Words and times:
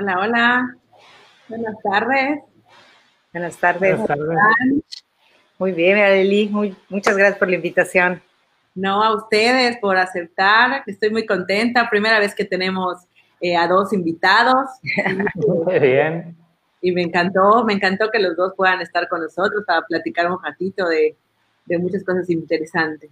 Hola, 0.00 0.18
hola. 0.18 0.76
Buenas 1.46 1.76
tardes. 1.82 2.40
Buenas 3.34 3.56
tardes. 3.58 4.00
Muy 5.58 5.72
bien, 5.72 5.98
Adeli, 5.98 6.48
muy, 6.48 6.74
muchas 6.88 7.14
gracias 7.14 7.38
por 7.38 7.50
la 7.50 7.56
invitación. 7.56 8.22
No, 8.74 9.04
a 9.04 9.14
ustedes 9.14 9.76
por 9.76 9.98
aceptar. 9.98 10.84
Estoy 10.86 11.10
muy 11.10 11.26
contenta. 11.26 11.90
Primera 11.90 12.18
vez 12.18 12.34
que 12.34 12.46
tenemos 12.46 12.96
eh, 13.42 13.54
a 13.58 13.68
dos 13.68 13.92
invitados. 13.92 14.70
Muy 15.34 15.78
bien. 15.78 16.34
Y 16.80 16.92
me 16.92 17.02
encantó, 17.02 17.62
me 17.66 17.74
encantó 17.74 18.10
que 18.10 18.20
los 18.20 18.34
dos 18.36 18.54
puedan 18.56 18.80
estar 18.80 19.06
con 19.06 19.20
nosotros 19.20 19.64
para 19.66 19.82
platicar 19.82 20.32
un 20.32 20.42
ratito 20.42 20.88
de, 20.88 21.14
muchas 21.78 22.02
cosas 22.04 22.30
interesantes. 22.30 23.10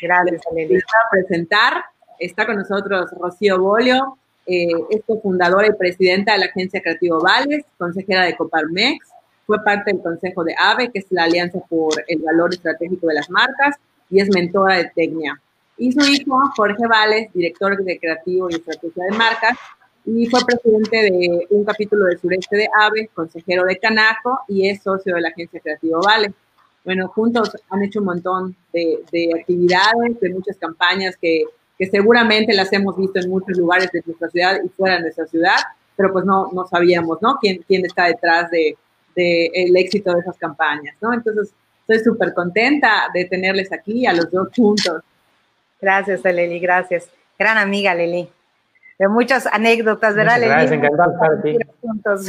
Gracias, 0.00 0.42
Les 0.54 0.68
voy 0.68 0.78
a 0.78 1.10
presentar. 1.10 1.84
Está 2.20 2.46
con 2.46 2.54
nosotros 2.54 3.10
Rocío 3.18 3.60
Bolio, 3.60 4.16
eh, 4.46 4.68
es 4.90 5.02
cofundadora 5.06 5.68
y 5.68 5.72
presidenta 5.72 6.32
de 6.32 6.38
la 6.38 6.46
agencia 6.46 6.82
Creativo 6.82 7.20
Vales, 7.20 7.64
consejera 7.78 8.24
de 8.24 8.36
Coparmex, 8.36 9.08
fue 9.46 9.62
parte 9.62 9.92
del 9.92 10.02
consejo 10.02 10.44
de 10.44 10.54
AVE, 10.58 10.90
que 10.90 11.00
es 11.00 11.06
la 11.10 11.24
Alianza 11.24 11.60
por 11.68 11.92
el 12.08 12.18
Valor 12.18 12.54
Estratégico 12.54 13.08
de 13.08 13.14
las 13.14 13.30
Marcas, 13.30 13.76
y 14.10 14.20
es 14.20 14.28
mentora 14.34 14.78
de 14.78 14.90
Tecnia. 14.94 15.40
Y 15.76 15.92
su 15.92 16.00
hijo, 16.00 16.38
Jorge 16.56 16.86
Vales, 16.86 17.32
director 17.32 17.82
de 17.82 17.98
Creativo 17.98 18.48
y 18.50 18.54
Estrategia 18.54 19.04
de 19.04 19.16
Marcas, 19.16 19.58
y 20.06 20.26
fue 20.26 20.40
presidente 20.44 20.96
de 20.96 21.46
un 21.50 21.64
capítulo 21.64 22.04
del 22.06 22.18
sureste 22.18 22.56
de 22.56 22.68
AVE, 22.78 23.08
consejero 23.14 23.64
de 23.64 23.78
Canaco 23.78 24.40
y 24.48 24.68
es 24.68 24.82
socio 24.82 25.14
de 25.14 25.20
la 25.22 25.28
agencia 25.28 25.60
Creativo 25.60 26.00
Vale. 26.02 26.32
Bueno, 26.84 27.08
juntos 27.08 27.56
han 27.70 27.82
hecho 27.82 28.00
un 28.00 28.06
montón 28.06 28.56
de, 28.72 29.30
actividades, 29.34 30.20
de 30.20 30.30
muchas 30.30 30.58
campañas 30.58 31.16
que, 31.16 31.44
que, 31.78 31.86
seguramente 31.86 32.54
las 32.54 32.72
hemos 32.72 32.96
visto 32.96 33.20
en 33.20 33.30
muchos 33.30 33.56
lugares 33.56 33.90
de 33.92 34.02
nuestra 34.04 34.28
ciudad 34.28 34.60
y 34.64 34.68
fuera 34.70 34.96
de 34.96 35.02
nuestra 35.02 35.26
ciudad, 35.26 35.56
pero 35.96 36.12
pues 36.12 36.24
no, 36.24 36.50
no 36.52 36.66
sabíamos, 36.66 37.22
¿no? 37.22 37.36
Quién, 37.40 37.62
quién 37.66 37.84
está 37.84 38.06
detrás 38.06 38.50
de, 38.50 38.76
de 39.14 39.46
el 39.54 39.76
éxito 39.76 40.12
de 40.12 40.20
esas 40.20 40.36
campañas, 40.38 40.96
¿no? 41.00 41.12
Entonces, 41.12 41.52
estoy 41.86 42.04
súper 42.04 42.34
contenta 42.34 43.08
de 43.12 43.26
tenerles 43.26 43.72
aquí 43.72 44.06
a 44.06 44.12
los 44.12 44.30
dos 44.30 44.48
juntos. 44.54 45.02
Gracias, 45.80 46.24
Leli, 46.24 46.58
gracias. 46.58 47.08
Gran 47.38 47.58
amiga, 47.58 47.94
Leli 47.94 48.28
de 48.98 49.08
muchas 49.08 49.46
anécdotas, 49.46 50.14
¿verdad? 50.14 50.40
Gracias, 50.40 50.72
encantado 50.72 51.12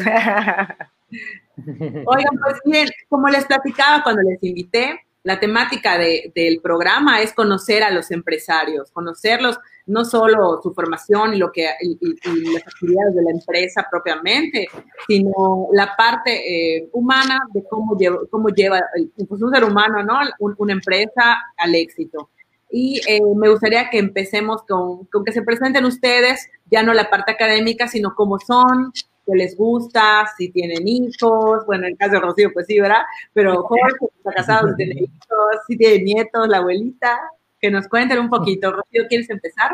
Oigan, 2.06 2.38
pues 2.42 2.56
bien, 2.66 2.90
como 3.08 3.30
les 3.30 3.46
platicaba 3.46 4.04
cuando 4.04 4.24
les 4.24 4.44
invité, 4.44 5.00
la 5.26 5.40
temática 5.40 5.98
del 5.98 6.62
programa 6.62 7.20
es 7.20 7.34
conocer 7.34 7.82
a 7.82 7.90
los 7.90 8.12
empresarios, 8.12 8.92
conocerlos, 8.92 9.60
no 9.88 10.06
solo 10.06 10.60
su 10.62 10.72
formación 10.72 11.34
y, 11.34 11.38
lo 11.38 11.52
que, 11.52 11.64
las 11.64 12.62
actividades 12.62 13.16
de 13.16 13.24
la 13.24 13.32
empresa 13.32 13.88
propiamente, 13.90 14.68
sino 15.08 15.68
la 15.74 15.96
parte 15.98 16.76
eh, 16.78 16.90
humana 16.94 17.40
de 17.56 17.64
cómo 17.68 17.98
lleva, 17.98 18.20
cómo 18.30 18.50
lleva 18.50 18.80
pues, 19.28 19.42
un 19.42 19.52
ser 19.52 19.64
humano, 19.64 20.04
¿no? 20.04 20.20
una 20.40 20.74
empresa 20.74 21.42
al 21.58 21.74
éxito. 21.74 22.30
Y 22.70 23.02
eh, 23.08 23.20
me 23.36 23.50
gustaría 23.50 23.90
que 23.90 23.98
empecemos 23.98 24.62
con, 24.68 25.06
con, 25.06 25.26
que 25.26 25.32
se 25.32 25.42
presenten 25.42 25.86
ustedes, 25.86 26.48
ya 26.70 26.84
no 26.84 26.94
la 26.94 27.10
parte 27.10 27.32
académica, 27.32 27.88
sino 27.88 28.14
cómo 28.14 28.38
son, 28.38 28.92
qué 29.26 29.34
les 29.36 29.58
gusta, 29.58 30.28
si 30.38 30.50
tienen 30.50 30.88
hijos, 30.88 31.66
bueno, 31.66 31.86
en 31.86 31.94
el 31.94 31.98
caso 31.98 32.14
de 32.14 32.20
Rocío, 32.20 32.54
pues 32.54 32.68
sí, 32.68 32.80
¿verdad? 32.80 33.04
Pero 33.34 33.64
Jorge 33.64 34.06
está 34.18 34.32
casado, 34.32 34.70
si 34.70 34.76
tiene 34.76 34.94
hijos, 35.02 35.62
si 35.68 35.78
tiene 35.78 36.04
nietos, 36.04 36.48
la 36.48 36.58
abuelita, 36.58 37.20
que 37.60 37.72
nos 37.72 37.88
cuenten 37.88 38.20
un 38.20 38.30
poquito. 38.30 38.72
Rocío, 38.72 39.08
¿quieres 39.08 39.30
empezar? 39.30 39.72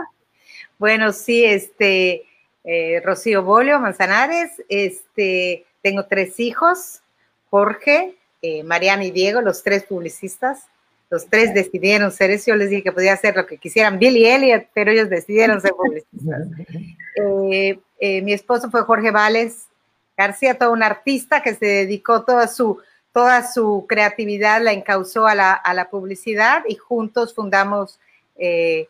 Bueno, 0.79 1.11
sí, 1.11 1.44
este, 1.44 2.23
eh, 2.63 3.02
Rocío 3.03 3.44
Bolio 3.44 3.79
Manzanares, 3.79 4.63
este, 4.69 5.66
tengo 5.81 6.06
tres 6.06 6.40
hijos, 6.40 7.01
Jorge, 7.50 8.16
eh, 8.41 8.63
Mariana 8.63 9.06
y 9.06 9.11
Diego, 9.11 9.41
los 9.41 9.63
tres 9.63 9.84
publicistas. 9.84 10.67
Los 11.11 11.27
tres 11.27 11.53
decidieron 11.53 12.09
ser 12.09 12.31
eso. 12.31 12.45
Yo 12.47 12.55
les 12.55 12.69
dije 12.69 12.83
que 12.83 12.91
podía 12.94 13.11
hacer 13.11 13.35
lo 13.35 13.45
que 13.45 13.57
quisieran, 13.57 13.99
Bill 13.99 14.16
y 14.16 14.25
Elliot, 14.25 14.67
pero 14.73 14.91
ellos 14.91 15.09
decidieron 15.09 15.61
ser 15.61 15.73
publicistas. 15.73 16.47
Eh, 17.13 17.77
eh, 17.99 18.22
mi 18.22 18.31
esposo 18.31 18.72
fue 18.72 18.83
Jorge 18.83 19.11
Vales 19.11 19.67
García, 20.16 20.57
todo 20.57 20.72
un 20.72 20.81
artista 20.81 21.44
que 21.44 21.53
se 21.55 21.66
dedicó 21.66 22.23
toda 22.23 22.47
su, 22.47 22.79
toda 23.11 23.45
su 23.45 23.85
creatividad, 23.85 24.61
la 24.61 24.72
encauzó 24.72 25.27
a 25.27 25.35
la, 25.35 25.51
a 25.51 25.73
la 25.73 25.89
publicidad 25.89 26.63
y 26.69 26.75
juntos 26.75 27.35
fundamos 27.35 27.99
eh, 28.38 28.88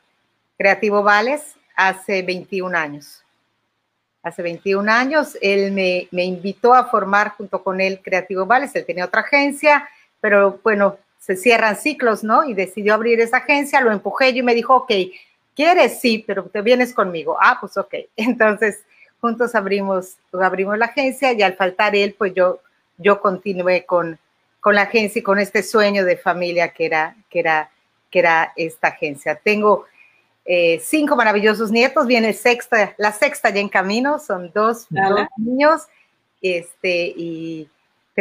Creativo 0.55 1.01
Vales 1.01 1.55
hace 1.75 2.21
21 2.21 2.77
años. 2.77 3.23
Hace 4.21 4.43
21 4.43 4.91
años 4.91 5.35
él 5.41 5.71
me, 5.71 6.07
me 6.11 6.23
invitó 6.23 6.75
a 6.75 6.85
formar 6.85 7.29
junto 7.31 7.63
con 7.63 7.81
él 7.81 8.01
Creativo 8.03 8.45
Vales. 8.45 8.75
Él 8.75 8.85
tenía 8.85 9.05
otra 9.05 9.21
agencia, 9.21 9.89
pero 10.19 10.59
bueno, 10.63 10.99
se 11.21 11.35
cierran 11.35 11.75
ciclos, 11.75 12.23
¿no? 12.23 12.43
Y 12.43 12.55
decidió 12.55 12.95
abrir 12.95 13.19
esa 13.21 13.37
agencia, 13.37 13.79
lo 13.79 13.91
empujé 13.91 14.33
yo 14.33 14.39
y 14.39 14.43
me 14.43 14.55
dijo, 14.55 14.75
ok, 14.75 14.91
¿quieres? 15.55 15.99
Sí, 15.99 16.23
pero 16.25 16.45
te 16.45 16.61
vienes 16.63 16.93
conmigo. 16.93 17.37
Ah, 17.39 17.57
pues 17.61 17.77
ok. 17.77 17.93
Entonces, 18.17 18.83
juntos 19.21 19.53
abrimos, 19.53 20.17
abrimos 20.33 20.77
la 20.79 20.87
agencia 20.87 21.31
y 21.31 21.43
al 21.43 21.53
faltar 21.53 21.95
él, 21.95 22.15
pues 22.17 22.33
yo, 22.33 22.59
yo 22.97 23.21
continué 23.21 23.85
con, 23.85 24.17
con 24.59 24.73
la 24.73 24.83
agencia 24.83 25.19
y 25.19 25.23
con 25.23 25.37
este 25.37 25.61
sueño 25.61 26.05
de 26.05 26.17
familia 26.17 26.69
que 26.69 26.87
era, 26.87 27.15
que 27.29 27.39
era, 27.39 27.69
que 28.09 28.19
era 28.19 28.51
esta 28.55 28.87
agencia. 28.87 29.35
Tengo 29.35 29.85
eh, 30.43 30.79
cinco 30.83 31.15
maravillosos 31.15 31.69
nietos, 31.69 32.07
viene 32.07 32.33
sexta, 32.33 32.95
la 32.97 33.11
sexta 33.11 33.51
ya 33.51 33.61
en 33.61 33.69
camino, 33.69 34.17
son 34.17 34.51
dos, 34.55 34.87
dos 34.89 35.27
niños, 35.37 35.83
este, 36.41 37.13
y 37.15 37.69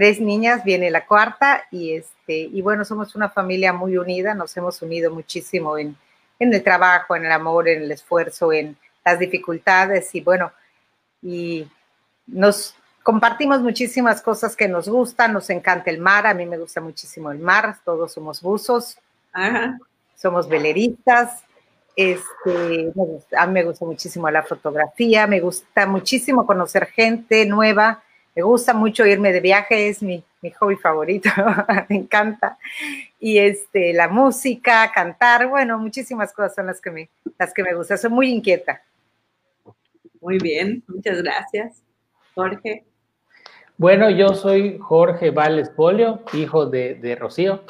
tres 0.00 0.18
niñas, 0.18 0.64
viene 0.64 0.90
la 0.90 1.04
cuarta 1.04 1.64
y 1.70 1.92
este, 1.92 2.32
y 2.32 2.62
bueno, 2.62 2.86
somos 2.86 3.14
una 3.14 3.28
familia 3.28 3.74
muy 3.74 3.98
unida, 3.98 4.32
nos 4.32 4.56
hemos 4.56 4.80
unido 4.80 5.12
muchísimo 5.12 5.76
en, 5.76 5.94
en 6.38 6.54
el 6.54 6.64
trabajo, 6.64 7.16
en 7.16 7.26
el 7.26 7.32
amor, 7.32 7.68
en 7.68 7.82
el 7.82 7.92
esfuerzo, 7.92 8.50
en 8.50 8.78
las 9.04 9.18
dificultades 9.18 10.14
y 10.14 10.22
bueno, 10.22 10.52
y 11.20 11.68
nos 12.26 12.74
compartimos 13.02 13.60
muchísimas 13.60 14.22
cosas 14.22 14.56
que 14.56 14.68
nos 14.68 14.88
gustan, 14.88 15.34
nos 15.34 15.50
encanta 15.50 15.90
el 15.90 15.98
mar, 15.98 16.26
a 16.26 16.32
mí 16.32 16.46
me 16.46 16.56
gusta 16.56 16.80
muchísimo 16.80 17.30
el 17.30 17.38
mar, 17.38 17.76
todos 17.84 18.10
somos 18.14 18.40
buzos, 18.40 18.96
somos 20.16 20.48
veleristas, 20.48 21.44
este, 21.94 22.90
a 23.36 23.46
mí 23.46 23.52
me 23.52 23.64
gusta 23.64 23.84
muchísimo 23.84 24.30
la 24.30 24.44
fotografía, 24.44 25.26
me 25.26 25.40
gusta 25.40 25.84
muchísimo 25.84 26.46
conocer 26.46 26.86
gente 26.86 27.44
nueva, 27.44 28.02
me 28.34 28.42
gusta 28.42 28.74
mucho 28.74 29.06
irme 29.06 29.32
de 29.32 29.40
viaje, 29.40 29.88
es 29.88 30.02
mi, 30.02 30.24
hobby 30.58 30.76
favorito, 30.76 31.28
me 31.88 31.96
encanta. 31.96 32.58
Y 33.18 33.38
este, 33.38 33.92
la 33.92 34.08
música, 34.08 34.90
cantar, 34.94 35.48
bueno, 35.48 35.78
muchísimas 35.78 36.32
cosas 36.32 36.54
son 36.54 36.66
las 36.66 36.80
que 36.80 36.90
me, 36.90 37.10
las 37.38 37.52
que 37.52 37.62
me 37.62 37.74
gustan. 37.74 37.98
Soy 37.98 38.10
muy 38.10 38.30
inquieta. 38.30 38.82
Muy 40.20 40.38
bien, 40.38 40.82
muchas 40.86 41.22
gracias. 41.22 41.82
Jorge. 42.34 42.84
Bueno, 43.80 44.10
yo 44.10 44.34
soy 44.34 44.78
Jorge 44.78 45.30
Vales 45.30 45.70
Polio, 45.70 46.20
hijo 46.34 46.66
de, 46.66 47.16
Rocío, 47.18 47.62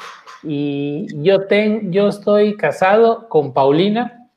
y 0.43 1.07
yo, 1.23 1.47
ten, 1.47 1.93
yo 1.93 2.09
estoy 2.09 2.57
casado 2.57 3.29
con 3.29 3.53
Paulina 3.53 4.29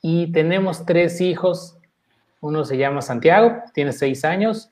y 0.00 0.30
tenemos 0.30 0.86
tres 0.86 1.20
hijos. 1.20 1.76
Uno 2.40 2.64
se 2.64 2.76
llama 2.76 3.02
Santiago, 3.02 3.64
tiene 3.74 3.92
seis 3.92 4.24
años, 4.24 4.70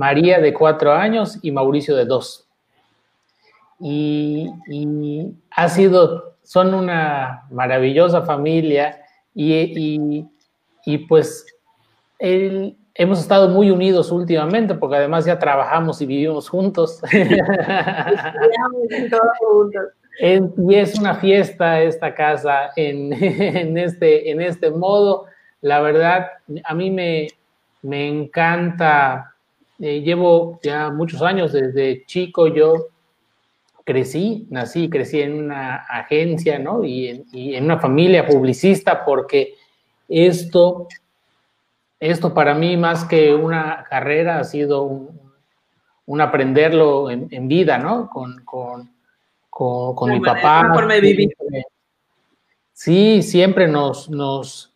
María 0.00 0.40
de 0.40 0.54
cuatro 0.54 0.94
años 0.94 1.38
y 1.42 1.50
Mauricio 1.50 1.94
de 1.94 2.06
dos. 2.06 2.48
Y, 3.78 4.48
ha 5.50 5.68
sido, 5.68 6.36
son 6.42 6.72
una 6.72 7.42
maravillosa 7.50 8.22
familia 8.22 9.02
y, 9.34 10.24
pues 11.06 11.44
hemos 12.18 13.20
estado 13.20 13.50
muy 13.50 13.70
unidos 13.70 14.10
últimamente 14.10 14.74
porque 14.74 14.96
además 14.96 15.26
ya 15.26 15.38
trabajamos 15.38 16.00
y 16.00 16.06
vivimos 16.06 16.48
juntos. 16.48 17.02
y 20.18 20.74
es 20.76 20.98
una 20.98 21.16
fiesta 21.16 21.82
esta 21.82 22.14
casa 22.14 22.70
en, 22.76 23.76
este, 23.76 24.30
en 24.30 24.40
este 24.40 24.70
modo. 24.70 25.26
La 25.60 25.82
verdad, 25.82 26.28
a 26.64 26.74
mí 26.74 26.90
me, 26.90 27.26
me 27.82 28.08
encanta 28.08 29.34
eh, 29.80 30.02
llevo 30.02 30.60
ya 30.62 30.90
muchos 30.90 31.22
años, 31.22 31.52
desde 31.52 32.04
chico 32.04 32.48
yo 32.48 32.88
crecí, 33.84 34.46
nací, 34.50 34.90
crecí 34.90 35.22
en 35.22 35.44
una 35.44 35.76
agencia, 35.76 36.58
¿no? 36.58 36.84
Y 36.84 37.24
en, 37.32 37.64
una 37.64 37.78
familia 37.78 38.26
publicista, 38.26 39.04
porque 39.04 39.54
esto, 40.06 40.86
esto 41.98 42.34
para 42.34 42.54
mí 42.54 42.76
más 42.76 43.04
que 43.04 43.34
una 43.34 43.84
carrera 43.88 44.38
ha 44.38 44.44
sido 44.44 44.82
un, 44.84 46.20
aprenderlo 46.20 47.10
en, 47.10 47.48
vida, 47.48 47.78
¿no? 47.78 48.10
Con, 48.10 48.44
con, 48.44 50.10
mi 50.10 50.20
papá. 50.20 50.70
Forma 50.74 50.94
de 50.94 51.00
vivir. 51.00 51.30
Sí, 52.72 53.22
siempre 53.22 53.66
nos, 53.66 54.10
nos, 54.10 54.74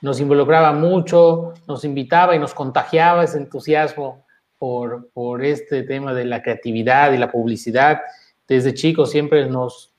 nos 0.00 0.18
involucraba 0.18 0.72
mucho, 0.72 1.54
nos 1.68 1.84
invitaba 1.84 2.34
y 2.34 2.38
nos 2.38 2.54
contagiaba 2.54 3.24
ese 3.24 3.38
entusiasmo 3.38 4.25
por, 4.58 5.08
por 5.12 5.44
este 5.44 5.82
tema 5.82 6.14
de 6.14 6.24
la 6.24 6.42
creatividad 6.42 7.12
y 7.12 7.18
la 7.18 7.30
publicidad. 7.30 8.00
Desde 8.48 8.74
chicos 8.74 9.10
siempre 9.10 9.46
nos 9.48 9.90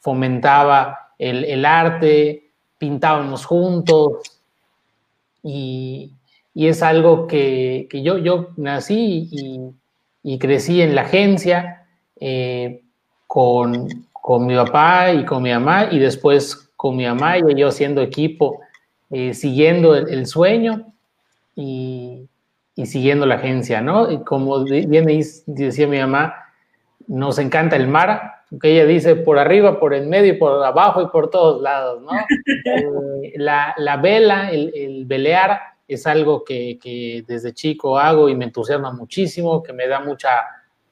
fomentaba 0.00 1.12
el, 1.18 1.44
el 1.44 1.64
arte, 1.64 2.50
pintábamos 2.78 3.44
juntos 3.44 4.18
y, 5.42 6.12
y 6.54 6.68
es 6.68 6.82
algo 6.82 7.26
que, 7.26 7.86
que, 7.90 8.02
yo, 8.02 8.18
yo 8.18 8.50
nací 8.56 9.28
y, 9.30 9.60
y 10.22 10.38
crecí 10.38 10.80
en 10.80 10.94
la 10.94 11.02
agencia 11.02 11.86
eh, 12.20 12.82
con, 13.26 13.88
con, 14.12 14.46
mi 14.46 14.54
papá 14.54 15.12
y 15.12 15.24
con 15.24 15.42
mi 15.42 15.50
mamá 15.50 15.88
y 15.90 15.98
después 15.98 16.70
con 16.76 16.96
mi 16.96 17.06
mamá 17.06 17.38
y 17.38 17.54
yo 17.54 17.68
haciendo 17.68 18.02
equipo, 18.02 18.60
eh, 19.10 19.34
siguiendo 19.34 19.94
el, 19.94 20.08
el 20.08 20.26
sueño 20.26 20.92
y, 21.54 22.28
y, 22.76 22.86
siguiendo 22.86 23.26
la 23.26 23.36
agencia, 23.36 23.80
¿no? 23.80 24.10
Y 24.10 24.22
como 24.22 24.62
bien 24.64 25.06
decía 25.46 25.88
mi 25.88 25.98
mamá, 25.98 26.34
nos 27.08 27.38
encanta 27.38 27.76
el 27.76 27.88
mar, 27.88 28.36
que 28.60 28.72
ella 28.72 28.86
dice 28.86 29.16
por 29.16 29.38
arriba, 29.38 29.80
por 29.80 29.94
el 29.94 30.06
medio, 30.06 30.38
por 30.38 30.62
abajo 30.64 31.02
y 31.02 31.08
por 31.08 31.30
todos 31.30 31.60
lados, 31.62 32.02
¿no? 32.02 32.10
eh, 32.64 33.32
la, 33.36 33.74
la, 33.78 33.96
vela, 33.96 34.50
el, 34.50 34.72
el, 34.74 35.04
velear 35.04 35.60
es 35.88 36.06
algo 36.06 36.44
que, 36.44 36.78
que, 36.80 37.24
desde 37.26 37.54
chico 37.54 37.98
hago 37.98 38.28
y 38.28 38.34
me 38.34 38.44
entusiasma 38.44 38.92
muchísimo, 38.92 39.62
que 39.62 39.72
me 39.72 39.88
da 39.88 40.00
mucha 40.00 40.30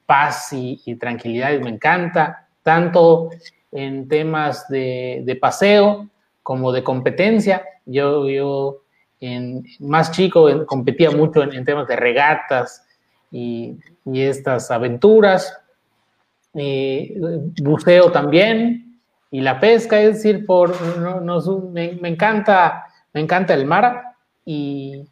paz 0.05 0.53
y, 0.53 0.81
y 0.85 0.95
tranquilidad 0.95 1.53
y 1.53 1.59
me 1.59 1.69
encanta, 1.69 2.47
tanto 2.63 3.29
en 3.71 4.07
temas 4.07 4.67
de, 4.69 5.21
de 5.23 5.35
paseo 5.35 6.09
como 6.43 6.71
de 6.71 6.83
competencia. 6.83 7.63
Yo, 7.85 8.27
yo 8.29 8.84
en, 9.19 9.65
más 9.79 10.11
chico 10.11 10.49
en, 10.49 10.65
competía 10.65 11.11
mucho 11.11 11.43
en, 11.43 11.53
en, 11.53 11.65
temas 11.65 11.87
de 11.87 11.95
regatas 11.95 12.85
y, 13.31 13.77
y 14.05 14.21
estas 14.21 14.71
aventuras, 14.71 15.57
eh, 16.53 17.13
buceo 17.61 18.11
también. 18.11 19.01
Y 19.31 19.41
la 19.41 19.59
pesca, 19.59 19.99
es 19.99 20.15
decir, 20.15 20.45
por, 20.45 20.79
no, 20.97 21.19
no, 21.19 21.59
me, 21.71 21.93
me, 22.01 22.09
encanta, 22.09 22.85
me 23.13 23.21
encanta 23.21 23.53
el 23.53 23.65
mar 23.65 24.01
y, 24.45 25.03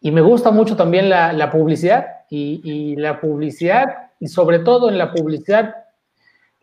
y 0.00 0.10
me 0.10 0.20
gusta 0.20 0.50
mucho 0.50 0.76
también 0.76 1.08
la, 1.08 1.32
la 1.32 1.50
publicidad. 1.50 2.06
Y, 2.28 2.60
y, 2.64 2.96
la 2.96 3.20
publicidad 3.20 4.10
y 4.18 4.26
sobre 4.26 4.58
todo 4.58 4.88
en 4.88 4.98
la 4.98 5.12
publicidad 5.12 5.76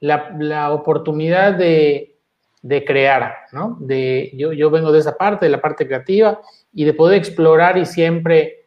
la, 0.02 0.36
la 0.38 0.74
oportunidad 0.74 1.54
de, 1.54 2.13
de, 2.64 2.84
crear, 2.84 3.36
¿no? 3.52 3.78
De, 3.80 4.32
yo, 4.34 4.54
yo 4.54 4.72
vengo 4.72 4.92
de 4.92 5.00
esa 5.00 5.16
parte, 5.16 5.46
de 5.46 5.52
la 5.52 5.62
parte 5.62 5.86
creativa 5.86 6.42
y 6.74 6.86
de 6.86 6.94
poder 6.94 7.18
explorar 7.18 7.78
y 7.78 7.86
siempre 7.86 8.66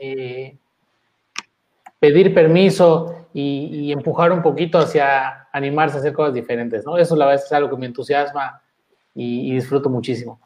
eh, 0.00 0.56
pedir 1.98 2.32
permiso 2.32 3.28
y, 3.34 3.92
empujar 3.92 4.32
un 4.32 4.42
poquito 4.42 4.78
hacia 4.78 5.48
animarse 5.52 5.96
a 5.96 6.00
hacer 6.00 6.12
cosas 6.12 6.34
diferentes, 6.34 6.84
¿no? 6.86 6.96
Eso 6.96 7.16
la 7.16 7.26
verdad 7.26 7.44
es 7.44 7.52
algo 7.52 7.70
que 7.70 7.76
me 7.76 7.86
entusiasma 7.86 8.62
y, 9.14 9.50
y 9.50 9.54
disfruto 9.54 9.90
muchísimo. 9.90 10.40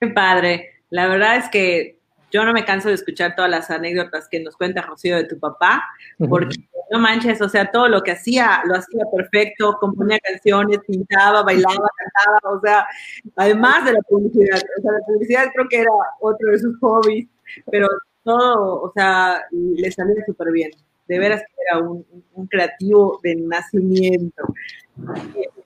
Qué 0.00 0.08
padre. 0.08 0.82
La 0.90 1.06
verdad 1.06 1.36
es 1.36 1.48
que 1.50 1.97
yo 2.30 2.44
no 2.44 2.52
me 2.52 2.64
canso 2.64 2.88
de 2.88 2.94
escuchar 2.94 3.34
todas 3.34 3.50
las 3.50 3.70
anécdotas 3.70 4.28
que 4.28 4.40
nos 4.40 4.56
cuenta 4.56 4.82
Rocío 4.82 5.16
de 5.16 5.24
tu 5.24 5.38
papá, 5.38 5.84
porque 6.18 6.56
uh 6.58 6.60
-huh. 6.60 6.84
no 6.92 6.98
manches, 6.98 7.40
o 7.40 7.48
sea, 7.48 7.70
todo 7.70 7.88
lo 7.88 8.02
que 8.02 8.12
hacía, 8.12 8.62
lo 8.66 8.74
hacía 8.74 9.04
perfecto, 9.14 9.76
componía 9.80 10.18
canciones, 10.20 10.78
pintaba, 10.86 11.42
bailaba, 11.42 11.88
cantaba, 11.96 12.56
o 12.56 12.60
sea, 12.60 12.86
además 13.36 13.84
de 13.84 13.92
la 13.92 14.00
publicidad, 14.02 14.60
o 14.78 14.82
sea, 14.82 14.92
la 14.92 15.06
publicidad 15.06 15.46
creo 15.54 15.68
que 15.68 15.80
era 15.80 15.90
otro 16.20 16.50
de 16.50 16.58
sus 16.58 16.78
hobbies, 16.80 17.28
pero 17.70 17.88
todo, 18.24 18.82
o 18.82 18.92
sea, 18.94 19.42
le 19.50 19.90
salía 19.90 20.24
súper 20.26 20.52
bien 20.52 20.70
de 21.08 21.18
veras 21.18 21.40
que 21.40 21.62
era 21.70 21.80
un, 21.80 22.04
un 22.34 22.46
creativo 22.46 23.18
de 23.22 23.34
nacimiento. 23.36 24.42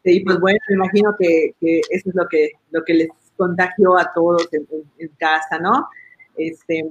Y, 0.05 0.25
pues 0.25 0.39
bueno, 0.41 0.59
me 0.69 0.75
imagino 0.77 1.15
que, 1.19 1.55
que, 1.61 1.81
eso 1.91 2.11
es 2.11 2.15
lo 2.15 2.29
que, 2.29 2.53
lo 2.71 2.85
que 2.85 2.95
les 2.95 3.09
contagió 3.37 3.99
a 3.99 4.13
todos 4.15 4.49
en, 4.53 4.67
en, 4.71 4.85
en 4.99 5.09
casa, 5.19 5.59
¿no? 5.59 5.89
Este, 6.37 6.85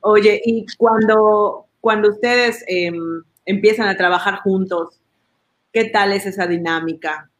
oye, 0.00 0.40
y 0.44 0.66
cuando, 0.76 1.66
cuando 1.80 2.10
ustedes 2.10 2.64
eh, 2.68 2.92
empiezan 3.44 3.88
a 3.88 3.96
trabajar 3.96 4.36
juntos, 4.40 5.00
¿qué 5.72 5.84
tal 5.84 6.12
es 6.12 6.26
esa 6.26 6.46
dinámica? 6.46 7.30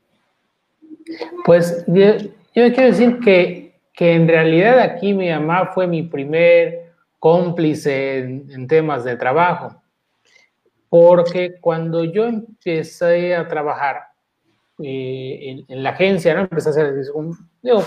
Pues 1.44 1.84
yo, 1.86 2.16
yo 2.54 2.72
quiero 2.72 2.82
decir 2.82 3.18
que, 3.20 3.74
que 3.92 4.14
en 4.14 4.28
realidad 4.28 4.78
aquí 4.80 5.12
mi 5.12 5.30
mamá 5.30 5.72
fue 5.74 5.86
mi 5.86 6.02
primer 6.02 6.92
cómplice 7.18 8.18
en, 8.18 8.66
temas 8.66 9.04
de 9.04 9.16
trabajo 9.16 9.80
porque 10.88 11.56
cuando 11.60 12.04
yo 12.04 12.24
empecé 12.24 13.36
a 13.36 13.46
trabajar 13.46 14.08
eh, 14.82 15.64
en, 15.68 15.82
la 15.82 15.90
agencia, 15.90 16.34
¿no? 16.34 16.40
Empecé 16.40 16.70
a 16.70 16.72
hacer, 16.72 16.94
digo, 17.62 17.84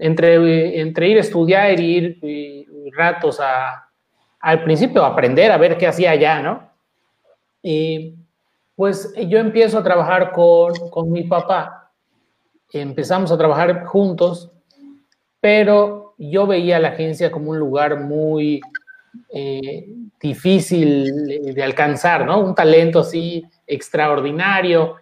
entre, 0.00 0.80
entre 0.80 1.08
ir 1.08 1.18
a 1.18 1.20
estudiar 1.20 1.78
y 1.78 1.84
ir 1.84 2.18
y, 2.22 2.66
ratos 2.92 3.38
a, 3.38 3.88
al 4.40 4.64
principio 4.64 5.04
a 5.04 5.08
aprender, 5.08 5.52
a 5.52 5.58
ver 5.58 5.78
qué 5.78 5.86
hacía 5.86 6.10
allá, 6.10 6.42
¿no? 6.42 6.68
Y 7.62 8.16
pues 8.74 9.14
yo 9.28 9.38
empiezo 9.38 9.78
a 9.78 9.84
trabajar 9.84 10.32
con, 10.32 10.72
con 10.90 11.12
mi 11.12 11.22
papá, 11.22 11.92
empezamos 12.72 13.30
a 13.30 13.38
trabajar 13.38 13.84
juntos, 13.84 14.50
pero 15.40 16.14
yo 16.18 16.48
veía 16.48 16.80
la 16.80 16.88
agencia 16.88 17.30
como 17.30 17.50
un 17.50 17.60
lugar 17.60 18.00
muy 18.00 18.60
eh, 19.32 19.86
difícil 20.20 21.54
de 21.54 21.62
alcanzar, 21.62 22.26
¿no? 22.26 22.40
Un 22.40 22.54
talento 22.54 23.00
así 23.00 23.46
extraordinario. 23.66 24.96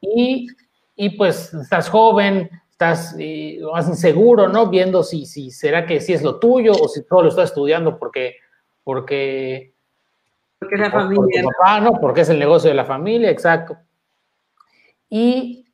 Y, 0.00 0.48
y 0.96 1.10
pues 1.10 1.54
estás 1.54 1.88
joven, 1.88 2.50
estás 2.82 3.14
eh, 3.18 3.60
más 3.72 3.88
inseguro, 3.88 4.48
¿no? 4.48 4.68
Viendo 4.68 5.02
si, 5.04 5.24
si 5.24 5.50
será 5.50 5.86
que 5.86 6.00
sí 6.00 6.12
es 6.12 6.22
lo 6.22 6.38
tuyo 6.38 6.72
o 6.72 6.88
si 6.88 7.04
todo 7.04 7.22
lo 7.22 7.28
estás 7.28 7.50
estudiando 7.50 7.96
porque, 7.96 8.36
porque, 8.82 9.72
porque 10.58 10.74
es 10.74 10.80
la 10.80 10.90
familia. 10.90 11.42
Porque 11.42 11.42
papá, 11.58 11.80
¿no? 11.80 12.00
Porque 12.00 12.20
es 12.22 12.28
el 12.28 12.38
negocio 12.38 12.70
de 12.70 12.74
la 12.74 12.84
familia, 12.84 13.30
exacto. 13.30 13.76
Y 15.08 15.66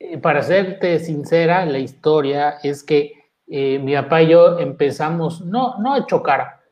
eh, 0.00 0.18
para 0.18 0.42
serte 0.42 0.98
sincera, 0.98 1.64
la 1.66 1.78
historia 1.78 2.58
es 2.62 2.82
que 2.82 3.12
eh, 3.46 3.78
mi 3.78 3.94
papá 3.94 4.22
y 4.22 4.30
yo 4.30 4.58
empezamos, 4.58 5.40
no, 5.42 5.78
no 5.78 5.94
a 5.94 6.06
chocar, 6.06 6.62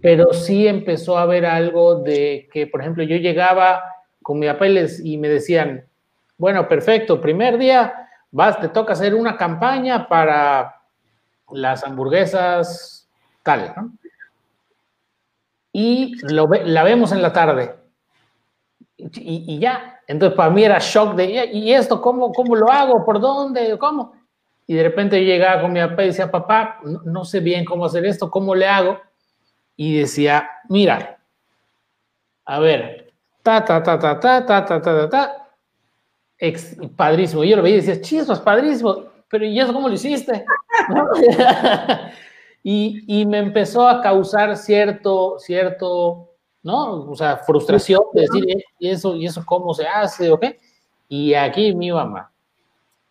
pero 0.00 0.32
sí 0.32 0.68
empezó 0.68 1.18
a 1.18 1.22
haber 1.22 1.46
algo 1.46 1.96
de 1.96 2.48
que, 2.52 2.68
por 2.68 2.80
ejemplo, 2.80 3.02
yo 3.02 3.16
llegaba 3.16 3.82
con 4.22 4.38
mi 4.38 4.46
papá 4.46 4.68
y, 4.68 4.74
les, 4.74 5.04
y 5.04 5.16
me 5.16 5.28
decían, 5.28 5.84
bueno, 6.38 6.68
perfecto, 6.68 7.20
primer 7.20 7.58
día 7.58 8.06
vas, 8.30 8.60
te 8.60 8.68
toca 8.68 8.92
hacer 8.92 9.14
una 9.14 9.36
campaña 9.36 10.08
para 10.08 10.82
las 11.50 11.84
hamburguesas 11.84 13.08
tal. 13.42 13.74
Y 15.72 16.16
la 16.22 16.82
vemos 16.82 17.12
en 17.12 17.22
la 17.22 17.32
tarde. 17.32 17.76
Y, 18.96 19.58
ya, 19.58 20.00
entonces 20.06 20.36
para 20.36 20.50
mí 20.50 20.62
era 20.62 20.78
shock 20.78 21.14
de, 21.14 21.46
¿y 21.52 21.72
esto 21.72 22.02
cómo, 22.02 22.32
cómo 22.32 22.54
lo 22.54 22.70
hago? 22.70 23.04
¿Por 23.04 23.18
dónde? 23.18 23.78
¿Cómo? 23.78 24.12
Y 24.66 24.74
de 24.74 24.82
repente 24.82 25.18
yo 25.18 25.26
llegaba 25.26 25.62
con 25.62 25.72
mi 25.72 25.80
papá 25.80 26.02
y 26.02 26.06
decía, 26.08 26.30
papá, 26.30 26.80
no, 26.84 27.00
no 27.04 27.24
sé 27.24 27.40
bien 27.40 27.64
cómo 27.64 27.86
hacer 27.86 28.04
esto, 28.04 28.30
¿cómo 28.30 28.54
le 28.54 28.66
hago? 28.66 29.00
y 29.82 29.96
decía, 29.96 30.46
mira, 30.68 31.18
a 32.44 32.58
ver, 32.58 33.14
ta, 33.42 33.64
ta, 33.64 33.82
ta, 33.82 33.98
ta, 33.98 34.20
ta, 34.20 34.44
ta, 34.44 34.66
ta, 34.66 34.82
ta, 34.82 34.82
ta, 34.82 35.08
ta, 35.08 35.49
ex, 36.40 36.76
padrísimo. 36.96 37.44
Yo 37.44 37.56
lo 37.56 37.62
veía 37.62 37.76
y 37.76 37.80
decía, 37.80 38.00
chispas, 38.00 38.40
padrísimo, 38.40 39.04
pero 39.28 39.44
¿y 39.44 39.60
eso 39.60 39.72
cómo 39.72 39.88
lo 39.88 39.94
hiciste? 39.94 40.44
Y, 42.62 43.04
y, 43.06 43.24
me 43.24 43.38
empezó 43.38 43.88
a 43.88 44.02
causar 44.02 44.54
cierto, 44.54 45.38
cierto, 45.38 46.28
¿no? 46.62 47.10
O 47.10 47.16
sea, 47.16 47.38
frustración 47.38 48.02
de 48.12 48.20
decir, 48.20 48.64
¿y 48.78 48.90
eso, 48.90 49.16
y 49.16 49.24
eso 49.24 49.42
cómo 49.46 49.72
se 49.72 49.86
hace? 49.86 50.30
¿O 50.30 50.38
qué? 50.38 50.58
Y 51.08 51.32
aquí 51.32 51.74
mi 51.74 51.90
mamá 51.90 52.30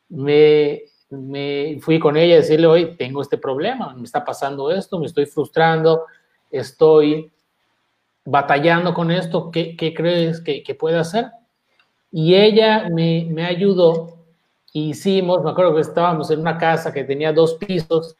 me, 0.09 0.83
me 1.09 1.79
fui 1.81 1.99
con 1.99 2.17
ella 2.17 2.35
a 2.35 2.37
decirle, 2.37 2.67
oye, 2.67 2.85
tengo 2.97 3.21
este 3.21 3.37
problema, 3.37 3.93
me 3.95 4.03
está 4.03 4.23
pasando 4.23 4.71
esto, 4.71 4.99
me 4.99 5.05
estoy 5.05 5.25
frustrando, 5.25 6.05
estoy 6.51 7.31
batallando 8.25 8.93
con 8.93 9.09
esto, 9.09 9.49
¿qué, 9.49 9.75
qué 9.75 9.93
crees 9.93 10.41
que, 10.41 10.61
que, 10.61 10.75
puede 10.75 10.97
hacer? 10.97 11.31
Y 12.11 12.35
ella 12.35 12.89
me, 12.89 13.27
me, 13.29 13.45
ayudó, 13.45 14.17
hicimos, 14.73 15.43
me 15.43 15.51
acuerdo 15.51 15.75
que 15.75 15.81
estábamos 15.81 16.31
en 16.31 16.39
una 16.39 16.57
casa 16.57 16.91
que 16.91 17.03
tenía 17.03 17.31
dos 17.31 17.55
pisos 17.55 18.17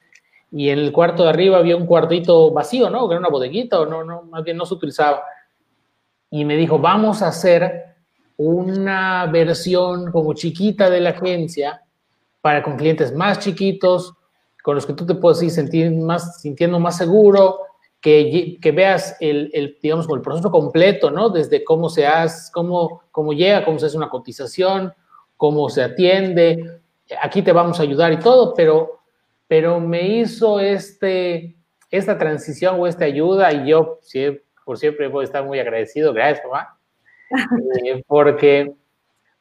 y 0.52 0.70
en 0.70 0.80
el 0.80 0.92
cuarto 0.92 1.24
de 1.24 1.30
arriba 1.30 1.58
había 1.58 1.76
un 1.76 1.86
cuartito 1.86 2.52
vacío, 2.52 2.90
¿no? 2.90 3.08
Que 3.08 3.14
era 3.14 3.20
una 3.20 3.30
bodeguita 3.30 3.80
o 3.80 3.86
no, 3.86 4.04
no, 4.04 4.24
más 4.24 4.44
bien 4.44 4.58
no 4.58 4.66
se 4.66 4.74
utilizaba. 4.74 5.24
Y 6.32 6.46
me 6.46 6.56
dijo, 6.56 6.80
vamos 6.80 7.22
a 7.22 7.28
hacer 7.28 7.96
una 8.38 9.26
versión 9.26 10.12
como 10.12 10.34
chiquita 10.34 10.90
de 10.90 11.02
la 11.02 11.10
agencia 11.10 11.84
para 12.42 12.64
con 12.64 12.78
clientes 12.78 13.14
más 13.14 13.40
chiquitos, 13.40 14.14
con 14.64 14.76
los 14.76 14.86
que 14.86 14.94
tú 14.94 15.06
te 15.06 15.16
puedes 15.16 15.42
ir 15.44 15.52
sentir 15.52 15.92
más, 15.92 16.42
sintiendo 16.42 16.80
más 16.80 16.98
seguro, 16.98 17.60
que, 18.02 18.58
que 18.62 18.72
veas 18.72 19.18
el, 19.20 19.50
el, 19.54 19.78
digamos, 19.82 20.08
el 20.10 20.22
proceso 20.22 20.52
completo, 20.52 21.12
¿no? 21.12 21.30
Desde 21.30 21.64
cómo 21.64 21.90
se 21.90 22.08
hace, 22.08 22.52
cómo, 22.54 23.04
cómo 23.12 23.34
llega, 23.34 23.66
cómo 23.66 23.80
se 23.80 23.88
hace 23.88 23.98
una 23.98 24.10
cotización, 24.10 24.94
cómo 25.36 25.70
se 25.70 25.84
atiende, 25.84 26.82
aquí 27.22 27.42
te 27.42 27.52
vamos 27.52 27.80
a 27.80 27.84
ayudar 27.84 28.14
y 28.14 28.20
todo, 28.20 28.54
pero, 28.54 29.00
pero 29.48 29.80
me 29.80 30.08
hizo 30.08 30.60
este, 30.60 31.56
esta 31.90 32.18
transición 32.18 32.76
o 32.80 32.88
esta 32.88 33.06
ayuda 33.06 33.52
y 33.52 33.70
yo 33.70 34.00
por 34.66 34.78
siempre 34.78 35.08
voy 35.08 35.24
a 35.24 35.26
estar 35.26 35.44
muy 35.44 35.60
agradecido, 35.60 36.14
gracias 36.14 36.46
mamá, 36.46 36.78
eh, 37.86 38.04
porque, 38.08 38.74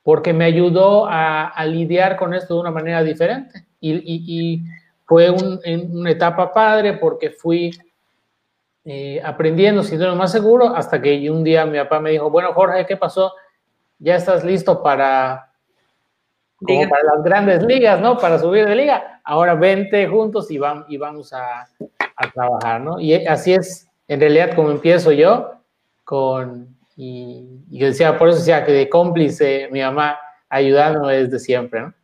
porque 0.03 0.33
me 0.33 0.47
ayudó 0.47 1.07
a, 1.07 1.49
a, 1.49 1.67
lidiar 1.67 2.17
con 2.17 2.35
esto 2.35 2.55
de 2.55 2.61
una 2.61 2.71
manera 2.71 3.03
diferente. 3.03 3.67
Y, 3.81 3.93
y, 3.93 4.25
y 4.27 4.63
fue 5.05 5.31
un, 5.31 5.61
una 5.93 6.11
etapa 6.11 6.53
padre 6.53 6.95
porque 6.95 7.31
fui 7.31 7.71
eh, 8.91 9.21
aprendiendo, 9.23 9.83
sintiendo 9.83 10.17
más 10.17 10.33
seguro, 10.33 10.75
hasta 10.75 11.03
que 11.03 11.31
un 11.31 11.45
día 11.45 11.67
mi 11.67 11.77
papá 11.77 12.01
me 12.01 12.09
dijo, 12.09 12.31
bueno, 12.31 12.55
Jorge, 12.55 12.87
¿qué 12.87 12.97
pasó? 12.97 13.35
Ya 13.99 14.17
estás 14.17 14.45
listo 14.45 14.83
para, 14.83 15.53
para 16.67 17.03
las 17.15 17.23
grandes 17.23 17.63
ligas, 17.65 18.01
¿no? 18.01 18.17
Para 18.17 18.39
subir 18.39 18.67
de 18.67 18.75
liga. 18.75 19.21
Ahora 19.25 19.55
vente 19.55 20.07
juntos 20.09 20.51
y, 20.51 20.57
vamos, 20.57 20.87
y 20.89 20.97
vamos 20.97 21.35
a, 21.35 21.69
a, 22.17 22.31
trabajar, 22.33 22.81
¿no? 22.81 22.99
Y 22.99 23.13
así 23.27 23.53
es, 23.53 23.87
en 24.09 24.21
realidad, 24.21 24.55
como 24.55 24.71
empiezo 24.71 25.13
yo, 25.13 25.53
con, 26.03 26.75
y, 26.97 27.47
y 27.71 27.81
decía, 27.81 28.17
por 28.17 28.31
eso 28.31 28.39
decía 28.39 28.65
que 28.65 28.73
de 28.73 28.89
cómplice 28.89 29.69
mi 29.71 29.83
mamá 29.83 30.19
ayudándome 30.49 31.13
desde 31.13 31.39
siempre, 31.39 31.83
¿no? 31.83 31.95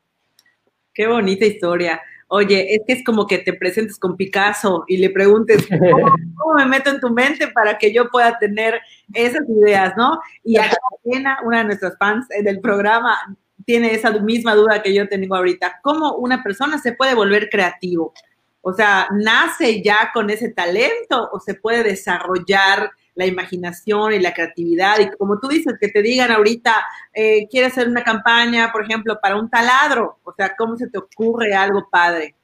Qué 0.93 1.07
bonita 1.07 1.47
historia. 1.47 2.03
Oye, 2.37 2.75
es 2.75 2.81
que 2.85 2.95
es 2.95 3.05
como 3.05 3.29
que 3.29 3.39
te 3.39 3.53
presentes 3.53 3.97
con 3.97 4.17
Picasso 4.17 4.83
y 4.89 4.97
le 4.97 5.09
preguntes, 5.11 5.69
¿cómo, 6.37 6.55
me 6.57 6.67
meto 6.67 6.91
en 6.91 6.99
tu 6.99 7.11
mente 7.11 7.47
para 7.47 7.79
que 7.79 7.95
yo 7.95 8.11
pueda 8.11 8.37
tener 8.41 8.81
esas 9.13 9.49
ideas, 9.49 9.95
no? 9.97 10.19
Y 10.43 10.57
acá 10.57 10.77
una 11.05 11.59
de 11.59 11.65
nuestras 11.65 11.97
fans 11.97 12.27
del 12.29 12.59
programa, 12.59 13.17
tiene 13.65 13.95
esa 13.95 14.11
misma 14.11 14.57
duda 14.57 14.83
que 14.83 14.93
yo 14.93 15.09
tengo 15.09 15.37
ahorita. 15.37 15.79
¿Cómo 15.81 16.17
una 16.17 16.43
persona 16.43 16.79
se 16.79 16.93
puede 16.93 17.15
volver 17.15 17.49
creativo? 17.49 18.13
O 18.63 18.73
sea, 18.73 19.07
¿nace 19.13 19.81
ya 19.81 20.11
con 20.13 20.29
ese 20.29 20.49
talento 20.49 21.31
o 21.33 21.39
se 21.39 21.55
puede 21.55 21.85
desarrollar 21.85 22.91
la 23.15 23.27
imaginación 23.27 24.13
y 24.13 24.21
la 24.21 24.33
creatividad. 24.33 24.99
Y 25.01 25.11
como 25.17 25.39
tú 25.39 25.49
dices, 25.49 25.75
que 25.81 25.89
te 25.89 26.03
digan 26.03 26.31
ahorita, 26.31 26.75
eh, 27.13 27.47
quieres 27.49 27.73
hacer 27.73 27.89
una 27.89 28.03
campaña, 28.03 28.71
por 28.73 28.85
ejemplo, 28.85 29.19
para 29.21 29.37
un 29.37 29.49
taladro. 29.49 30.19
O 30.25 30.33
sea, 30.33 30.55
¿cómo 30.57 30.77
se 30.77 30.89
te 30.89 30.99
ocurre 30.99 31.55
algo 31.55 31.89
padre? 31.91 32.35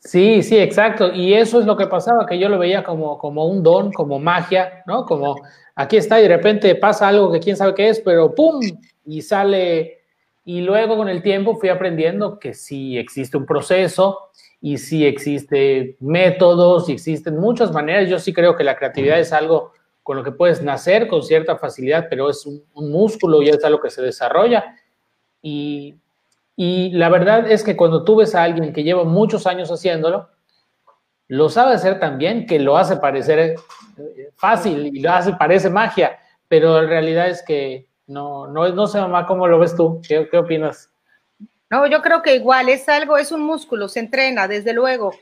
Sí, 0.00 0.42
sí, 0.42 0.56
exacto. 0.56 1.12
Y 1.12 1.34
eso 1.34 1.60
es 1.60 1.66
lo 1.66 1.76
que 1.76 1.86
pasaba, 1.86 2.26
que 2.26 2.38
yo 2.38 2.48
lo 2.48 2.58
veía 2.58 2.82
como, 2.82 3.18
como 3.18 3.46
un 3.46 3.62
don, 3.62 3.92
como 3.92 4.18
magia, 4.18 4.82
¿no? 4.86 5.04
Como 5.04 5.36
aquí 5.74 5.98
está 5.98 6.18
y 6.18 6.22
de 6.22 6.36
repente 6.36 6.74
pasa 6.74 7.08
algo 7.08 7.30
que 7.30 7.40
quién 7.40 7.56
sabe 7.56 7.74
qué 7.74 7.90
es, 7.90 8.00
pero 8.00 8.34
¡pum! 8.34 8.60
Y 9.04 9.22
sale. 9.22 9.98
Y 10.44 10.62
luego 10.62 10.96
con 10.96 11.08
el 11.08 11.22
tiempo 11.22 11.56
fui 11.56 11.68
aprendiendo 11.68 12.38
que 12.38 12.54
sí 12.54 12.96
existe 12.96 13.36
un 13.36 13.44
proceso, 13.44 14.30
y 14.60 14.76
si 14.78 15.06
existe 15.06 15.96
métodos, 16.00 16.88
y 16.88 16.92
existen 16.92 17.38
muchas 17.38 17.72
maneras. 17.72 18.08
Yo 18.08 18.18
sí 18.18 18.32
creo 18.32 18.56
que 18.56 18.64
la 18.64 18.76
creatividad 18.76 19.18
es 19.18 19.32
algo 19.32 19.72
con 20.02 20.16
lo 20.16 20.24
que 20.24 20.32
puedes 20.32 20.62
nacer 20.62 21.08
con 21.08 21.22
cierta 21.22 21.56
facilidad, 21.56 22.06
pero 22.10 22.28
es 22.28 22.44
un, 22.44 22.62
músculo 22.74 23.42
y 23.42 23.48
es 23.48 23.64
algo 23.64 23.80
que 23.80 23.90
se 23.90 24.02
desarrolla. 24.02 24.76
Y, 25.40 25.96
y, 26.56 26.90
la 26.90 27.08
verdad 27.08 27.50
es 27.50 27.62
que 27.62 27.76
cuando 27.76 28.04
tú 28.04 28.16
ves 28.16 28.34
a 28.34 28.42
alguien 28.42 28.72
que 28.72 28.82
lleva 28.82 29.04
muchos 29.04 29.46
años 29.46 29.70
haciéndolo, 29.70 30.28
lo 31.28 31.48
sabe 31.48 31.74
hacer 31.74 32.00
tan 32.00 32.18
bien 32.18 32.46
que 32.46 32.58
lo 32.58 32.76
hace 32.76 32.96
parecer 32.96 33.38
eh, 33.38 34.30
fácil 34.34 34.86
y 34.86 35.00
lo 35.00 35.12
hace, 35.12 35.32
parece 35.34 35.70
magia, 35.70 36.18
pero 36.48 36.80
en 36.80 36.88
realidad 36.88 37.28
es 37.28 37.42
que 37.44 37.86
no, 38.06 38.48
no, 38.48 38.68
no 38.70 38.86
sé, 38.88 39.00
mamá, 39.00 39.26
¿cómo 39.26 39.46
lo 39.46 39.58
ves 39.60 39.76
tú? 39.76 40.02
¿Qué, 40.06 40.28
qué 40.28 40.38
opinas? 40.38 40.89
No, 41.70 41.86
yo 41.86 42.02
creo 42.02 42.20
que 42.20 42.34
igual 42.34 42.68
es 42.68 42.88
algo, 42.88 43.16
es 43.16 43.30
un 43.30 43.42
músculo, 43.42 43.88
se 43.88 44.00
entrena, 44.00 44.48
desde 44.48 44.72
luego. 44.72 45.14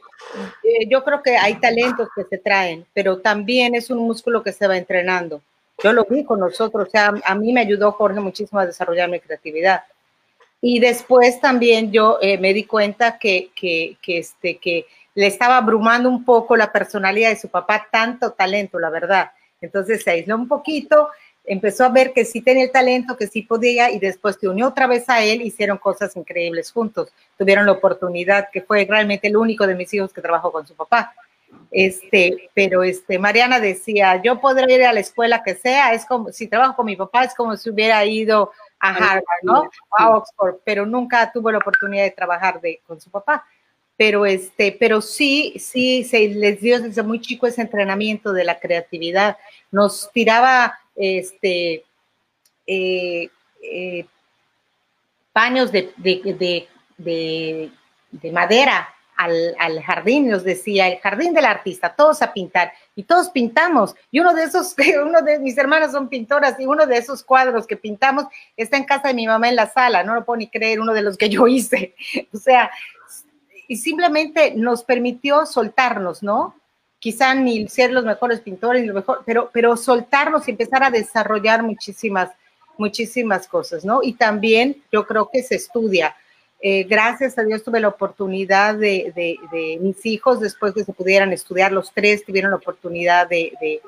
Eh, 0.64 0.88
yo 0.88 1.04
creo 1.04 1.22
que 1.22 1.36
hay 1.36 1.56
talentos 1.56 2.08
que 2.16 2.24
se 2.24 2.38
traen, 2.38 2.86
pero 2.94 3.18
también 3.18 3.74
es 3.74 3.90
un 3.90 3.98
músculo 3.98 4.42
que 4.42 4.52
se 4.52 4.66
va 4.66 4.78
entrenando. 4.78 5.42
Yo 5.82 5.92
lo 5.92 6.06
vi 6.06 6.24
con 6.24 6.40
nosotros, 6.40 6.88
o 6.88 6.90
sea, 6.90 7.12
a 7.22 7.34
mí 7.34 7.52
me 7.52 7.60
ayudó 7.60 7.92
Jorge 7.92 8.18
muchísimo 8.18 8.58
a 8.58 8.66
desarrollar 8.66 9.10
mi 9.10 9.20
creatividad. 9.20 9.84
Y 10.62 10.80
después 10.80 11.38
también 11.38 11.92
yo 11.92 12.18
eh, 12.22 12.38
me 12.38 12.54
di 12.54 12.64
cuenta 12.64 13.18
que, 13.18 13.50
que, 13.54 13.98
que, 14.00 14.18
este, 14.18 14.56
que 14.56 14.86
le 15.14 15.26
estaba 15.26 15.58
abrumando 15.58 16.08
un 16.08 16.24
poco 16.24 16.56
la 16.56 16.72
personalidad 16.72 17.28
de 17.28 17.36
su 17.36 17.48
papá, 17.48 17.86
tanto 17.92 18.32
talento, 18.32 18.78
la 18.78 18.88
verdad. 18.88 19.32
Entonces 19.60 20.02
se 20.02 20.12
aisló 20.12 20.36
un 20.36 20.48
poquito 20.48 21.10
empezó 21.48 21.84
a 21.84 21.88
ver 21.88 22.12
que 22.12 22.24
sí 22.24 22.42
tenía 22.42 22.64
el 22.64 22.70
talento, 22.70 23.16
que 23.16 23.26
sí 23.26 23.42
podía 23.42 23.90
y 23.90 23.98
después 23.98 24.36
se 24.40 24.48
unió 24.48 24.68
otra 24.68 24.86
vez 24.86 25.08
a 25.08 25.22
él, 25.22 25.42
hicieron 25.42 25.78
cosas 25.78 26.14
increíbles 26.16 26.70
juntos, 26.70 27.10
tuvieron 27.36 27.66
la 27.66 27.72
oportunidad, 27.72 28.48
que 28.52 28.62
fue 28.62 28.84
realmente 28.84 29.28
el 29.28 29.36
único 29.36 29.66
de 29.66 29.74
mis 29.74 29.92
hijos 29.94 30.12
que 30.12 30.20
trabajó 30.20 30.52
con 30.52 30.66
su 30.66 30.74
papá. 30.74 31.14
Este, 31.70 32.50
pero 32.54 32.82
este, 32.82 33.18
Mariana 33.18 33.60
decía, 33.60 34.20
yo 34.22 34.40
podría 34.40 34.76
ir 34.76 34.84
a 34.84 34.92
la 34.92 35.00
escuela 35.00 35.42
que 35.42 35.54
sea, 35.54 35.92
es 35.92 36.04
como, 36.04 36.30
si 36.30 36.46
trabajo 36.46 36.76
con 36.76 36.86
mi 36.86 36.96
papá, 36.96 37.24
es 37.24 37.34
como 37.34 37.56
si 37.56 37.70
hubiera 37.70 38.04
ido 38.04 38.52
a 38.80 38.90
Harvard, 38.90 39.42
¿no? 39.42 39.68
A 39.96 40.10
Oxford, 40.16 40.56
pero 40.64 40.86
nunca 40.86 41.30
tuvo 41.32 41.50
la 41.50 41.58
oportunidad 41.58 42.04
de 42.04 42.10
trabajar 42.10 42.60
de, 42.60 42.80
con 42.86 43.00
su 43.00 43.10
papá. 43.10 43.44
Pero, 43.96 44.26
este, 44.26 44.76
pero 44.78 45.00
sí, 45.00 45.54
sí, 45.58 46.04
se 46.04 46.28
les 46.28 46.60
dio 46.60 46.80
desde 46.80 47.02
muy 47.02 47.20
chico 47.20 47.48
ese 47.48 47.62
entrenamiento 47.62 48.32
de 48.32 48.44
la 48.44 48.60
creatividad. 48.60 49.36
Nos 49.72 50.10
tiraba 50.12 50.78
este, 50.98 51.84
eh, 52.66 53.30
eh, 53.62 54.06
paños 55.32 55.70
de, 55.72 56.68
madera 58.32 58.88
al, 59.16 59.82
jardín, 59.82 60.28
nos 60.28 60.44
decía, 60.44 60.88
el 60.88 60.98
jardín 60.98 61.32
del 61.32 61.44
artista, 61.44 61.94
todos 61.94 62.20
a 62.22 62.32
pintar, 62.32 62.72
y 62.94 63.04
todos 63.04 63.30
pintamos, 63.30 63.94
y 64.10 64.20
uno 64.20 64.34
de 64.34 64.44
esos, 64.44 64.74
uno 65.04 65.22
de 65.22 65.38
mis 65.38 65.56
hermanas 65.56 65.92
son 65.92 66.08
pintoras, 66.08 66.58
y 66.58 66.66
uno 66.66 66.86
de 66.86 66.98
esos 66.98 67.22
cuadros 67.22 67.66
que 67.66 67.76
pintamos 67.76 68.26
está 68.56 68.76
en 68.76 68.84
casa 68.84 69.08
de 69.08 69.14
mi 69.14 69.26
mamá 69.26 69.48
en 69.48 69.56
la 69.56 69.70
sala, 69.70 70.02
no 70.02 70.14
lo 70.14 70.24
puedo 70.24 70.38
ni 70.38 70.48
creer, 70.48 70.80
uno 70.80 70.92
de 70.92 71.02
los 71.02 71.16
que 71.16 71.28
yo 71.28 71.46
hice, 71.46 71.94
o 72.32 72.36
sea, 72.36 72.70
y 73.68 73.76
simplemente 73.76 74.54
nos 74.54 74.82
permitió 74.82 75.46
soltarnos, 75.46 76.22
¿no? 76.22 76.54
Quizá 76.98 77.34
ni 77.34 77.68
ser 77.68 77.92
los 77.92 78.04
mejores 78.04 78.40
pintores, 78.40 78.86
lo 78.86 78.94
mejor, 78.94 79.22
pero, 79.24 79.50
pero 79.52 79.76
soltarnos 79.76 80.46
y 80.48 80.52
empezar 80.52 80.82
a 80.82 80.90
desarrollar 80.90 81.62
muchísimas, 81.62 82.30
muchísimas 82.76 83.46
cosas, 83.46 83.84
¿no? 83.84 84.00
Y 84.02 84.14
también 84.14 84.82
yo 84.92 85.06
creo 85.06 85.30
que 85.32 85.42
se 85.42 85.56
estudia. 85.56 86.14
Eh, 86.60 86.84
gracias 86.84 87.38
a 87.38 87.44
Dios 87.44 87.62
tuve 87.62 87.78
la 87.78 87.88
oportunidad 87.88 88.74
de, 88.74 89.12
de, 89.14 89.78
mis 89.80 90.04
hijos, 90.06 90.40
después 90.40 90.74
de 90.74 90.80
que 90.80 90.86
se 90.86 90.92
pudieran 90.92 91.32
estudiar, 91.32 91.70
los 91.70 91.92
tres 91.92 92.24
tuvieron 92.24 92.50
la 92.50 92.56
oportunidad 92.56 93.28
de, 93.28 93.80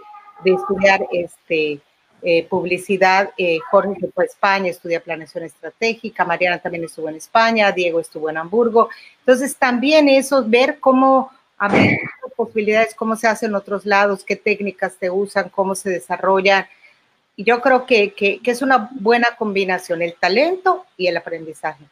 estudiar 0.44 1.04
este, 1.12 1.80
eh, 2.22 2.46
publicidad. 2.48 3.30
Eh, 3.36 3.58
Jorge 3.70 3.98
se 4.00 4.12
fue 4.12 4.24
a 4.24 4.26
España, 4.28 4.70
estudia 4.70 5.02
planeación 5.02 5.42
estratégica, 5.44 6.24
Mariana 6.24 6.58
también 6.58 6.84
estuvo 6.84 7.08
en 7.08 7.16
España, 7.16 7.72
Diego 7.72 7.98
estuvo 7.98 8.30
en 8.30 8.36
Hamburgo. 8.36 8.88
Entonces, 9.18 9.56
también 9.56 10.08
eso, 10.08 10.44
ver 10.46 10.78
cómo 10.78 11.32
posibilidades, 12.44 12.94
cómo 12.94 13.16
se 13.16 13.28
hace 13.28 13.47
en 13.47 13.54
otros 13.54 13.85
lados, 13.85 14.25
qué 14.25 14.35
técnicas 14.35 14.97
se 14.99 15.11
usan, 15.11 15.50
cómo 15.50 15.75
se 15.75 15.90
desarrollan. 15.90 16.64
Y 17.37 17.44
yo 17.44 17.61
creo 17.61 17.85
que, 17.85 18.14
que, 18.14 18.40
es 18.42 18.62
una 18.62 18.88
buena 18.94 19.28
combinación, 19.38 20.00
el 20.00 20.14
talento 20.14 20.87
y 20.97 21.06
el 21.06 21.18
aprendizaje. 21.18 21.85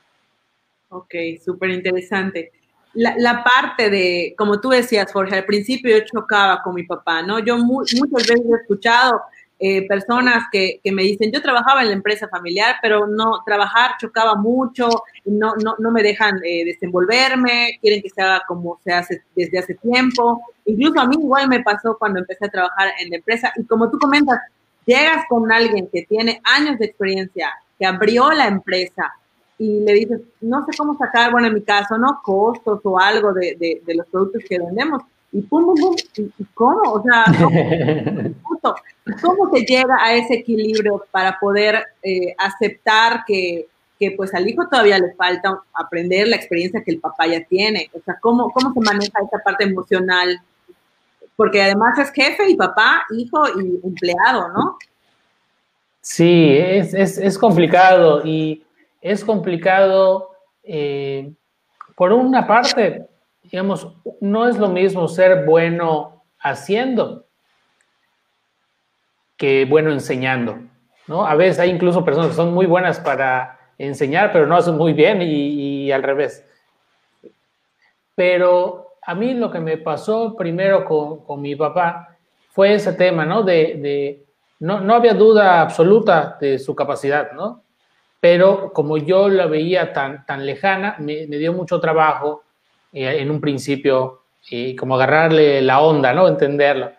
Ok, 0.89 1.15
súper 1.45 1.71
interesante. 1.71 2.51
La, 2.95 3.15
la, 3.19 3.45
parte 3.45 3.91
de, 3.91 4.35
como 4.39 4.59
tú 4.59 4.71
decías, 4.71 5.13
Jorge, 5.13 5.37
al 5.37 5.45
principio 5.45 5.97
yo 5.99 6.05
chocaba 6.07 6.63
con 6.63 6.75
mi 6.75 6.85
papá, 6.85 7.23
¿no? 7.23 7.39
Yo 7.41 7.59
muchas 7.59 8.01
veces 8.11 8.41
he 8.51 8.63
escuchado 8.63 9.21
eh, 9.61 9.89
personas 9.89 10.45
que, 10.53 10.81
que, 10.85 10.93
me 10.93 11.03
dicen, 11.03 11.33
yo 11.33 11.43
trabajaba 11.43 11.83
en 11.83 11.89
la 11.89 11.95
empresa 11.95 12.29
familiar, 12.29 12.77
pero 12.81 13.09
no, 13.09 13.43
trabajar 13.45 13.93
chocaba 14.01 14.37
mucho, 14.37 14.89
no, 15.25 15.55
no, 15.57 15.75
no 15.79 15.91
me 15.91 16.03
dejan 16.03 16.41
eh, 16.45 16.65
desenvolverme, 16.65 17.79
quieren 17.81 18.01
que 18.01 18.11
se 18.11 18.23
haga 18.23 18.43
como 18.47 18.79
se 18.85 18.93
hace 18.93 19.23
desde 19.35 19.59
hace 19.59 19.75
tiempo. 19.75 20.43
Incluso 20.65 21.01
a 21.01 21.07
mí 21.07 21.17
igual 21.19 21.49
me 21.49 21.61
pasó 21.61 21.97
cuando 21.99 22.21
empecé 22.21 22.47
a 22.47 22.51
trabajar 22.51 22.91
en 23.01 23.11
la 23.11 23.17
empresa 23.17 23.53
y 23.57 23.65
como 23.65 23.91
tú 23.91 23.99
comentas, 23.99 24.39
llegas 24.87 25.25
con 25.29 25.51
alguien 25.51 25.89
que 25.93 26.07
tiene 26.09 26.41
años 26.45 26.79
de 26.79 26.87
experiencia, 26.87 27.51
que 27.79 27.85
abrió 27.85 28.31
la 28.31 28.47
empresa 28.47 29.13
y 29.59 29.81
le 29.81 29.93
dices, 29.93 30.21
no 30.41 30.65
sé 30.67 30.77
cómo 30.79 30.97
sacar, 30.97 31.33
bueno, 31.33 31.49
en 31.49 31.55
mi 31.55 31.63
caso, 31.63 31.99
¿no? 31.99 32.21
Costos 32.23 32.81
o 32.85 32.99
algo 32.99 33.33
de, 33.33 33.57
de, 33.59 33.83
de 33.85 33.95
los 33.95 34.07
productos 34.07 34.45
que 34.49 34.61
vendemos 34.61 35.03
y 35.33 35.43
pum, 35.43 35.67
pum, 35.67 35.77
pum, 35.77 35.97
¿y 36.39 36.45
cómo? 36.55 36.93
O 36.93 37.03
sea, 37.03 37.25
¿cómo, 39.23 39.51
se 39.53 39.61
llega 39.65 39.97
a 40.01 40.15
ese 40.15 40.35
equilibrio 40.35 41.05
para 41.11 41.39
poder 41.39 41.85
eh, 42.03 42.35
aceptar 42.39 43.25
que, 43.27 43.67
que 43.99 44.13
pues 44.13 44.35
al 44.35 44.49
hijo 44.49 44.67
todavía 44.69 44.99
le 44.99 45.15
falta 45.15 45.61
aprender 45.75 46.29
la 46.29 46.37
experiencia 46.37 46.83
que 46.83 46.93
el 46.93 47.01
papá 47.01 47.27
ya 47.27 47.45
tiene. 47.45 47.91
O 47.95 48.01
sea, 48.01 48.17
¿cómo, 48.21 48.51
cómo 48.51 48.73
se 48.73 48.81
maneja 48.81 49.19
esa 49.21 49.43
parte 49.45 49.65
emocional? 49.65 50.41
Porque 51.37 51.63
además 51.63 51.99
es 51.99 52.11
jefe 52.13 52.49
y 52.49 52.57
papá, 52.57 53.05
hijo 53.11 53.49
y 53.61 53.81
empleado, 53.85 54.49
¿no? 54.49 54.79
Sí, 56.01 56.57
es, 56.59 56.95
es, 56.95 57.19
es 57.19 57.37
complicado 57.37 58.25
y 58.25 58.63
es 59.01 59.25
complicado 59.25 60.31
eh, 60.63 61.31
por 61.97 62.13
una 62.13 62.47
parte, 62.47 63.07
digamos, 63.51 63.89
no 64.21 64.49
es 64.49 64.59
lo 64.59 64.69
mismo 64.69 65.09
ser 65.09 65.45
bueno 65.45 66.23
haciendo 66.39 67.25
que 69.37 69.65
bueno 69.65 69.93
enseñando, 69.93 70.59
¿no? 71.07 71.25
A 71.25 71.35
veces 71.37 71.61
hay 71.61 71.71
incluso 71.71 72.05
personas 72.05 72.31
que 72.31 72.37
son 72.37 72.53
muy 72.53 72.67
buenas 72.67 72.99
para 72.99 73.59
enseñar, 73.79 74.33
pero 74.33 74.47
no 74.47 74.57
hacen 74.57 74.77
muy 74.77 74.93
bien 74.93 75.23
y, 75.23 75.91
al 75.93 76.03
revés. 76.03 76.45
Pero 78.15 78.97
a 79.01 79.15
mí 79.15 79.33
lo 79.35 79.51
que 79.51 79.61
me 79.61 79.79
pasó 79.79 80.35
primero 80.37 80.85
con, 80.85 81.41
mi 81.41 81.55
papá 81.55 82.17
fue 82.51 82.75
ese 82.75 82.93
tema, 82.93 83.25
¿no? 83.25 83.45
De, 83.45 84.25
no, 84.59 84.81
no, 84.81 84.95
había 84.95 85.15
duda 85.15 85.61
absoluta 85.61 86.37
de 86.41 86.59
su 86.59 86.75
capacidad, 86.75 87.31
¿no? 87.33 87.63
Pero 88.21 88.73
como 88.73 88.97
yo 88.97 89.29
la 89.29 89.47
veía 89.47 89.93
tan, 89.93 90.27
tan 90.27 90.45
lejana, 90.45 90.97
me, 90.99 91.27
dio 91.27 91.53
mucho 91.53 91.79
trabajo 91.79 92.43
eh, 92.93 93.19
en 93.21 93.31
un 93.31 93.41
principio, 93.41 94.23
y 94.51 94.77
como 94.77 94.95
agarrarle 94.95 95.61
la 95.63 95.81
onda, 95.81 96.13
¿no? 96.13 96.27
Entenderlo. 96.29 96.93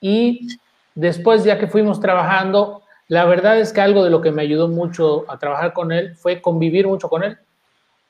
Y 0.00 0.48
después, 0.94 1.44
ya 1.44 1.58
que 1.58 1.66
fuimos 1.66 2.00
trabajando, 2.00 2.82
la 3.08 3.24
verdad 3.24 3.58
es 3.58 3.72
que 3.72 3.80
algo 3.80 4.04
de 4.04 4.10
lo 4.10 4.20
que 4.20 4.30
me 4.30 4.42
ayudó 4.42 4.68
mucho 4.68 5.24
a 5.28 5.38
trabajar 5.38 5.72
con 5.72 5.92
él 5.92 6.14
fue 6.16 6.40
convivir 6.40 6.86
mucho 6.86 7.08
con 7.08 7.24
él. 7.24 7.38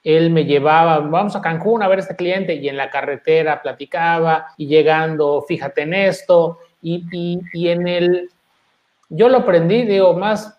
Él 0.03 0.31
me 0.31 0.45
llevaba, 0.45 0.99
vamos 1.01 1.37
a 1.37 1.41
Cancún 1.41 1.83
a 1.83 1.89
ver 1.89 2.01
este 2.01 2.17
cliente 2.17 2.55
y 2.55 2.69
en 2.69 2.77
la 2.77 2.91
carretera 2.91 3.63
platicaba 3.63 4.49
y 4.57 4.67
llegando, 4.67 5.45
fíjate 5.47 5.83
en 5.83 5.95
esto 5.95 6.59
y, 6.83 7.05
y, 7.53 7.69
en 7.69 7.87
el, 7.87 8.31
yo 9.09 9.29
lo 9.29 9.39
aprendí, 9.39 9.83
digo, 9.83 10.15
más, 10.15 10.59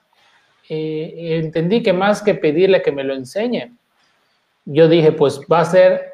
eh, 0.67 1.39
entendí 1.41 1.81
que 1.81 1.93
más 1.93 2.21
que 2.21 2.35
pedirle 2.35 2.81
que 2.81 2.91
me 2.91 3.03
lo 3.03 3.13
enseñe, 3.13 3.73
yo 4.65 4.88
dije, 4.88 5.11
pues 5.13 5.41
va 5.51 5.61
a 5.61 5.65
ser 5.65 6.08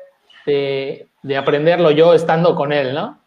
de, 0.46 1.08
de 1.24 1.38
aprenderlo 1.38 1.92
yo 1.92 2.14
estando 2.14 2.56
con 2.56 2.72
él, 2.72 2.94
¿no? 2.94 3.20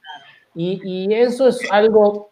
Y, 0.54 0.80
y 0.84 1.14
eso 1.14 1.48
es 1.48 1.70
algo, 1.70 2.30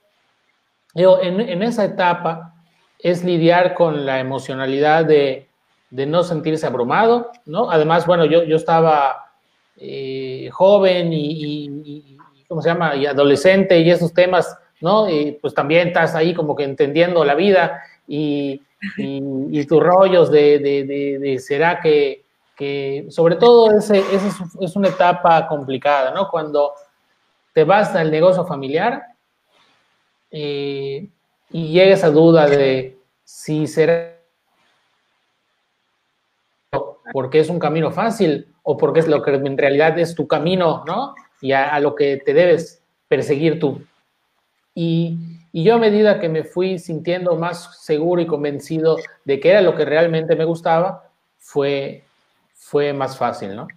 digo, 0.95 1.21
en, 1.23 1.40
en 1.40 1.62
esa 1.62 1.85
etapa, 1.85 2.55
es 2.99 3.25
lidiar 3.25 3.75
con 3.75 4.07
la 4.07 4.21
emocionalidad 4.21 5.05
de, 5.05 5.49
no 5.90 6.23
sentirse 6.25 6.66
abrumado, 6.66 7.31
¿no? 7.47 7.71
Además, 7.71 8.07
bueno, 8.07 8.25
yo, 8.25 8.43
yo 8.45 8.57
estaba 8.57 9.31
eh, 9.76 10.50
joven 10.52 11.11
y, 11.12 12.19
¿cómo 12.49 12.61
se 12.61 12.69
llama? 12.69 12.97
Y 12.97 13.07
adolescente 13.07 13.78
y 13.78 13.90
esos 13.90 14.12
temas, 14.12 14.59
¿no? 14.81 15.09
Y 15.09 15.38
pues 15.40 15.55
también 15.55 15.88
estás 15.88 16.14
ahí 16.14 16.35
como 16.35 16.57
que 16.57 16.64
entendiendo 16.64 17.25
la 17.25 17.35
vida 17.35 17.81
y, 18.07 18.61
tus 19.69 19.83
rollos 19.83 20.31
de, 20.31 21.38
será 21.40 21.81
que, 21.81 22.25
sobre 23.11 23.37
todo 23.37 23.71
ese, 23.71 23.99
es, 24.61 24.77
una 24.77 24.89
etapa 24.89 25.47
complicada, 25.47 26.11
¿no? 26.13 26.29
Cuando 26.31 26.73
te 27.53 27.65
vas 27.65 27.95
al 27.95 28.11
negocio 28.11 28.45
familiar, 28.47 29.03
eh, 30.31 31.09
y 31.51 31.69
llega 31.69 31.95
esa 31.95 32.11
duda 32.11 32.47
de 32.47 32.99
si 33.25 33.67
será 33.67 34.17
porque 37.13 37.39
es 37.39 37.49
un 37.49 37.59
camino 37.59 37.91
fácil 37.91 38.49
o 38.63 38.77
porque 38.77 39.01
es 39.01 39.09
lo 39.09 39.23
que 39.23 39.31
en 39.33 39.57
realidad 39.57 39.99
es 39.99 40.15
tu 40.15 40.27
camino, 40.27 40.85
¿no? 40.87 41.15
Y 41.41 41.53
a, 41.53 41.79
lo 41.79 41.95
que 41.95 42.17
te 42.19 42.35
debes 42.35 42.83
perseguir 43.09 43.61
tú. 43.61 43.83
Y, 44.75 45.19
y, 45.52 45.63
yo 45.63 45.75
a 45.75 45.78
medida 45.78 46.19
que 46.19 46.28
me 46.28 46.43
fui 46.45 46.78
sintiendo 46.78 47.37
más 47.37 47.80
seguro 47.83 48.21
y 48.21 48.26
convencido 48.26 48.97
de 49.25 49.41
que 49.41 49.50
era 49.50 49.63
lo 49.63 49.75
que 49.75 49.85
realmente 49.85 50.35
me 50.35 50.45
gustaba, 50.45 51.11
fue, 51.39 52.02
fue 52.56 52.92
más 52.92 53.16
fácil, 53.16 53.54
¿no? 53.54 53.69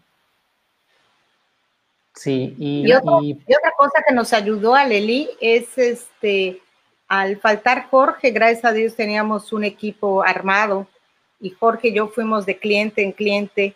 Sí, 2.16 2.56
y, 2.58 2.86
y, 2.88 2.94
otra 2.94 3.72
cosa 3.78 4.04
que 4.06 4.14
nos 4.14 4.34
ayudó 4.34 4.76
a 4.76 4.84
Leli 4.84 5.30
es 5.40 5.78
este 5.78 6.62
al 7.08 7.38
faltar 7.38 7.88
Jorge, 7.90 8.32
gracias 8.32 8.66
a 8.66 8.72
Dios 8.72 8.96
teníamos 8.96 9.52
un 9.52 9.64
equipo 9.64 10.22
armado 10.22 10.88
y 11.40 11.50
Jorge 11.50 11.88
y 11.88 11.94
yo 11.94 12.08
fuimos 12.10 12.46
de 12.46 12.58
cliente 12.58 13.02
en 13.02 13.14
cliente 13.14 13.74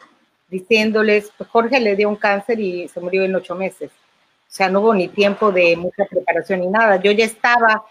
diciéndoles, 0.49 1.31
pues, 1.35 1.49
Jorge 1.49 1.79
le 1.79 1.95
dio 1.95 2.09
un 2.09 2.15
cáncer 2.15 2.59
y 2.59 2.87
se 2.87 2.99
murió 2.99 3.23
en 3.23 3.33
ocho 3.33 3.55
meses. 3.55 3.89
O 3.91 4.55
sea, 4.55 4.69
no 4.69 4.81
hubo 4.81 4.93
ni 4.93 5.07
tiempo 5.07 5.51
de 5.51 5.75
mucha 5.75 6.05
preparación 6.05 6.59
ni 6.59 6.67
nada. 6.67 6.97
Yo 6.97 7.11
ya 7.11 7.25
estaba, 7.25 7.83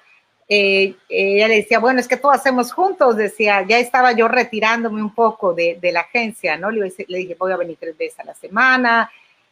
eh, 0.49 0.95
ella 1.09 1.49
le 1.49 1.57
decía, 1.57 1.79
bueno, 1.79 2.01
es 2.01 2.09
que 2.09 2.17
todo 2.17 2.33
hacemos 2.33 2.73
juntos, 2.73 3.17
decía, 3.17 3.65
ya 3.67 3.79
estaba 3.79 4.13
yo 4.13 4.29
retirándome 4.29 5.03
un 5.03 5.15
poco 5.15 5.55
de, 5.55 5.79
la 5.93 6.01
agencia, 6.01 6.57
¿no? 6.57 6.71
Le, 6.71 6.93
dije, 7.09 7.37
voy 7.39 7.53
a 7.53 7.57
venir 7.57 7.77
tres 7.81 7.97
veces 7.97 8.21
a 8.21 8.25
la 8.25 8.35
semana. 8.35 9.11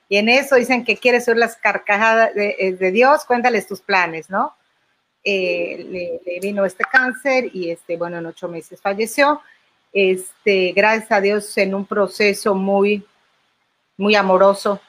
Y 0.08 0.16
en 0.16 0.28
eso 0.28 0.56
dicen 0.56 0.84
que 0.84 0.96
quieres 0.96 1.26
oír 1.28 1.36
las 1.36 1.56
carcajadas 1.56 2.34
de, 2.34 2.76
de 2.78 2.90
Dios, 2.90 3.24
cuéntales 3.24 3.66
tus 3.66 3.80
planes, 3.80 4.28
¿no? 4.28 4.54
Eh, 5.22 6.20
le, 6.24 6.40
vino 6.40 6.64
este 6.64 6.84
cáncer 6.84 7.50
y 7.52 7.70
este, 7.70 7.96
bueno, 7.96 8.18
en 8.18 8.26
ocho 8.26 8.48
meses 8.48 8.80
falleció. 8.80 9.42
Este, 9.92 10.72
gracias 10.72 11.12
a 11.12 11.20
Dios 11.20 11.58
en 11.58 11.74
un 11.74 11.84
proceso 11.84 12.54
muy, 12.54 13.04
muy 13.96 14.14
amoroso 14.14 14.80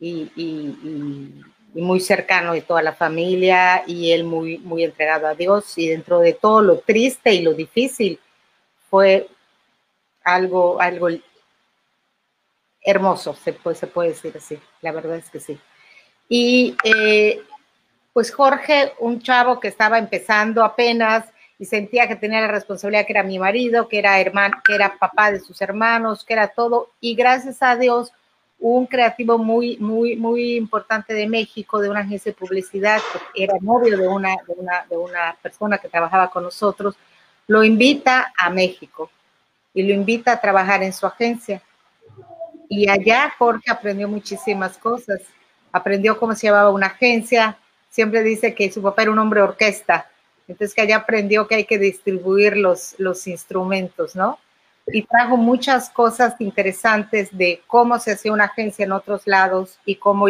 y, 0.00 1.42
muy 1.80 2.00
cercano 2.00 2.54
de 2.54 2.62
toda 2.62 2.82
la 2.82 2.92
familia 2.92 3.84
y 3.86 4.10
él 4.10 4.24
muy, 4.24 4.58
muy 4.58 4.84
entregado 4.84 5.26
a 5.26 5.34
Dios 5.34 5.76
y 5.78 5.88
dentro 5.88 6.20
de 6.20 6.32
todo 6.32 6.60
lo 6.60 6.78
triste 6.78 7.32
y 7.32 7.42
lo 7.42 7.54
difícil 7.54 8.18
fue 8.90 9.28
algo, 10.24 10.80
algo 10.80 11.08
hermoso, 12.82 13.34
se 13.34 13.52
puede, 13.52 13.76
se 13.76 13.86
puede 13.86 14.10
decir 14.10 14.34
así, 14.36 14.58
la 14.80 14.92
verdad 14.92 15.16
es 15.16 15.30
que 15.30 15.40
sí. 15.40 15.58
Y 16.28 16.76
eh, 16.84 17.40
pues 18.12 18.32
Jorge, 18.32 18.94
un 18.98 19.20
chavo 19.20 19.60
que 19.60 19.68
estaba 19.68 19.98
empezando 19.98 20.64
apenas 20.64 21.26
y 21.58 21.64
sentía 21.64 22.08
que 22.08 22.16
tenía 22.16 22.40
la 22.40 22.48
responsabilidad 22.48 23.06
que 23.06 23.12
era 23.12 23.22
mi 23.22 23.38
marido, 23.38 23.88
que 23.88 23.98
era 23.98 24.20
hermano, 24.20 24.58
que 24.64 24.74
era 24.74 24.96
papá 24.98 25.32
de 25.32 25.40
sus 25.40 25.60
hermanos, 25.60 26.24
que 26.24 26.34
era 26.34 26.48
todo, 26.48 26.90
y 27.00 27.14
gracias 27.14 27.62
a 27.62 27.76
Dios, 27.76 28.12
un 28.60 28.86
creativo 28.86 29.38
muy, 29.38 29.76
muy, 29.78 30.16
muy 30.16 30.56
importante 30.56 31.14
de 31.14 31.28
México, 31.28 31.80
de 31.80 31.90
una 31.90 32.00
agencia 32.00 32.32
de 32.32 32.38
publicidad, 32.38 33.00
que 33.34 33.44
era 33.44 33.54
novio 33.60 33.96
de 33.96 34.08
una, 34.08 34.30
de 34.46 34.54
una, 34.56 34.86
de 34.88 34.96
una 34.96 35.36
persona 35.40 35.78
que 35.78 35.88
trabajaba 35.88 36.30
con 36.30 36.42
nosotros, 36.42 36.96
lo 37.46 37.62
invita 37.64 38.32
a 38.36 38.50
México 38.50 39.10
y 39.72 39.82
lo 39.84 39.94
invita 39.94 40.32
a 40.32 40.40
trabajar 40.40 40.82
en 40.82 40.92
su 40.92 41.06
agencia. 41.06 41.62
Y 42.68 42.88
allá 42.88 43.32
Jorge 43.38 43.70
aprendió 43.70 44.08
muchísimas 44.08 44.76
cosas. 44.76 45.20
Aprendió 45.72 46.18
cómo 46.18 46.34
se 46.34 46.46
llevaba 46.46 46.70
una 46.70 46.86
agencia, 46.86 47.58
siempre 47.90 48.22
dice 48.22 48.54
que 48.54 48.70
su 48.70 48.82
papá 48.82 49.02
era 49.02 49.10
un 49.10 49.18
hombre 49.18 49.42
orquesta, 49.42 50.10
entonces 50.46 50.74
que 50.74 50.80
allá 50.80 50.96
aprendió 50.96 51.46
que 51.46 51.56
hay 51.56 51.64
que 51.64 51.78
distribuir 51.78 52.56
los, 52.56 52.94
los 52.98 53.26
instrumentos, 53.26 54.16
¿no? 54.16 54.38
Y 54.92 55.02
trajo 55.02 55.36
muchas 55.36 55.90
cosas 55.90 56.34
interesantes 56.40 57.28
de 57.36 57.62
cómo 57.66 57.98
se 57.98 58.12
hacía 58.12 58.32
una 58.32 58.44
agencia 58.44 58.84
en 58.84 58.92
otros 58.92 59.26
lados 59.26 59.78
y 59.84 59.96
cómo 59.96 60.28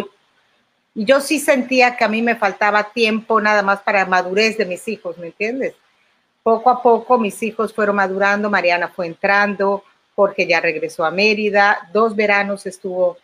yo 0.95 1.21
sí 1.21 1.39
sentía 1.39 1.95
que 1.95 2.03
a 2.03 2.09
mí 2.09 2.21
me 2.21 2.35
faltaba 2.35 2.91
tiempo 2.91 3.39
nada 3.39 3.61
más 3.61 3.81
para 3.81 4.05
madurez 4.05 4.57
de 4.57 4.65
mis 4.65 4.87
hijos, 4.87 5.17
¿me 5.17 5.27
entiendes? 5.27 5.75
Poco 6.43 6.69
a 6.69 6.81
poco 6.81 7.17
mis 7.17 7.41
hijos 7.43 7.73
fueron 7.73 7.95
madurando, 7.95 8.49
Mariana 8.49 8.89
fue 8.89 9.07
entrando, 9.07 9.83
Jorge 10.15 10.47
ya 10.47 10.59
regresó 10.59 11.05
a 11.05 11.11
Mérida, 11.11 11.89
dos 11.93 12.15
veranos 12.15 12.65
estuvo 12.65 13.17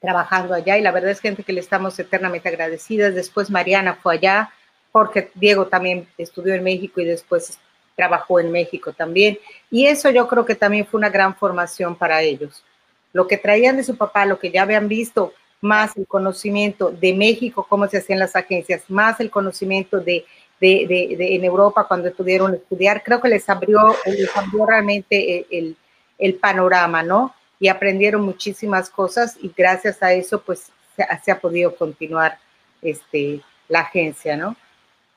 trabajando 0.00 0.54
allá 0.54 0.76
y 0.76 0.82
la 0.82 0.92
verdad 0.92 1.10
es 1.10 1.20
gente 1.20 1.42
que 1.42 1.52
le 1.52 1.60
estamos 1.60 1.98
eternamente 1.98 2.48
agradecidas. 2.48 3.14
Después 3.14 3.50
Mariana 3.50 3.94
fue 3.94 4.14
allá, 4.14 4.52
Jorge 4.92 5.30
Diego 5.34 5.66
también 5.66 6.06
estudió 6.18 6.54
en 6.54 6.62
México 6.62 7.00
y 7.00 7.06
después 7.06 7.58
trabajó 7.96 8.40
en 8.40 8.50
México 8.50 8.92
también. 8.92 9.38
Y 9.70 9.86
eso 9.86 10.10
yo 10.10 10.26
creo 10.28 10.44
que 10.44 10.54
también 10.54 10.86
fue 10.86 10.98
una 10.98 11.10
gran 11.10 11.34
formación 11.36 11.96
para 11.96 12.22
ellos. 12.22 12.64
Lo 13.12 13.26
que 13.26 13.38
traían 13.38 13.76
de 13.76 13.84
su 13.84 13.96
papá, 13.96 14.26
lo 14.26 14.38
que 14.38 14.50
ya 14.50 14.62
habían 14.62 14.88
visto, 14.88 15.32
más 15.60 15.96
el 15.96 16.06
conocimiento 16.06 16.90
de 16.90 17.14
México, 17.14 17.66
cómo 17.68 17.86
se 17.88 17.98
hacían 17.98 18.18
las 18.18 18.36
agencias, 18.36 18.82
más 18.88 19.20
el 19.20 19.30
conocimiento 19.30 20.00
de, 20.00 20.24
de, 20.60 21.16
en 21.18 21.44
Europa 21.44 21.86
cuando 21.88 22.12
pudieron 22.12 22.54
estudiar, 22.54 23.02
creo 23.02 23.20
que 23.20 23.28
les 23.28 23.48
abrió, 23.48 23.94
les 24.04 24.36
abrió 24.36 24.66
realmente 24.66 25.46
el, 25.50 25.76
el 26.18 26.34
panorama, 26.34 27.02
¿no? 27.02 27.34
y 27.64 27.68
aprendieron 27.68 28.22
muchísimas 28.22 28.90
cosas 28.90 29.38
y 29.40 29.50
gracias 29.56 30.02
a 30.02 30.12
eso 30.12 30.42
pues 30.42 30.70
se, 30.96 31.32
ha 31.32 31.40
podido 31.40 31.74
continuar 31.74 32.38
este, 32.82 33.40
la 33.68 33.80
agencia, 33.80 34.36
¿no? 34.36 34.54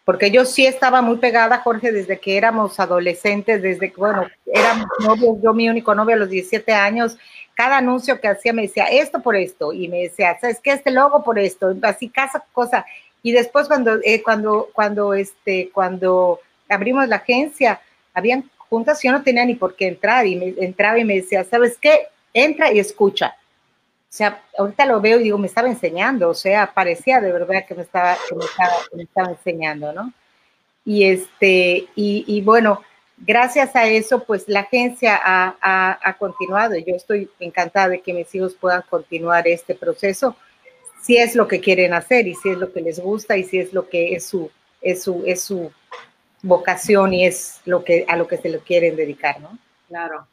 Porque 0.07 0.31
yo 0.31 0.45
sí 0.45 0.65
estaba 0.65 1.01
muy 1.01 1.17
pegada, 1.17 1.57
Jorge, 1.57 1.91
desde 1.91 2.17
que 2.17 2.37
éramos 2.37 2.79
adolescentes, 2.79 3.61
desde 3.61 3.91
que, 3.91 3.97
bueno, 3.97 4.25
éramos 4.45 4.87
novios, 5.01 5.35
yo 5.43 5.53
mi 5.53 5.67
único 5.67 5.93
novio 5.93 6.15
a 6.15 6.19
los 6.19 6.29
17 6.29 6.71
años, 6.71 7.17
cada 7.53 7.79
anuncio 7.79 8.21
que 8.21 8.29
hacía 8.29 8.53
me 8.53 8.61
decía 8.61 8.85
esto 8.85 9.21
por 9.21 9.35
esto, 9.35 9.73
y 9.73 9.89
me 9.89 10.03
decía, 10.03 10.37
¿sabes 10.39 10.61
qué? 10.63 10.71
Este 10.71 10.91
logo 10.91 11.25
por 11.25 11.37
esto, 11.37 11.75
así 11.81 12.07
casa 12.07 12.41
cosa. 12.53 12.85
Y 13.21 13.33
después 13.33 13.67
cuando, 13.67 13.99
eh, 14.01 14.23
cuando, 14.23 14.69
cuando, 14.71 15.13
este, 15.13 15.71
cuando 15.73 16.39
abrimos 16.69 17.05
la 17.09 17.17
agencia, 17.17 17.81
habían 18.13 18.49
juntas, 18.59 19.03
yo 19.03 19.11
no 19.11 19.23
tenía 19.23 19.43
ni 19.43 19.55
por 19.55 19.75
qué 19.75 19.89
entrar, 19.89 20.25
y 20.25 20.37
me 20.37 20.53
entraba 20.63 20.97
y 20.97 21.03
me 21.03 21.15
decía, 21.15 21.43
¿sabes 21.43 21.77
qué? 21.81 22.07
Entra 22.33 22.71
y 22.71 22.79
escucha. 22.79 23.35
Sea, 24.17 24.41
ahorita 24.57 24.87
lo 24.87 24.99
veo 24.99 25.19
y 25.19 25.25
digo, 25.25 25.37
me 25.37 25.45
estaba 25.45 25.67
enseñando, 25.67 26.29
o 26.29 26.33
sea, 26.33 26.73
parecía 26.73 27.21
de 27.21 27.31
verdad 27.31 27.67
que 27.67 27.75
me 27.75 27.83
estaba, 27.83 28.17
que 28.27 28.33
me 28.95 29.03
estaba, 29.03 29.29
enseñando, 29.29 29.93
¿no? 29.93 30.11
Y 30.83 31.05
este, 31.05 31.85
y, 31.95 32.41
bueno, 32.41 32.81
gracias 33.19 33.75
a 33.75 33.85
eso, 33.85 34.23
pues 34.23 34.45
la 34.47 34.61
agencia 34.61 35.19
ha, 35.23 35.55
ha, 35.61 35.99
ha. 36.03 36.17
Yo 36.83 36.95
estoy 36.95 37.29
encantada 37.39 37.89
de 37.89 38.01
que 38.01 38.11
mis 38.11 38.33
hijos 38.33 38.55
puedan 38.55 38.81
continuar 38.89 39.47
este 39.47 39.75
proceso, 39.75 40.35
si 40.99 41.17
es 41.17 41.35
lo 41.35 41.47
que 41.47 41.59
quieren 41.59 41.93
hacer 41.93 42.27
y 42.27 42.33
si 42.33 42.49
es 42.49 42.57
lo 42.57 42.73
que 42.73 42.81
les 42.81 42.99
gusta 42.99 43.37
y 43.37 43.43
si 43.43 43.59
es 43.59 43.71
lo 43.71 43.87
que 43.87 44.15
es 44.15 44.25
su, 44.25 44.49
es 44.81 45.03
su, 45.03 45.21
es 45.27 45.43
su 45.43 45.71
vocación 46.41 47.13
y 47.13 47.27
es 47.27 47.61
lo 47.65 47.83
que, 47.83 48.03
a 48.07 48.15
lo 48.15 48.27
que 48.27 48.37
se 48.37 48.49
lo 48.49 48.61
quieren 48.61 48.95
dedicar, 48.95 49.39
¿no? 49.39 49.59
Claro. 49.89 50.25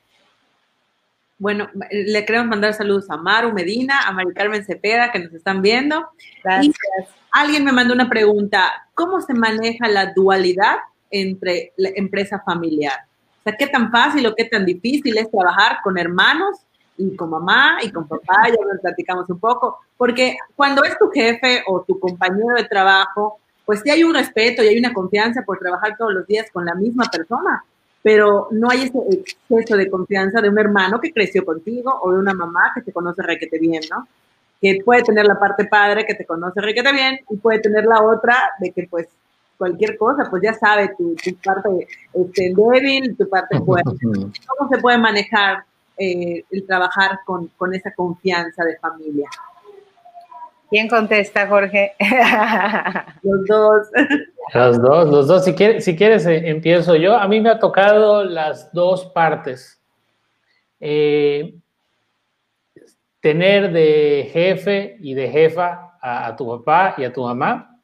Bueno, 1.38 1.68
le 1.90 2.24
queremos 2.24 2.48
mandar 2.48 2.74
saludos 2.74 3.10
a 3.10 3.16
Maru 3.16 3.52
Medina, 3.52 4.02
a 4.06 4.12
Mari 4.12 4.32
Carmen 4.34 4.64
Cepeda, 4.64 5.10
que 5.10 5.18
nos 5.18 5.32
están 5.34 5.62
viendo. 5.62 6.08
Gracias. 6.42 6.76
Y 6.76 7.04
alguien 7.32 7.64
me 7.64 7.72
mandó 7.72 7.92
una 7.92 8.08
pregunta, 8.08 8.88
¿cómo 8.94 9.20
se 9.20 9.34
maneja 9.34 9.88
la 9.88 10.12
dualidad 10.12 10.76
entre 11.10 11.72
la 11.76 11.90
empresa 11.96 12.40
familiar? 12.44 13.00
O 13.40 13.42
sea, 13.42 13.56
¿qué 13.56 13.66
tan 13.66 13.90
fácil 13.90 14.26
o 14.26 14.34
qué 14.34 14.44
tan 14.44 14.64
difícil 14.64 15.18
es 15.18 15.30
trabajar 15.30 15.78
con 15.82 15.98
hermanos 15.98 16.56
y 16.96 17.16
con 17.16 17.30
mamá 17.30 17.78
y 17.82 17.90
con 17.90 18.06
papá? 18.06 18.44
Ya 18.46 18.52
lo 18.52 18.80
platicamos 18.80 19.28
un 19.28 19.40
poco, 19.40 19.80
porque 19.96 20.36
cuando 20.54 20.84
es 20.84 20.96
tu 20.98 21.10
jefe 21.10 21.64
o 21.66 21.82
tu 21.82 21.98
compañero 21.98 22.54
de 22.56 22.64
trabajo, 22.64 23.40
pues 23.64 23.80
sí 23.82 23.90
hay 23.90 24.04
un 24.04 24.14
respeto 24.14 24.62
y 24.62 24.68
hay 24.68 24.78
una 24.78 24.94
confianza 24.94 25.42
por 25.42 25.58
trabajar 25.58 25.96
todos 25.98 26.14
los 26.14 26.26
días 26.28 26.46
con 26.52 26.64
la 26.64 26.76
misma 26.76 27.06
persona 27.10 27.64
pero 28.04 28.48
no 28.50 28.68
hay 28.70 28.82
ese 28.82 28.98
exceso 29.10 29.78
de 29.78 29.90
confianza 29.90 30.42
de 30.42 30.50
un 30.50 30.58
hermano 30.58 31.00
que 31.00 31.10
creció 31.10 31.42
contigo 31.42 32.00
o 32.02 32.12
de 32.12 32.18
una 32.18 32.34
mamá 32.34 32.70
que 32.74 32.82
te 32.82 32.92
conoce 32.92 33.22
requete 33.22 33.58
bien, 33.58 33.80
¿no? 33.90 34.06
Que 34.60 34.80
puede 34.84 35.02
tener 35.02 35.24
la 35.24 35.40
parte 35.40 35.64
padre 35.64 36.04
que 36.04 36.14
te 36.14 36.26
conoce 36.26 36.60
requete 36.60 36.92
bien 36.92 37.18
y 37.30 37.36
puede 37.38 37.60
tener 37.60 37.86
la 37.86 38.02
otra 38.02 38.36
de 38.60 38.72
que 38.72 38.86
pues 38.90 39.08
cualquier 39.56 39.96
cosa, 39.96 40.28
pues 40.28 40.42
ya 40.42 40.52
sabe 40.52 40.94
tu, 40.98 41.14
tu 41.14 41.34
parte 41.36 41.88
este, 42.12 42.52
débil, 42.54 43.16
tu 43.16 43.26
parte 43.26 43.58
fuerte. 43.60 43.92
¿Cómo 44.02 44.68
se 44.70 44.82
puede 44.82 44.98
manejar 44.98 45.64
eh, 45.96 46.44
el 46.50 46.66
trabajar 46.66 47.20
con, 47.24 47.48
con 47.56 47.74
esa 47.74 47.90
confianza 47.92 48.66
de 48.66 48.76
familia? 48.76 49.30
¿Quién 50.70 50.88
contesta, 50.88 51.46
Jorge? 51.46 51.94
Los 53.22 53.46
dos. 53.46 53.88
Los 54.52 54.82
dos, 54.82 55.08
los 55.08 55.26
dos. 55.28 55.44
Si 55.44 55.54
quieres, 55.54 55.84
si 55.84 55.96
quieres 55.96 56.26
eh, 56.26 56.48
empiezo 56.48 56.96
yo. 56.96 57.16
A 57.16 57.26
mí 57.28 57.40
me 57.40 57.50
ha 57.50 57.58
tocado 57.58 58.24
las 58.24 58.72
dos 58.72 59.06
partes. 59.06 59.80
Eh, 60.80 61.54
tener 63.20 63.72
de 63.72 64.28
jefe 64.32 64.98
y 65.00 65.14
de 65.14 65.30
jefa 65.30 65.96
a, 66.00 66.26
a, 66.26 66.36
tu 66.36 66.46
papá 66.46 66.94
y 66.98 67.04
a 67.04 67.12
tu 67.12 67.22
mamá. 67.22 67.80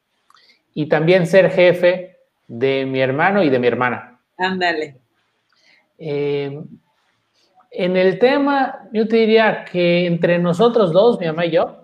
Y 0.74 0.86
también 0.86 1.26
ser 1.26 1.50
jefe 1.50 2.18
de 2.46 2.84
mi 2.84 3.00
hermano 3.00 3.42
y 3.42 3.48
de 3.48 3.58
mi 3.58 3.68
hermana. 3.68 4.18
Ándale. 4.36 4.96
Eh, 5.98 6.60
en 7.70 7.96
el 7.96 8.18
tema, 8.18 8.88
yo 8.92 9.06
te 9.06 9.16
diría 9.16 9.64
que 9.64 10.06
entre 10.06 10.38
nosotros 10.38 10.92
dos, 10.92 11.20
mi 11.20 11.26
mamá 11.26 11.46
y 11.46 11.52
yo, 11.52 11.79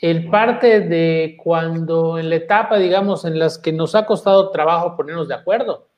el 0.00 0.30
parte 0.30 0.80
de 0.80 1.36
cuando 1.42 2.18
en 2.18 2.30
la 2.30 2.36
etapa, 2.36 2.78
digamos, 2.78 3.24
en 3.24 3.38
las 3.38 3.58
que 3.58 3.72
nos 3.72 3.94
ha 3.94 4.06
costado 4.06 4.50
trabajo 4.50 4.96
ponernos 4.96 5.26
de 5.26 5.34
acuerdo, 5.34 5.88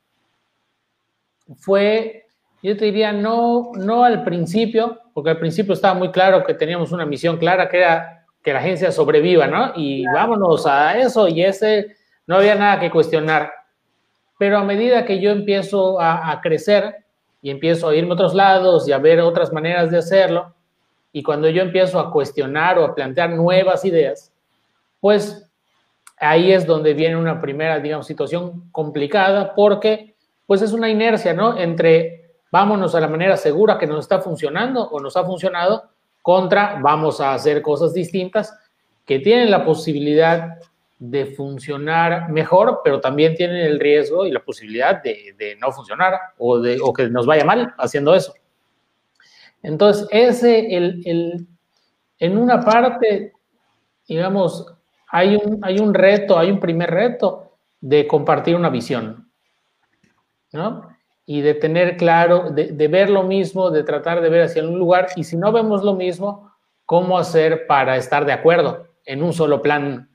fue, 1.57 2.25
yo 2.63 2.75
te 2.77 2.85
diría, 2.85 3.11
no, 3.11 3.71
no 3.75 4.03
al 4.03 4.23
principio, 4.23 4.99
porque 5.13 5.31
al 5.31 5.39
principio 5.39 5.73
estaba 5.73 5.93
muy 5.93 6.09
claro 6.09 6.43
que 6.43 6.55
teníamos 6.55 6.91
una 6.91 7.05
misión 7.05 7.37
clara, 7.37 7.69
que 7.69 7.77
era 7.77 8.25
que 8.43 8.53
la 8.53 8.59
agencia 8.59 8.91
sobreviva, 8.91 9.45
¿no? 9.45 9.73
Y 9.75 10.03
vámonos 10.07 10.65
a 10.65 10.97
eso, 10.97 11.27
y 11.27 11.43
ese, 11.43 11.95
no 12.25 12.37
había 12.37 12.55
nada 12.55 12.79
que 12.79 12.89
cuestionar. 12.89 13.51
Pero 14.39 14.57
a 14.57 14.63
medida 14.63 15.05
que 15.05 15.19
yo 15.19 15.29
empiezo 15.29 15.99
a, 15.99 16.31
a 16.31 16.41
crecer 16.41 17.05
y 17.39 17.51
empiezo 17.51 17.89
a 17.89 17.95
irme 17.95 18.11
a 18.11 18.13
otros 18.13 18.33
lados 18.33 18.87
y 18.87 18.93
a 18.93 18.97
ver 18.97 19.19
otras 19.19 19.53
maneras 19.53 19.91
de 19.91 19.99
hacerlo, 19.99 20.55
y 21.13 21.23
cuando 21.23 21.49
yo 21.49 21.61
empiezo 21.61 21.99
a 21.99 22.11
cuestionar 22.11 22.79
o 22.79 22.85
a 22.85 22.95
plantear 22.95 23.31
nuevas 23.31 23.83
ideas, 23.85 24.31
pues 24.99 25.47
ahí 26.17 26.51
es 26.51 26.65
donde 26.65 26.93
viene 26.93 27.17
una 27.17 27.41
primera, 27.41 27.79
digamos, 27.79 28.07
situación 28.07 28.69
complicada 28.71 29.53
porque 29.53 30.15
pues 30.45 30.61
es 30.61 30.71
una 30.71 30.89
inercia, 30.89 31.33
¿no? 31.33 31.57
Entre 31.57 32.35
vámonos 32.51 32.93
a 32.95 32.99
la 32.99 33.07
manera 33.07 33.37
segura 33.37 33.77
que 33.77 33.87
nos 33.87 33.99
está 33.99 34.19
funcionando 34.19 34.87
o 34.89 34.99
nos 34.99 35.17
ha 35.17 35.23
funcionado 35.23 35.89
contra 36.21 36.79
vamos 36.81 37.19
a 37.19 37.33
hacer 37.33 37.61
cosas 37.61 37.93
distintas 37.93 38.55
que 39.05 39.19
tienen 39.19 39.49
la 39.49 39.65
posibilidad 39.65 40.59
de 40.99 41.25
funcionar 41.25 42.29
mejor, 42.29 42.81
pero 42.83 43.01
también 43.01 43.33
tienen 43.33 43.57
el 43.57 43.79
riesgo 43.79 44.27
y 44.27 44.31
la 44.31 44.39
posibilidad 44.39 45.01
de, 45.01 45.57
no 45.59 45.71
funcionar 45.71 46.19
o, 46.37 46.59
de, 46.59 46.77
o 46.79 46.93
que 46.93 47.09
nos 47.09 47.25
vaya 47.25 47.43
mal 47.43 47.73
haciendo 47.77 48.13
eso. 48.13 48.33
Entonces, 49.63 50.07
ese, 50.11 50.75
el, 50.75 51.01
el, 51.05 51.47
en 52.19 52.37
una 52.37 52.61
parte, 52.61 53.33
digamos, 54.07 54.65
hay 55.07 55.35
un, 55.35 55.59
hay 55.61 55.79
un 55.79 55.93
reto, 55.93 56.37
hay 56.37 56.51
un 56.51 56.59
primer 56.59 56.89
reto 56.89 57.51
de 57.79 58.07
compartir 58.07 58.55
una 58.55 58.69
visión, 58.69 59.29
¿no? 60.51 60.89
Y 61.25 61.41
de 61.41 61.53
tener 61.53 61.97
claro, 61.97 62.49
de, 62.49 62.67
de, 62.71 62.87
ver 62.87 63.09
lo 63.09 63.23
mismo, 63.23 63.69
de 63.69 63.83
tratar 63.83 64.21
de 64.21 64.29
ver 64.29 64.43
hacia 64.43 64.63
un 64.63 64.79
lugar, 64.79 65.09
y 65.15 65.23
si 65.23 65.37
no 65.37 65.51
vemos 65.51 65.83
lo 65.83 65.95
mismo, 65.95 66.51
cómo 66.85 67.17
hacer 67.17 67.67
para 67.67 67.97
estar 67.97 68.25
de 68.25 68.33
acuerdo 68.33 68.87
en 69.05 69.23
un 69.23 69.33
solo 69.33 69.61
plan. 69.61 70.09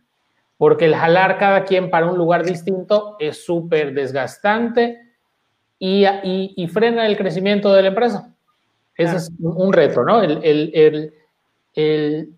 Porque 0.58 0.86
el 0.86 0.94
jalar 0.94 1.38
cada 1.38 1.64
quien 1.64 1.90
para 1.90 2.06
un 2.06 2.16
lugar 2.16 2.44
distinto 2.44 3.16
es 3.18 3.44
súper 3.44 3.92
desgastante 3.92 4.98
y, 5.78 6.04
y, 6.04 6.54
y 6.56 6.68
frena 6.68 7.06
el 7.06 7.16
crecimiento 7.16 7.72
de 7.72 7.82
la 7.82 7.88
empresa. 7.88 8.35
Ese 8.96 9.16
es 9.16 9.30
un 9.40 9.72
reto, 9.72 10.04
¿no? 10.04 10.22
El, 10.22 10.42
el, 10.42 11.12
el, 11.74 12.34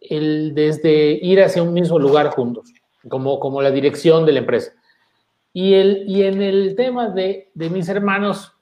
el, 0.00 0.54
desde 0.54 1.18
ir 1.20 1.42
hacia 1.42 1.62
un 1.62 1.72
mismo 1.72 1.98
lugar 1.98 2.28
juntos, 2.28 2.72
como, 3.08 3.40
como 3.40 3.60
la 3.60 3.70
dirección 3.70 4.24
de 4.24 4.32
la 4.32 4.38
empresa. 4.38 4.72
Y, 5.52 5.74
el, 5.74 6.04
y 6.06 6.22
en 6.22 6.42
el 6.42 6.76
tema 6.76 7.08
de, 7.08 7.50
de 7.54 7.70
mis 7.70 7.88
hermanos, 7.88 8.52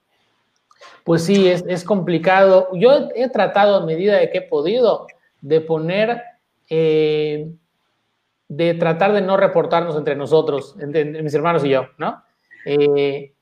pues 1.03 1.25
sí, 1.25 1.49
es, 1.49 1.65
es, 1.69 1.85
complicado. 1.85 2.69
Yo 2.73 3.11
he 3.15 3.29
tratado 3.29 3.77
a 3.77 3.85
medida 3.85 4.17
de 4.17 4.31
que 4.31 4.39
he 4.39 4.43
podido 4.43 5.07
de 5.43 5.61
poner, 5.61 6.23
eh, 6.71 7.51
de 8.49 8.75
tratar 8.75 9.13
de 9.13 9.21
no 9.21 9.37
reportarnos 9.37 9.97
entre 9.97 10.17
nosotros, 10.17 10.77
entre, 10.81 11.03
entre 11.03 11.23
mis 11.23 11.35
hermanos 11.35 11.65
y 11.65 11.71
yo, 11.71 11.89
¿no? 11.99 12.23
Eh, 12.65 13.35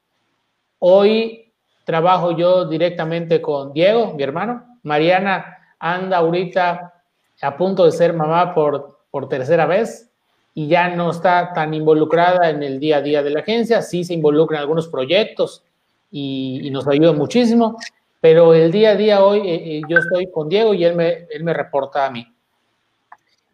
hoy 0.81 1.52
trabajo 1.85 2.37
yo 2.37 2.67
directamente 2.67 3.41
con 3.41 3.73
Diego, 3.73 4.15
mi 4.15 4.23
hermano. 4.23 4.79
Mariana 4.83 5.59
anda 5.79 6.19
ahorita 6.19 6.95
a 7.41 7.57
punto 7.57 7.85
de 7.85 7.93
ser 7.93 8.13
mamá 8.13 8.55
por, 8.55 9.01
por 9.11 9.29
tercera 9.29 9.67
vez 9.67 10.11
y 10.55 10.69
ya 10.69 10.89
no 10.91 11.11
está 11.11 11.53
tan 11.53 11.73
involucrada 11.75 12.51
en 12.51 12.63
el 12.63 12.79
día 12.79 12.99
a 12.99 13.03
día 13.03 13.23
de 13.23 13.31
la 13.31 13.41
agencia, 13.41 13.83
sí 13.83 14.05
se 14.05 14.15
involucra 14.15 14.59
en 14.59 14.63
algunos 14.63 14.89
proyectos 14.89 15.65
y, 16.11 16.69
nos 16.71 16.87
ayuda 16.87 17.13
muchísimo, 17.13 17.79
pero 18.21 18.55
el 18.55 18.71
día 18.71 18.91
a 18.91 18.97
día 18.97 19.25
hoy 19.25 19.49
eh, 19.49 19.79
eh 19.79 19.83
yo 19.89 19.99
estoy 19.99 20.31
con 20.31 20.49
Diego 20.49 20.75
y 20.75 20.85
él 20.85 20.95
me, 20.95 21.27
él 21.31 21.43
me 21.43 21.55
reporta 21.55 22.07
a 22.07 22.11
mí. 22.11 22.27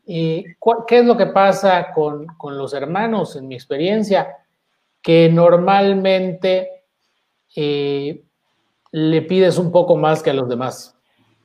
¿Y 0.06 0.44
¿Qué 0.86 0.98
es 0.98 1.04
lo 1.04 1.16
que 1.16 1.26
pasa 1.26 1.92
con, 1.92 2.26
con 2.26 2.56
los 2.56 2.72
hermanos 2.72 3.36
en 3.36 3.46
mi 3.46 3.54
experiencia? 3.54 4.38
Que 5.02 5.28
normalmente 5.28 6.77
eh, 7.61 8.23
le 8.92 9.23
pides 9.23 9.59
un 9.59 9.73
poco 9.73 9.97
más 9.97 10.23
que 10.23 10.31
a 10.31 10.35
los 10.35 10.49
demás. 10.49 10.97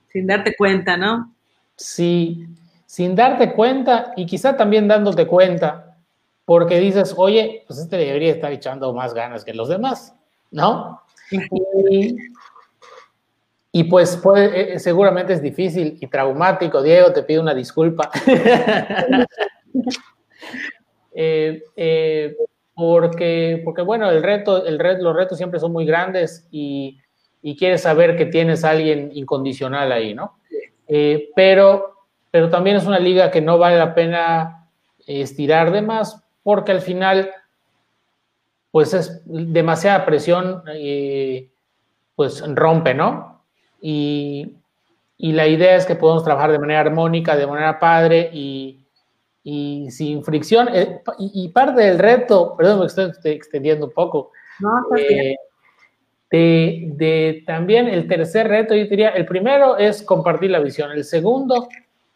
Sin 0.10 0.28
darte 0.28 0.56
cuenta, 0.56 0.96
¿no? 0.96 1.34
Sí, 1.76 2.46
sin 2.86 3.16
darte 3.16 3.54
cuenta 3.54 4.14
y 4.16 4.28
quizá 4.28 4.56
también 4.56 4.88
dándote 4.88 5.26
cuenta, 5.26 5.98
porque 6.46 6.80
dices, 6.80 7.16
oye, 7.18 7.64
pues 7.66 7.80
este 7.80 7.98
debería 7.98 8.32
estar 8.32 8.52
echando 8.52 8.94
más 8.94 9.16
ganas 9.16 9.44
que 9.44 9.56
los 9.56 9.70
demás, 9.70 10.14
¿no? 10.52 11.02
y, 11.32 12.16
y, 13.72 13.84
pues 13.86 14.16
puede, 14.18 14.76
eh, 14.76 14.80
seguramente 14.80 15.34
es 15.34 15.42
difícil 15.42 15.98
y 16.00 16.06
traumático. 16.06 16.84
Diego, 16.84 17.12
te 17.12 17.24
pido 17.24 17.42
una 17.42 17.56
disculpa. 17.56 18.12
eh, 21.16 21.64
eh, 21.76 22.38
porque, 22.76 23.62
porque 23.64 23.82
bueno, 23.82 24.10
el 24.10 24.24
reto, 24.24 24.66
el 24.66 24.80
red, 24.80 25.00
los 25.00 25.16
retos 25.16 25.38
siempre 25.38 25.60
son 25.60 25.72
muy 25.72 25.86
grandes 25.86 26.48
y, 26.52 27.00
y 27.42 27.56
quieres 27.56 27.82
saber 27.82 28.16
que 28.16 28.26
tienes 28.26 28.64
a 28.64 28.72
alguien 28.72 29.12
incondicional 29.14 29.92
ahí, 29.92 30.14
¿no? 30.14 30.38
Eh, 30.88 31.30
pero, 31.36 32.08
pero 32.32 32.50
también 32.50 32.78
es 32.78 32.86
una 32.86 33.00
liga 33.00 33.32
que 33.32 33.42
no 33.42 33.58
vale 33.58 33.78
la 33.78 33.94
pena 33.94 34.68
estirar 35.06 35.72
de 35.72 35.82
más 35.82 36.24
porque 36.42 36.72
al 36.72 36.82
final, 36.82 37.32
pues 38.72 38.94
es 38.94 39.22
demasiada 39.26 40.06
presión, 40.06 40.64
eh, 40.74 41.50
pues 42.16 42.44
rompe, 42.56 42.94
¿no? 42.94 43.44
Y, 43.82 44.58
y 45.18 45.32
la 45.32 45.48
idea 45.48 45.76
es 45.76 45.86
que 45.86 45.96
podamos 45.96 46.24
trabajar 46.24 46.52
de 46.52 46.60
manera 46.60 46.82
armónica, 46.82 47.36
de 47.36 47.48
manera 47.48 47.80
padre 47.80 48.30
y, 48.34 48.83
y 49.44 49.92
sin 49.92 50.24
fricción. 50.24 50.70
Eh, 50.74 51.02
y, 51.20 51.50
parte 51.50 51.82
del 51.82 52.00
reto, 52.00 52.56
perdón, 52.58 52.80
me 52.80 52.86
estoy, 52.86 53.12
extendiendo 53.32 53.88
un 53.88 53.94
poco. 53.94 54.32
Eh, 54.98 55.36
de, 56.32 56.92
de, 56.96 57.44
también 57.46 57.88
el 57.88 58.08
tercer 58.08 58.48
reto, 58.48 58.74
yo 58.74 58.86
diría, 58.86 59.10
el 59.10 59.26
primero 59.26 59.78
es 59.78 60.02
compartir 60.02 60.50
la 60.52 60.60
visión, 60.60 60.92
el 60.92 61.04
segundo 61.04 61.68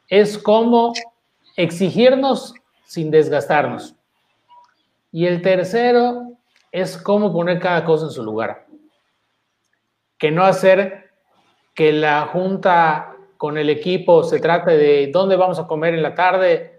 es 0.10 0.38
cómo 0.38 0.94
exigirnos 1.56 2.54
sin 2.86 3.12
desgastarnos. 3.12 3.96
Y 5.12 5.26
el 5.26 5.42
tercero 5.42 6.38
es 6.72 6.98
cómo 6.98 7.34
poner 7.34 7.60
cada 7.60 7.84
cosa 7.86 8.06
en 8.06 8.12
su 8.12 8.24
lugar. 8.24 8.66
Que 10.18 10.32
no 10.32 10.44
hacer 10.44 11.12
que 11.74 11.92
la 11.92 12.28
junta 12.28 13.16
con 13.38 13.58
el 13.58 13.70
equipo 13.70 14.24
se 14.24 14.40
trate 14.40 14.78
de 14.78 15.12
dónde 15.12 15.36
vamos 15.36 15.60
a 15.60 15.68
comer 15.68 15.94
en 15.94 16.02
la 16.02 16.16
tarde, 16.16 16.77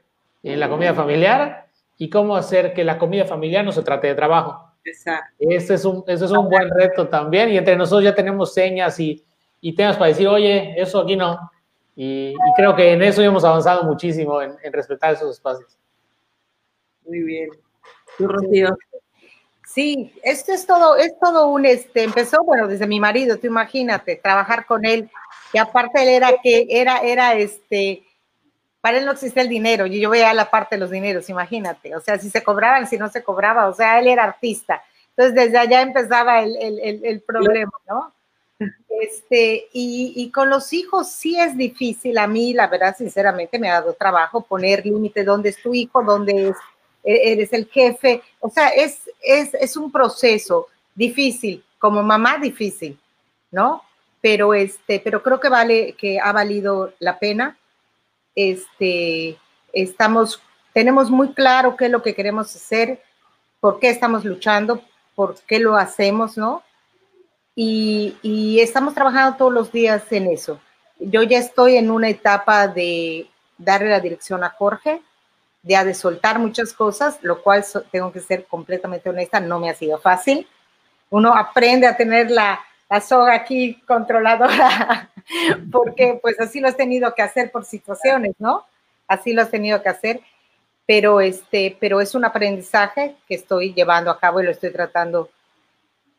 en 0.52 0.60
la 0.60 0.68
comida 0.68 0.94
familiar, 0.94 1.66
y 1.96 2.08
cómo 2.08 2.36
hacer 2.36 2.74
que 2.74 2.84
la 2.84 2.98
comida 2.98 3.24
familiar 3.24 3.64
no 3.64 3.72
se 3.72 3.82
trate 3.82 4.06
de 4.06 4.14
trabajo. 4.14 4.72
Exacto. 4.84 5.34
Ese 5.38 5.74
es 5.74 5.84
un, 5.84 6.04
ese 6.06 6.24
es 6.24 6.30
un 6.30 6.48
buen 6.48 6.70
reto 6.70 7.08
también, 7.08 7.50
y 7.50 7.58
entre 7.58 7.76
nosotros 7.76 8.04
ya 8.04 8.14
tenemos 8.14 8.54
señas 8.54 8.98
y, 9.00 9.24
y 9.60 9.74
temas 9.74 9.96
para 9.96 10.08
decir, 10.08 10.28
oye, 10.28 10.74
eso 10.80 11.00
aquí 11.00 11.16
no. 11.16 11.50
Y, 11.96 12.34
creo 12.56 12.76
que 12.76 12.92
en 12.92 13.02
eso 13.02 13.22
hemos 13.22 13.44
avanzado 13.44 13.82
muchísimo, 13.82 14.40
en, 14.40 14.54
en 14.62 14.72
respetar 14.72 15.14
esos 15.14 15.32
espacios. 15.32 15.76
Muy 17.04 17.22
bien. 17.22 17.50
¿Tú, 18.16 18.28
Rocío? 18.28 18.76
Sí, 19.66 20.12
esto 20.22 20.52
es 20.52 20.66
todo, 20.66 20.96
es 20.96 21.18
todo 21.20 21.48
un, 21.48 21.66
este, 21.66 22.04
empezó, 22.04 22.42
bueno, 22.42 22.66
desde 22.66 22.86
mi 22.86 22.98
marido, 22.98 23.36
tú 23.36 23.46
imagínate, 23.46 24.16
trabajar 24.16 24.64
con 24.64 24.84
él, 24.84 25.10
y 25.52 25.58
aparte 25.58 26.02
él 26.02 26.08
era 26.08 26.30
que, 26.42 26.66
era, 26.70 26.98
era, 26.98 27.34
este, 27.34 28.02
para 28.80 28.98
él 28.98 29.06
no 29.06 29.12
existía 29.12 29.42
el 29.42 29.48
dinero, 29.48 29.86
y 29.86 30.00
yo 30.00 30.10
veía 30.10 30.32
la 30.34 30.50
parte 30.50 30.76
de 30.76 30.80
los 30.80 30.90
dineros, 30.90 31.28
imagínate, 31.28 31.94
o 31.96 32.00
sea, 32.00 32.18
si 32.18 32.30
se 32.30 32.42
cobraban, 32.42 32.86
si 32.86 32.96
no 32.96 33.08
se 33.08 33.22
cobraba, 33.22 33.68
o 33.68 33.74
sea, 33.74 33.98
él 33.98 34.08
era 34.08 34.24
artista, 34.24 34.82
entonces 35.10 35.34
desde 35.34 35.58
allá 35.58 35.82
empezaba 35.82 36.42
el, 36.42 36.56
el, 36.56 37.04
el, 37.04 37.20
problema, 37.20 37.72
¿no? 37.88 38.12
Este, 39.00 39.68
y, 39.72 40.12
y, 40.16 40.30
con 40.30 40.50
los 40.50 40.72
hijos 40.72 41.10
sí 41.10 41.38
es 41.38 41.56
difícil, 41.56 42.18
a 42.18 42.26
mí, 42.26 42.52
la 42.52 42.66
verdad, 42.66 42.96
sinceramente, 42.96 43.58
me 43.58 43.70
ha 43.70 43.74
dado 43.74 43.94
trabajo 43.94 44.40
poner 44.40 44.84
límite, 44.84 45.24
dónde 45.24 45.50
es 45.50 45.62
tu 45.62 45.74
hijo, 45.74 46.02
dónde 46.02 46.48
es 46.48 46.56
e-, 47.04 47.32
eres 47.32 47.52
el 47.52 47.66
jefe, 47.66 48.22
o 48.40 48.50
sea, 48.50 48.68
es, 48.68 49.10
es, 49.22 49.54
es 49.54 49.76
un 49.76 49.90
proceso 49.90 50.66
difícil, 50.94 51.64
como 51.78 52.02
mamá 52.02 52.38
difícil, 52.38 52.98
¿no? 53.50 53.82
Pero, 54.20 54.52
este, 54.52 55.00
pero 55.00 55.22
creo 55.22 55.40
que 55.40 55.48
vale, 55.48 55.94
que 55.94 56.18
ha 56.20 56.32
valido 56.32 56.92
la 56.98 57.18
pena. 57.18 57.56
Este, 58.40 59.36
estamos, 59.72 60.40
tenemos 60.72 61.10
muy 61.10 61.32
claro 61.32 61.76
qué 61.76 61.86
es 61.86 61.90
lo 61.90 62.04
que 62.04 62.14
queremos 62.14 62.54
hacer, 62.54 63.02
por 63.58 63.80
qué 63.80 63.90
estamos 63.90 64.24
luchando, 64.24 64.80
por 65.16 65.34
qué 65.40 65.58
lo 65.58 65.76
hacemos, 65.76 66.38
¿no? 66.38 66.62
Y, 67.56 68.16
y, 68.22 68.60
estamos 68.60 68.94
trabajando 68.94 69.36
todos 69.36 69.52
los 69.52 69.72
días 69.72 70.04
en 70.12 70.28
eso. 70.28 70.60
Yo 71.00 71.24
ya 71.24 71.38
estoy 71.38 71.78
en 71.78 71.90
una 71.90 72.10
etapa 72.10 72.68
de 72.68 73.28
darle 73.56 73.88
la 73.88 73.98
dirección 73.98 74.44
a 74.44 74.50
Jorge, 74.50 75.02
de, 75.64 75.84
de 75.84 75.94
soltar 75.94 76.38
muchas 76.38 76.72
cosas, 76.72 77.18
lo 77.22 77.42
cual 77.42 77.64
tengo 77.90 78.12
que 78.12 78.20
ser 78.20 78.46
completamente 78.46 79.10
honesta, 79.10 79.40
no 79.40 79.58
me 79.58 79.68
ha 79.68 79.74
sido 79.74 79.98
fácil. 79.98 80.46
Uno 81.10 81.34
aprende 81.34 81.88
a 81.88 81.96
tener 81.96 82.30
la, 82.30 82.60
la 82.88 83.00
soga 83.00 83.34
aquí 83.34 83.74
controladora, 83.86 85.10
porque 85.72 86.18
pues 86.22 86.40
así 86.40 86.60
lo 86.60 86.68
has 86.68 86.76
tenido 86.76 87.14
que 87.14 87.22
hacer 87.22 87.50
por 87.50 87.64
situaciones, 87.64 88.34
¿no? 88.38 88.64
Así 89.06 89.32
lo 89.32 89.42
has 89.42 89.50
tenido 89.50 89.82
que 89.82 89.88
hacer, 89.88 90.20
pero, 90.86 91.20
este, 91.20 91.76
pero 91.80 92.00
es 92.00 92.14
un 92.14 92.24
aprendizaje 92.24 93.16
que 93.26 93.34
estoy 93.34 93.74
llevando 93.74 94.10
a 94.10 94.18
cabo 94.18 94.40
y 94.40 94.44
lo 94.44 94.50
estoy 94.50 94.72
tratando 94.72 95.30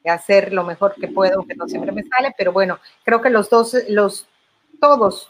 de 0.04 0.12
hacer 0.12 0.54
lo 0.54 0.64
mejor 0.64 0.96
que 0.96 1.08
puedo, 1.08 1.44
que 1.46 1.56
no 1.56 1.68
siempre 1.68 1.92
me 1.92 2.04
sale, 2.04 2.34
pero 2.38 2.52
bueno, 2.52 2.80
creo 3.04 3.22
que 3.22 3.30
los 3.30 3.50
dos, 3.50 3.76
los, 3.88 4.28
todos 4.80 5.30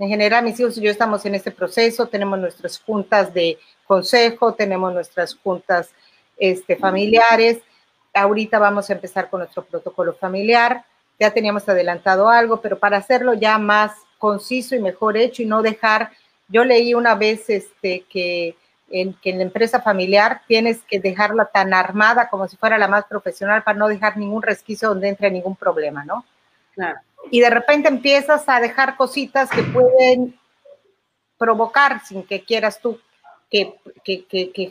en 0.00 0.08
general, 0.08 0.44
mis 0.44 0.58
hijos 0.58 0.78
y 0.78 0.80
yo 0.80 0.90
estamos 0.90 1.26
en 1.26 1.34
este 1.34 1.50
proceso, 1.50 2.06
tenemos 2.06 2.38
nuestras 2.38 2.80
juntas 2.80 3.34
de 3.34 3.58
consejo, 3.86 4.54
tenemos 4.54 4.94
nuestras 4.94 5.34
juntas 5.34 5.90
este, 6.38 6.76
familiares. 6.76 7.58
Ahorita 8.14 8.58
vamos 8.58 8.90
a 8.90 8.94
empezar 8.94 9.30
con 9.30 9.40
nuestro 9.40 9.64
protocolo 9.64 10.14
familiar. 10.14 10.84
Ya 11.18 11.32
teníamos 11.32 11.68
adelantado 11.68 12.28
algo, 12.28 12.60
pero 12.60 12.78
para 12.78 12.96
hacerlo 12.96 13.34
ya 13.34 13.58
más 13.58 13.92
conciso 14.18 14.74
y 14.74 14.80
mejor 14.80 15.16
hecho 15.16 15.42
y 15.42 15.46
no 15.46 15.62
dejar, 15.62 16.10
yo 16.48 16.64
leí 16.64 16.94
una 16.94 17.14
vez 17.14 17.48
este, 17.48 18.04
que 18.10 18.56
en, 18.90 19.14
que 19.14 19.30
en 19.30 19.38
la 19.38 19.44
empresa 19.44 19.80
familiar 19.80 20.42
tienes 20.46 20.80
que 20.82 20.98
dejarla 20.98 21.46
tan 21.46 21.72
armada 21.72 22.28
como 22.28 22.48
si 22.48 22.56
fuera 22.56 22.76
la 22.76 22.88
más 22.88 23.04
profesional 23.04 23.62
para 23.62 23.78
no 23.78 23.88
dejar 23.88 24.16
ningún 24.16 24.42
resquicio 24.42 24.88
donde 24.88 25.08
entre 25.08 25.30
ningún 25.30 25.56
problema, 25.56 26.04
¿no? 26.04 26.24
Claro 26.74 27.00
y 27.30 27.40
de 27.40 27.50
repente 27.50 27.88
empiezas 27.88 28.48
a 28.48 28.60
dejar 28.60 28.96
cositas 28.96 29.50
que 29.50 29.62
pueden 29.62 30.38
provocar 31.36 32.04
sin 32.04 32.22
que 32.22 32.42
quieras 32.42 32.80
tú 32.80 32.98
que, 33.50 33.74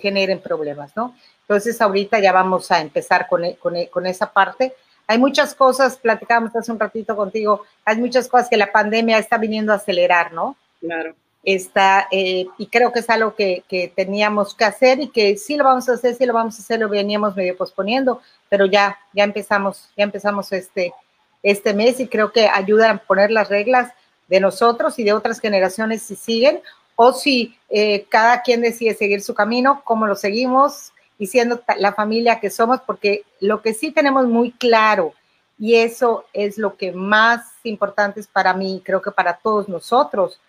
generen 0.02 0.41
problemas, 0.41 0.95
¿no? 0.95 1.15
Entonces 1.49 1.81
ahorita 1.81 2.19
ya 2.19 2.31
vamos 2.31 2.69
a 2.69 2.79
empezar 2.79 3.27
con, 3.27 3.43
e, 3.43 3.55
con, 3.55 3.75
e, 3.75 3.89
con, 3.89 4.05
esa 4.05 4.31
parte. 4.31 4.75
Hay 5.07 5.17
muchas 5.17 5.55
cosas, 5.55 5.97
platicábamos 5.97 6.55
hace 6.55 6.71
un 6.71 6.79
ratito 6.79 7.15
contigo, 7.15 7.63
hay 7.83 7.97
muchas 7.97 8.27
cosas 8.27 8.47
que 8.47 8.55
la 8.55 8.71
pandemia 8.71 9.17
está 9.17 9.39
viniendo 9.39 9.73
a 9.73 9.77
acelerar, 9.77 10.31
¿no? 10.31 10.55
Claro. 10.79 11.15
Está, 11.43 12.07
eh, 12.12 12.45
y 12.59 12.67
creo 12.67 12.91
que 12.91 12.99
es 12.99 13.09
algo 13.09 13.33
que, 13.33 13.63
que, 13.67 13.91
teníamos 13.95 14.53
que 14.53 14.63
hacer 14.63 14.99
y 14.99 15.07
que 15.07 15.38
sí 15.38 15.57
lo 15.57 15.63
vamos 15.63 15.89
a 15.89 15.93
hacer, 15.93 16.13
sí 16.13 16.27
lo 16.27 16.33
vamos 16.33 16.55
a 16.55 16.62
hacer, 16.62 16.81
lo 16.81 16.88
veníamos 16.88 17.35
medio 17.35 17.57
posponiendo, 17.57 18.21
pero 18.47 18.67
ya, 18.67 18.99
ya 19.13 19.23
empezamos, 19.23 19.89
ya 19.97 20.03
empezamos 20.03 20.51
este, 20.51 20.93
este 21.41 21.73
mes 21.73 21.99
y 21.99 22.07
creo 22.07 22.31
que 22.31 22.47
ayudan 22.47 22.97
a 22.97 22.99
poner 22.99 23.31
las 23.31 23.49
reglas 23.49 23.91
de 24.27 24.39
nosotros 24.39 24.99
y 24.99 25.03
de 25.03 25.13
otras 25.13 25.39
generaciones 25.39 26.03
si 26.03 26.15
siguen 26.15 26.62
o 26.95 27.12
si 27.12 27.57
eh, 27.69 28.05
cada 28.07 28.43
quien 28.43 28.62
decide 28.62 28.93
seguir 28.93 29.23
su 29.23 29.33
camino, 29.33 29.81
cómo 29.83 30.05
lo 30.05 30.15
seguimos 30.15 30.91
y 31.19 31.27
siendo 31.27 31.62
la 31.77 31.93
familia 31.93 32.39
que 32.39 32.49
somos, 32.49 32.79
porque 32.82 33.23
lo 33.41 33.62
que 33.62 33.73
sí 33.73 33.91
tenemos 33.91 34.25
muy 34.25 34.51
claro 34.53 35.13
y 35.60 35.75
eso 35.75 36.25
es 36.32 36.58
lo 36.58 36.77
que 36.77 36.93
más 36.93 37.45
importante 37.63 38.21
es 38.21 38.27
para 38.27 38.53
mí, 38.53 38.82
creo 38.84 39.01
que 39.01 39.12
para 39.12 39.36
todos 39.36 39.67
nosotros, 39.67 40.39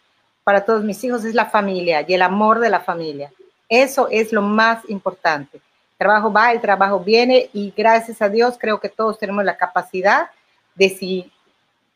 para 0.45 0.65
todos 0.65 0.85
mis 0.85 1.03
hijos, 1.03 1.25
es 1.25 1.35
la 1.35 1.47
familia 1.47 2.05
y 2.07 2.15
el 2.15 2.23
amor 2.23 2.61
de 2.61 2.71
la 2.71 2.81
familia. 2.81 3.33
Eso 3.69 4.09
es 4.11 4.33
lo 4.33 4.43
más 4.43 4.89
importante. 4.89 5.57
El 5.57 5.99
trabajo 5.99 6.33
va, 6.33 6.53
el 6.53 6.61
trabajo 6.61 7.01
viene 7.01 7.51
y 7.53 7.75
gracias 7.77 8.23
a 8.23 8.29
Dios 8.29 8.57
creo 8.59 8.79
que 8.79 8.89
todos 8.89 9.19
tenemos 9.19 9.45
la 9.45 9.57
capacidad 9.57 10.31
de 10.77 10.89
si 10.89 11.33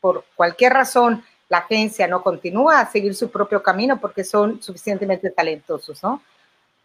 por 0.00 0.24
cualquier 0.34 0.72
razón 0.72 1.24
la 1.48 1.58
agencia 1.58 2.08
no 2.08 2.22
continúa 2.22 2.80
a 2.80 2.90
seguir 2.90 3.14
su 3.14 3.30
propio 3.30 3.62
camino 3.62 4.00
porque 4.00 4.24
son 4.24 4.60
suficientemente 4.60 5.30
talentosos, 5.30 6.02
¿no? 6.02 6.20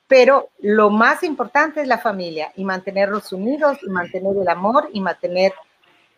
Pero 0.10 0.50
lo 0.60 0.90
más 0.90 1.22
importante 1.22 1.82
es 1.82 1.88
la 1.88 2.00
familia 2.00 2.52
y 2.56 2.66
mantenerlos 2.66 3.32
unidos 3.32 3.78
y 3.84 3.90
mantener 3.90 4.36
el 4.36 4.48
amor 4.50 4.90
y 4.92 5.02
mantener, 5.02 5.54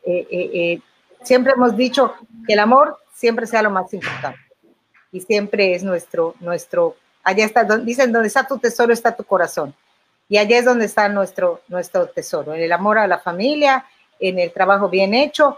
eh, 0.06 0.26
eh, 0.32 0.50
eh, 0.54 0.82
siempre 1.22 1.52
hemos 1.52 1.76
dicho 1.76 2.16
que 2.48 2.54
el 2.54 2.60
amor 2.60 2.98
siempre 3.14 3.46
sea 3.46 3.62
lo 3.62 3.70
más 3.70 3.94
importante 3.94 4.40
y 5.12 5.20
siempre 5.20 5.76
es 5.76 5.84
nuestro, 5.84 6.36
nuestro, 6.40 6.96
allá 7.22 7.44
está, 7.44 7.66
dicen, 7.66 8.14
donde 8.14 8.30
está 8.30 8.48
tu 8.48 8.58
tesoro 8.58 8.94
está 8.94 9.14
tu 9.14 9.26
corazón 9.26 9.76
y 10.30 10.38
allá 10.38 10.58
es 10.58 10.64
donde 10.64 10.86
está 10.86 11.10
nuestro, 11.10 11.60
nuestro 11.68 12.08
tesoro, 12.08 12.54
en 12.54 12.62
el 12.62 12.72
amor 12.72 12.98
a 12.98 13.08
la 13.08 13.20
familia, 13.20 13.86
en 14.22 14.40
el 14.40 14.54
trabajo 14.54 14.88
bien 14.88 15.14
hecho, 15.14 15.58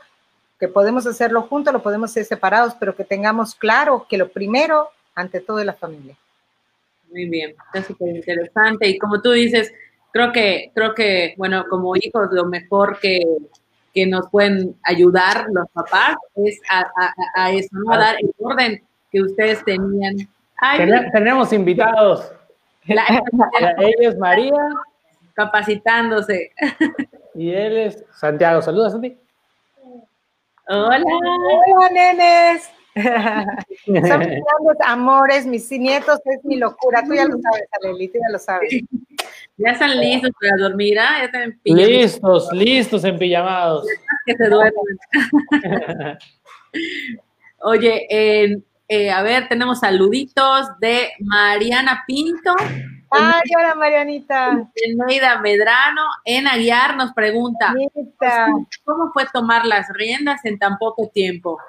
que 0.59 0.67
podemos 0.67 1.05
hacerlo 1.05 1.43
juntos, 1.43 1.71
lo 1.71 1.83
podemos 1.83 2.09
hacer 2.09 2.25
separados, 2.25 2.73
pero 2.79 2.95
que 2.95 3.03
tengamos 3.03 3.53
claro 3.53 4.07
que 4.09 4.17
lo 4.17 4.29
primero, 4.29 4.89
ante 5.13 5.39
todo, 5.39 5.59
es 5.59 5.67
la 5.67 5.73
familia. 5.73 6.15
Muy 7.13 7.29
bien, 7.29 7.53
está 7.67 7.87
súper 7.87 8.15
interesante. 8.15 8.89
Y 8.89 8.97
como 8.97 9.21
tú 9.21 9.31
dices, 9.31 9.71
creo 10.11 10.31
que, 10.31 10.71
creo 10.73 10.95
que, 10.95 11.35
bueno, 11.37 11.65
como 11.69 11.95
hijos, 11.95 12.29
lo 12.31 12.45
mejor 12.45 12.99
que, 12.99 13.21
que 13.93 14.07
nos 14.07 14.29
pueden 14.29 14.75
ayudar 14.83 15.45
los 15.53 15.69
papás 15.71 16.15
es 16.35 16.59
a, 16.71 16.89
a, 17.35 17.51
eso, 17.51 17.69
¿no? 17.71 17.93
A 17.93 17.99
dar 17.99 18.15
el 18.19 18.31
orden 18.39 18.83
que 19.11 19.21
ustedes 19.21 19.63
tenían. 19.63 20.15
tenemos 21.11 21.53
invitados. 21.53 22.31
ella 22.85 23.21
es 23.99 24.17
María 24.17 24.69
capacitándose. 25.33 26.51
Y 27.35 27.51
él 27.51 27.77
es 27.77 28.05
Santiago. 28.11 28.61
Saludos, 28.61 28.91
Santi. 28.91 29.17
Hola. 30.67 31.03
Hola, 31.03 31.89
nenes. 31.91 32.69
Son 33.85 33.93
mis 33.95 34.29
grandes 34.29 34.77
amores, 34.85 35.45
mis 35.45 35.69
nietos, 35.71 36.19
es 36.25 36.43
mi 36.43 36.57
locura. 36.57 37.03
Tú 37.03 37.13
ya 37.13 37.25
lo 37.25 37.37
sabes, 37.39 37.67
Aleli, 37.81 38.07
tú 38.07 38.19
ya 38.19 38.31
lo 38.31 38.39
sabes. 38.39 38.71
Ya 39.57 39.71
están 39.71 39.99
listos 39.99 40.31
para 40.39 40.69
dormir, 40.69 40.99
¿ah? 40.99 41.17
Ya 41.19 41.25
están. 41.25 41.59
Listos, 41.63 42.49
listos 42.53 43.03
en 43.03 43.17
pijamados. 43.17 43.85
Que 44.25 44.35
se 44.35 44.49
duermen. 44.49 44.97
Oye, 47.59 48.07
eh, 48.09 49.11
a 49.11 49.23
ver, 49.23 49.47
tenemos 49.47 49.79
saluditos 49.79 50.67
de 50.79 51.11
Mariana 51.19 52.03
Pinto. 52.05 52.55
Ay, 53.09 53.43
hola 53.57 53.75
Marianita. 53.75 54.69
Neida 55.07 55.39
Medrano 55.39 56.01
en 56.25 56.47
Aguiar 56.47 56.97
nos 56.97 57.13
pregunta, 57.13 57.73
¿cómo 58.83 59.11
fue 59.13 59.25
tomar 59.31 59.65
las 59.65 59.87
riendas 59.93 60.43
en 60.45 60.57
tan 60.57 60.77
poco 60.77 61.09
tiempo? 61.09 61.59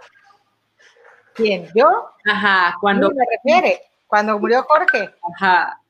¿Quién? 1.35 1.69
¿Yo? 1.75 2.11
Ajá, 2.27 2.77
cuando... 2.81 3.11
me 3.11 3.25
refiere? 3.37 3.83
Cuando 4.07 4.39
murió 4.39 4.63
Jorge. 4.63 5.11
Ajá. 5.35 5.81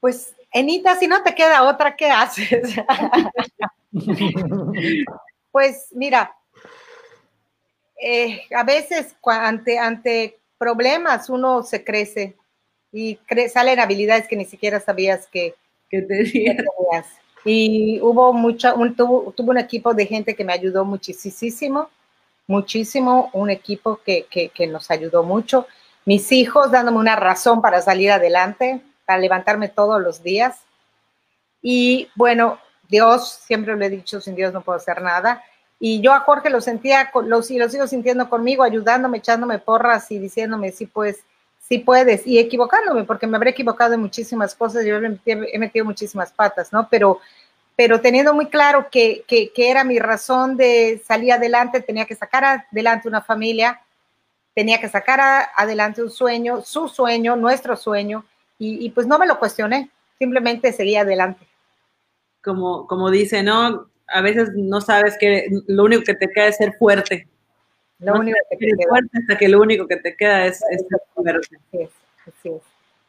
Pues, 0.00 0.34
Enita, 0.52 0.96
si 0.96 1.06
no 1.06 1.22
te 1.22 1.34
queda 1.34 1.62
otra, 1.62 1.94
¿qué 1.94 2.10
haces? 2.10 2.74
pues, 5.52 5.88
mira, 5.92 6.34
eh, 8.00 8.42
a 8.56 8.64
veces 8.64 9.14
ante, 9.24 9.78
ante 9.78 10.38
problemas 10.58 11.28
uno 11.28 11.62
se 11.62 11.84
crece 11.84 12.36
y 12.92 13.18
salen 13.52 13.78
habilidades 13.78 14.26
que 14.26 14.36
ni 14.36 14.44
siquiera 14.44 14.80
sabías 14.80 15.26
que, 15.28 15.54
que, 15.88 16.02
tenías. 16.02 17.06
Y 17.44 18.00
hubo 18.00 18.32
mucha, 18.32 18.74
un, 18.74 18.96
tuvo, 18.96 19.32
tuvo, 19.32 19.50
un 19.52 19.58
equipo 19.58 19.94
de 19.94 20.06
gente 20.06 20.34
que 20.34 20.44
me 20.44 20.52
ayudó 20.52 20.84
muchísimo, 20.84 21.88
muchísimo, 22.50 23.30
un 23.32 23.48
equipo 23.48 24.00
que, 24.04 24.26
que, 24.26 24.66
nos 24.66 24.90
ayudó 24.90 25.22
mucho. 25.22 25.66
Mis 26.04 26.32
hijos 26.32 26.70
dándome 26.70 26.98
una 26.98 27.16
razón 27.16 27.62
para 27.62 27.80
salir 27.80 28.10
adelante, 28.10 28.82
para 29.06 29.20
levantarme 29.20 29.68
todos 29.68 30.02
los 30.02 30.22
días. 30.22 30.58
Y 31.62 32.08
bueno, 32.16 32.58
Dios, 32.88 33.40
siempre 33.46 33.76
lo 33.76 33.84
he 33.84 33.88
dicho, 33.88 34.20
sin 34.20 34.34
Dios 34.34 34.52
no 34.52 34.62
puedo 34.62 34.76
hacer 34.76 35.00
nada. 35.00 35.42
Y 35.78 36.00
yo 36.00 36.12
a 36.12 36.20
Jorge 36.20 36.50
lo 36.50 36.60
sentía, 36.60 37.10
lo, 37.14 37.22
lo 37.22 37.42
sigo 37.42 37.86
sintiendo 37.86 38.28
conmigo, 38.28 38.64
ayudándome, 38.64 39.18
echándome 39.18 39.60
porras 39.60 40.10
y 40.10 40.18
diciéndome, 40.18 40.72
sí, 40.72 40.86
pues, 40.86 41.20
sí 41.60 41.78
puedes, 41.78 42.26
y 42.26 42.40
equivocándome, 42.40 43.04
porque 43.04 43.28
me 43.28 43.36
habré 43.36 43.50
equivocado 43.50 43.94
en 43.94 44.00
muchísimas 44.00 44.56
cosas, 44.56 44.84
yo 44.84 44.96
he 44.96 45.58
metido 45.58 45.84
muchísimas 45.84 46.32
patas, 46.32 46.72
¿no? 46.72 46.88
Pero, 46.90 47.20
pero 47.80 48.02
teniendo 48.02 48.34
muy 48.34 48.50
claro 48.50 48.88
que, 48.90 49.24
que, 49.26 49.50
era 49.56 49.84
mi 49.84 49.98
razón 49.98 50.58
de 50.58 51.00
salir 51.02 51.32
adelante, 51.32 51.80
tenía 51.80 52.04
que 52.04 52.14
sacar 52.14 52.44
adelante 52.44 53.08
una 53.08 53.22
familia, 53.22 53.80
tenía 54.54 54.78
que 54.78 54.90
sacar 54.90 55.48
adelante 55.56 56.02
un 56.02 56.10
sueño, 56.10 56.60
su 56.60 56.88
sueño, 56.88 57.36
nuestro 57.36 57.78
sueño, 57.78 58.26
y, 58.58 58.84
y, 58.84 58.90
pues 58.90 59.06
no 59.06 59.18
me 59.18 59.26
lo 59.26 59.38
cuestioné, 59.38 59.88
simplemente 60.18 60.74
seguí 60.74 60.94
adelante. 60.94 61.46
Como, 62.44 62.86
como 62.86 63.10
dice, 63.10 63.42
¿no? 63.42 63.88
A 64.08 64.20
veces 64.20 64.50
no 64.54 64.82
sabes 64.82 65.16
que 65.18 65.46
lo 65.66 65.84
único 65.84 66.02
que 66.02 66.16
te 66.16 66.28
queda 66.28 66.48
es 66.48 66.58
ser 66.58 66.74
fuerte. 66.74 67.28
Lo 67.98 68.12
único 68.12 68.36
que 68.50 68.58
te 68.58 68.66
queda. 68.76 69.00
hasta 69.22 69.38
que 69.38 69.48
lo 69.48 69.58
único 69.58 69.86
que 69.86 69.96
te 69.96 70.14
queda 70.16 70.44
es, 70.44 70.62
es 70.70 70.84
Así 70.84 71.78
es, 71.78 71.90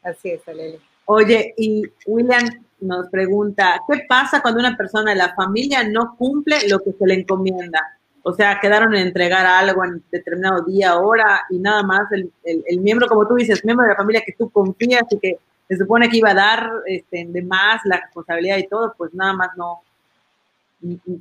así 0.01 0.29
es, 0.29 0.47
así 0.47 0.61
es. 0.61 0.81
Oye, 1.03 1.53
y 1.57 1.83
William 2.05 2.63
nos 2.81 3.07
pregunta, 3.09 3.81
¿qué 3.87 4.05
pasa 4.07 4.41
cuando 4.41 4.59
una 4.59 4.75
persona 4.75 5.11
de 5.11 5.17
la 5.17 5.33
familia 5.33 5.83
no 5.83 6.15
cumple 6.17 6.67
lo 6.67 6.79
que 6.79 6.91
se 6.91 7.07
le 7.07 7.15
encomienda? 7.15 7.97
O 8.23 8.33
sea, 8.33 8.59
quedaron 8.59 8.93
en 8.93 9.07
entregar 9.07 9.45
algo 9.45 9.83
en 9.83 10.03
determinado 10.11 10.63
día, 10.63 10.97
hora, 10.97 11.45
y 11.49 11.57
nada 11.57 11.83
más 11.83 12.11
el, 12.11 12.31
el, 12.43 12.79
miembro, 12.79 13.07
como 13.07 13.27
tú 13.27 13.35
dices, 13.35 13.65
miembro 13.65 13.85
de 13.85 13.93
la 13.93 13.97
familia 13.97 14.23
que 14.25 14.33
tú 14.33 14.49
confías 14.49 15.03
y 15.09 15.17
que 15.17 15.39
se 15.67 15.77
supone 15.77 16.09
que 16.09 16.17
iba 16.17 16.31
a 16.31 16.35
dar 16.35 16.69
este, 16.85 17.25
de 17.27 17.41
más 17.41 17.81
la 17.85 18.01
responsabilidad 18.01 18.57
y 18.57 18.67
todo, 18.67 18.93
pues 18.97 19.13
nada 19.13 19.33
más 19.33 19.49
no, 19.55 19.81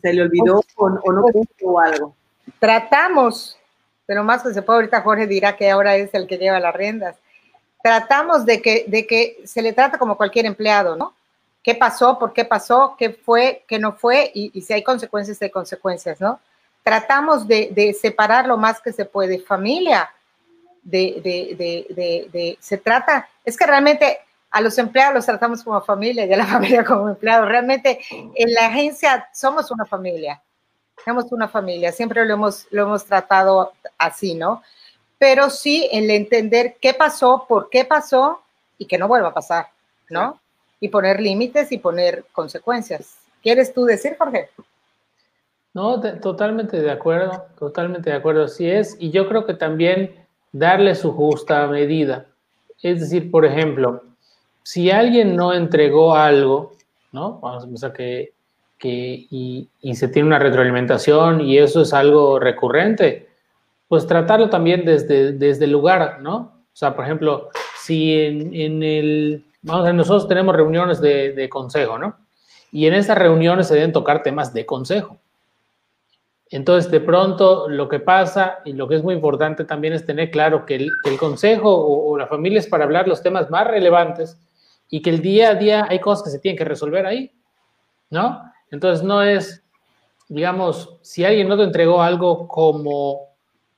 se 0.03 0.13
le 0.13 0.23
olvidó 0.23 0.63
o, 0.77 0.87
o 0.87 1.13
no 1.13 1.23
cumplió 1.23 1.79
algo. 1.79 2.15
Tratamos 2.59 3.57
pero 4.11 4.25
más 4.25 4.43
que 4.43 4.53
se 4.53 4.63
puede, 4.63 4.79
ahorita 4.79 5.03
Jorge 5.03 5.29
dirá 5.29 5.55
que 5.55 5.71
ahora 5.71 5.95
es 5.95 6.13
el 6.15 6.27
que 6.27 6.37
lleva 6.37 6.59
las 6.59 6.75
riendas. 6.75 7.15
Tratamos 7.81 8.45
de 8.45 8.61
que, 8.61 8.85
de 8.89 9.07
que 9.07 9.41
se 9.45 9.63
le 9.63 9.73
trata 9.73 9.99
como 9.99 10.17
cualquier 10.17 10.47
empleado, 10.47 10.97
¿no? 10.97 11.15
¿Qué 11.63 11.75
pasó? 11.75 12.19
¿Por 12.19 12.33
qué 12.33 12.45
pasó? 12.45 12.97
¿Qué 12.99 13.11
fue? 13.11 13.65
¿Qué 13.69 13.79
no 13.79 13.93
fue? 13.93 14.31
Y, 14.35 14.61
si 14.63 14.73
hay 14.73 14.83
consecuencias, 14.83 15.41
hay 15.43 15.51
consecuencias, 15.51 16.21
¿no? 16.21 16.41
Tratamos 16.83 17.47
de, 17.47 17.97
separar 18.01 18.47
lo 18.47 18.57
más 18.57 18.81
que 18.81 18.93
se 18.93 19.05
puede. 19.05 19.39
Familia, 19.39 20.11
de, 20.83 21.21
de, 21.23 22.59
se 22.61 22.79
trata, 22.79 23.29
es 23.45 23.57
que 23.57 23.67
realmente 23.67 24.19
a 24.51 24.61
los 24.61 24.79
empleados 24.79 25.15
los 25.15 25.27
tratamos 25.27 25.63
como 25.63 25.81
familia 25.83 26.25
y 26.25 26.33
a 26.33 26.37
la 26.37 26.47
familia 26.55 26.85
como 26.85 27.09
empleados. 27.09 27.49
Realmente 27.49 28.01
en 28.11 28.55
la 28.55 28.67
agencia 28.67 29.29
somos 29.33 29.71
una 29.71 29.85
familia 29.85 30.41
somos 31.05 31.31
una 31.33 31.49
familia, 31.49 31.93
siempre 31.93 32.25
lo 32.25 32.35
hemos, 32.35 32.67
lo 32.71 32.83
hemos 32.83 33.05
tratado 33.05 33.73
así, 33.99 34.35
¿no? 34.35 34.63
Pero 35.19 35.51
sí 35.51 35.89
el 35.93 36.11
entender 36.11 36.77
qué 36.81 36.95
pasó, 36.95 37.47
por 37.49 37.69
qué 37.69 37.85
pasó 37.85 38.43
y 38.79 38.87
que 38.87 38.99
no 38.99 39.09
vuelva 39.09 39.29
a 39.29 39.35
pasar, 39.35 39.69
¿no? 40.09 40.41
Y 40.81 40.89
poner 40.89 41.21
límites 41.21 41.71
y 41.73 41.79
poner 41.79 42.25
consecuencias. 42.33 43.19
¿Quieres 43.43 43.73
tú 43.73 43.85
decir, 43.85 44.17
Jorge? 44.19 44.49
No, 45.73 46.01
totalmente 46.21 46.81
de 46.81 46.91
acuerdo, 46.91 47.47
totalmente 47.59 48.11
de 48.11 48.17
acuerdo, 48.17 48.49
sí 48.49 48.69
es. 48.69 48.97
Y 48.99 49.11
yo 49.11 49.29
creo 49.29 49.47
que 49.47 49.55
también 49.55 50.27
darle 50.53 50.95
su 50.95 51.13
justa 51.13 51.67
medida. 51.67 52.27
Es 52.83 53.01
decir, 53.01 53.31
por 53.31 53.45
ejemplo, 53.45 54.03
si 54.63 54.91
alguien 54.91 55.37
no 55.37 55.53
entregó 55.53 56.15
algo, 56.15 56.73
¿no? 57.13 57.39
Vamos 57.41 57.65
a 57.65 57.67
pensar 57.67 57.93
que 57.93 58.33
que, 58.81 59.27
y, 59.31 59.69
se 59.95 60.09
tiene 60.09 60.27
una 60.27 60.39
retroalimentación 60.41 61.43
y 61.43 61.59
eso 61.59 61.83
es 61.83 61.93
algo 61.93 62.41
recurrente, 62.41 63.29
pues 63.87 64.07
tratarlo 64.07 64.49
también 64.49 64.85
desde, 64.85 65.33
desde 65.33 65.67
el 65.67 65.73
lugar, 65.73 66.21
¿no? 66.23 66.37
O 66.73 66.77
sea, 66.77 66.97
por 66.97 67.05
ejemplo, 67.05 67.51
si 67.79 68.15
en, 68.15 68.83
el, 68.83 69.45
vamos 69.63 69.83
a 69.83 69.87
ver, 69.87 69.95
nosotros 69.95 70.29
tenemos 70.29 70.55
reuniones 70.55 71.01
de, 71.01 71.49
consejo, 71.51 71.99
¿no? 71.99 72.17
Y 72.73 72.87
en 72.87 72.95
esas 72.95 73.19
reuniones 73.19 73.69
se 73.69 73.75
deben 73.75 73.93
tocar 73.93 74.23
temas 74.23 74.55
de 74.55 74.65
consejo. 74.65 75.19
Entonces, 76.51 76.91
de 76.91 77.01
pronto, 77.01 77.69
lo 77.69 77.89
que 77.89 78.01
pasa 78.01 78.59
y 78.65 78.73
lo 78.73 78.89
que 78.89 78.97
es 78.97 79.03
muy 79.03 79.15
importante 79.15 79.65
también 79.65 79.93
es 79.93 80.05
tener 80.05 80.31
claro 80.31 80.67
que 80.67 80.77
el, 80.77 80.91
que 81.03 81.11
el 81.11 81.19
consejo 81.19 81.73
o, 81.73 82.11
o, 82.11 82.19
la 82.19 82.27
familia 82.27 82.59
es 82.59 82.67
para 82.67 82.85
hablar 82.85 83.07
los 83.07 83.23
temas 83.23 83.51
más 83.51 83.67
relevantes 83.67 84.37
y 84.89 85.01
que 85.01 85.11
el 85.11 85.23
día 85.23 85.51
a 85.51 85.55
día 85.55 85.87
hay 85.89 86.01
cosas 86.01 86.25
que 86.25 86.31
se 86.31 86.39
tienen 86.41 86.59
que 86.59 86.65
resolver 86.65 87.07
ahí, 87.07 87.33
¿no? 88.11 88.43
Entonces 88.71 89.05
no 89.05 89.23
es, 89.23 89.65
digamos, 90.29 90.97
si 91.03 91.25
alguien 91.25 91.49
no 91.49 91.57
te 91.57 91.65
entregó 91.65 92.03
algo 92.03 92.49
como, 92.49 93.30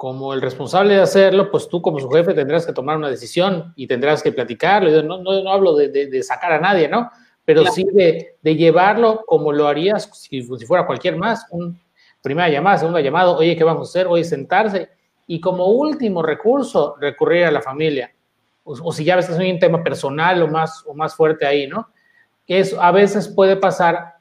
como 0.02 0.34
el 0.34 0.42
responsable 0.42 0.96
de 0.96 1.00
hacerlo, 1.00 1.48
pues 1.48 1.68
tú 1.68 1.80
como 1.80 2.00
su 2.00 2.10
jefe 2.10 2.34
tendrás 2.34 2.66
que 2.66 2.72
tomar 2.72 2.96
una 2.96 3.08
decisión 3.08 3.72
y 3.76 3.86
tendrás 3.86 4.20
que 4.20 4.32
platicarlo. 4.32 4.90
No, 5.04 5.18
no, 5.18 5.44
no 5.44 5.52
hablo 5.52 5.76
de, 5.76 5.90
de, 5.90 6.22
sacar 6.24 6.50
a 6.50 6.58
nadie, 6.58 6.88
¿no? 6.88 7.08
Pero 7.44 7.64
sí 7.66 7.84
de, 7.84 8.34
de, 8.42 8.56
llevarlo 8.56 9.22
como 9.24 9.52
lo 9.52 9.68
harías 9.68 10.10
si, 10.12 10.42
si 10.42 10.66
fuera 10.66 10.86
cualquier 10.86 11.14
más. 11.14 11.46
Un, 11.52 11.80
primera 12.20 12.48
llamada, 12.48 12.78
segunda 12.78 13.00
llamada, 13.00 13.30
oye, 13.30 13.54
¿qué 13.54 13.62
vamos 13.62 13.86
a 13.86 13.90
hacer? 13.90 14.08
Oye, 14.08 14.24
sentarse. 14.24 14.88
Y 15.28 15.40
como 15.40 15.66
último 15.66 16.20
recurso, 16.20 16.96
recurrir 17.00 17.44
a 17.44 17.52
la 17.52 17.60
familia. 17.60 18.12
O, 18.64 18.92
si 18.92 19.04
ya 19.04 19.14
ves 19.14 19.26
que 19.26 19.34
es 19.34 19.38
un 19.38 19.60
tema 19.60 19.84
personal 19.84 20.42
o 20.42 20.48
más, 20.48 20.82
o 20.84 20.94
más 20.94 21.14
fuerte 21.14 21.46
ahí, 21.46 21.68
¿no? 21.68 21.90
Que 22.44 22.58
eso 22.58 22.82
a 22.82 22.90
veces 22.90 23.28
puede 23.28 23.54
pasar 23.54 24.14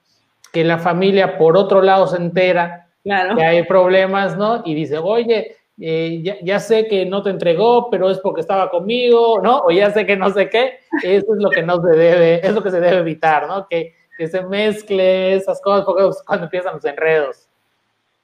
que 0.54 0.64
la 0.64 0.78
familia 0.78 1.40
por 1.40 1.58
otro 1.58 1.82
lado 1.82 2.06
se 2.06 2.18
entera 2.18 2.88
que 3.04 3.44
hay 3.44 3.64
problemas, 3.64 4.38
¿no? 4.38 4.62
Y 4.64 4.76
dice, 4.76 5.00
oye, 5.00 5.58
eh, 5.84 6.40
ya, 6.44 6.60
sé 6.60 6.88
que 6.88 7.08
no 7.08 7.24
te 7.24 7.32
entregó, 7.32 7.90
pero 7.90 8.12
es 8.12 8.20
porque 8.20 8.42
estaba 8.42 8.70
conmigo, 8.70 9.42
¿no? 9.42 9.62
O 9.62 9.72
ya 9.72 9.90
sé 9.92 10.06
que 10.06 10.16
no 10.16 10.30
sé 10.30 10.48
qué. 10.48 10.80
Eso 11.02 11.34
es 11.34 11.42
lo 11.42 11.50
que 11.50 11.64
no 11.64 11.82
se 11.82 11.90
debe, 11.90 12.46
es 12.46 12.54
lo 12.54 12.62
que 12.62 12.70
se 12.70 12.80
debe 12.80 13.00
evitar, 13.00 13.48
¿no? 13.48 13.68
Que, 13.68 13.96
que 14.16 14.28
se 14.28 14.44
mezcle 14.44 15.34
esas 15.34 15.60
cosas 15.60 15.84
porque 15.84 16.08
cuando 16.26 16.46
empiezan 16.46 16.76
los 16.76 16.86
enredos. 16.86 17.50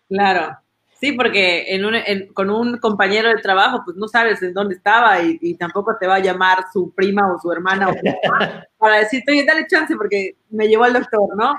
Claro. 0.08 0.56
Sí, 1.00 1.12
porque 1.14 1.76
en 1.76 1.86
un, 1.86 1.96
con 2.34 2.50
un 2.50 2.78
compañero 2.78 3.30
de 3.30 3.42
trabajo, 3.42 3.82
pues 3.86 3.98
no 3.98 4.08
sabes 4.08 4.42
en 4.42 4.54
dónde 4.54 4.76
estaba 4.76 5.22
y, 5.22 5.56
tampoco 5.56 5.96
te 6.00 6.08
va 6.08 6.16
a 6.16 6.20
llamar 6.20 6.66
su 6.72 6.92
prima 6.94 7.32
o 7.32 7.40
su 7.40 7.52
hermana 7.52 7.90
o 7.90 7.94
para 8.78 9.00
decirte, 9.00 9.32
oye, 9.32 9.46
dale 9.46 9.68
chance 9.68 9.96
porque 9.96 10.36
me 10.50 10.68
llevó 10.68 10.86
al 10.86 10.94
doctor, 10.94 11.36
¿no? 11.36 11.54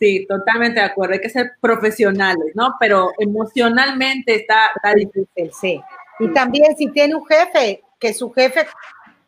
Sí, 0.00 0.26
totalmente 0.26 0.80
de 0.80 0.86
acuerdo. 0.86 1.12
Hay 1.12 1.20
que 1.20 1.28
ser 1.28 1.52
profesionales, 1.60 2.52
¿no? 2.54 2.74
Pero 2.80 3.12
emocionalmente 3.18 4.34
está, 4.34 4.72
difícil, 4.94 5.52
sí. 5.52 5.80
Y 6.18 6.28
también 6.32 6.74
si 6.76 6.90
tiene 6.90 7.14
un 7.14 7.26
jefe, 7.26 7.82
que 7.98 8.14
su 8.14 8.32
jefe, 8.32 8.66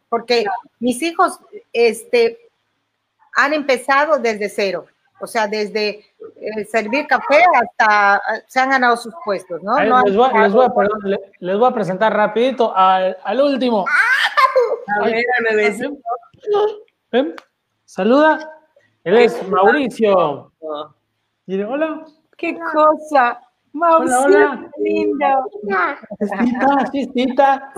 porque 0.08 0.44
mis 0.80 1.02
hijos, 1.02 1.38
este, 1.74 2.38
han 3.36 3.52
empezado 3.52 4.18
desde 4.18 4.48
cero. 4.48 4.86
O 5.20 5.26
sea, 5.26 5.46
desde 5.46 6.04
eh, 6.40 6.64
servir 6.64 7.06
café 7.06 7.44
hasta 7.54 8.20
se 8.48 8.58
han 8.58 8.70
ganado 8.70 8.96
sus 8.96 9.14
puestos, 9.24 9.62
¿no? 9.62 9.78
les, 9.78 10.16
voy, 10.16 11.66
a, 11.66 11.70
presentar 11.70 12.12
rapidito 12.12 12.72
al, 12.74 13.40
último. 13.40 13.84
A 15.00 15.04
ver, 15.04 15.24
¿Ven? 17.12 17.34
Saluda. 17.84 18.61
Él 19.04 19.18
es 19.18 19.48
Mauricio. 19.48 20.52
Dile 21.46 21.64
hola. 21.64 22.04
¡Qué 22.36 22.56
cosa! 22.72 23.40
Mauricio, 23.72 24.20
hola, 24.20 24.70
lindo. 24.78 25.26
Chistita, 26.20 26.90
chistita. 26.92 27.72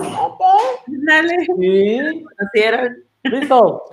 Dale. 0.87 1.45
Sí. 1.45 2.23
¿Conocieron? 2.37 3.03
Listo. 3.23 3.83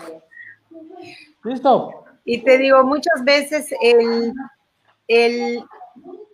Listo. 1.45 2.05
Y 2.25 2.39
te 2.43 2.59
digo, 2.59 2.85
muchas 2.85 3.25
veces 3.25 3.73
el, 3.81 4.33
el, 5.09 5.65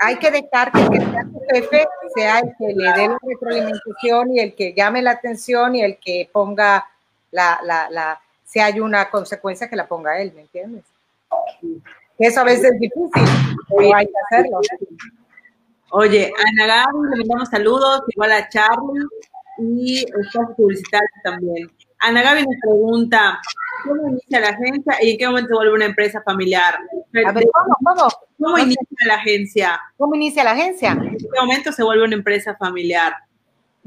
hay 0.01 0.16
que 0.16 0.30
dejar 0.30 0.72
que 0.72 0.80
el 0.80 0.90
que 0.90 1.01
sea 1.01 1.22
tu 1.24 1.40
jefe 1.51 1.86
sea 2.14 2.38
el 2.40 2.55
que 2.59 2.74
le 2.74 2.92
dé 2.92 3.09
la 3.09 3.18
retroalimentación 3.22 4.32
y 4.32 4.40
el 4.40 4.55
que 4.55 4.74
llame 4.74 5.03
la 5.03 5.12
atención 5.12 5.76
y 5.76 5.82
el 5.82 5.99
que 5.99 6.28
ponga 6.32 6.86
la, 7.30 7.61
la, 7.62 7.88
la 7.90 8.20
si 8.49 8.61
hay 8.61 8.80
una 8.80 9.11
consecuencia 9.11 9.68
que 9.68 9.76
la 9.76 9.86
ponga 9.86 10.20
él, 10.20 10.32
¿me 10.34 10.40
entiendes? 10.40 10.84
Eso 12.18 12.40
a 12.40 12.44
veces 12.44 12.72
es 12.72 12.80
difícil, 12.80 13.57
pero 13.68 13.94
hay 13.94 14.07
que 14.07 14.12
hacerlo. 14.30 14.61
Oye, 15.90 16.32
Ana 16.36 16.66
Gaby, 16.66 16.99
le 17.11 17.16
mandamos 17.18 17.49
saludos, 17.51 18.03
igual 18.09 18.32
a 18.32 18.49
Charlie 18.49 19.07
y 19.59 19.99
estás 19.99 20.49
publicitario 20.57 21.09
también. 21.22 21.70
Ana 21.99 22.22
Gaby 22.22 22.46
nos 22.46 22.57
pregunta, 22.62 23.38
¿cómo 23.84 24.09
inicia 24.09 24.40
la 24.40 24.49
agencia 24.49 24.94
y 25.03 25.11
en 25.11 25.18
qué 25.18 25.26
momento 25.26 25.49
se 25.49 25.55
vuelve 25.55 25.74
una 25.74 25.84
empresa 25.84 26.22
familiar? 26.22 26.74
A 27.26 27.32
ver, 27.32 27.44
¿cómo, 27.53 27.76
cómo? 27.84 28.09
¿Cómo 28.40 28.59
inicia 28.59 29.07
la 29.07 29.14
agencia? 29.16 29.80
¿Cómo 29.99 30.14
inicia 30.14 30.42
la 30.42 30.53
agencia? 30.53 30.92
¿En 30.92 31.18
qué 31.18 31.40
momento 31.40 31.70
se 31.70 31.82
vuelve 31.82 32.05
una 32.05 32.14
empresa 32.14 32.57
familiar? 32.57 33.14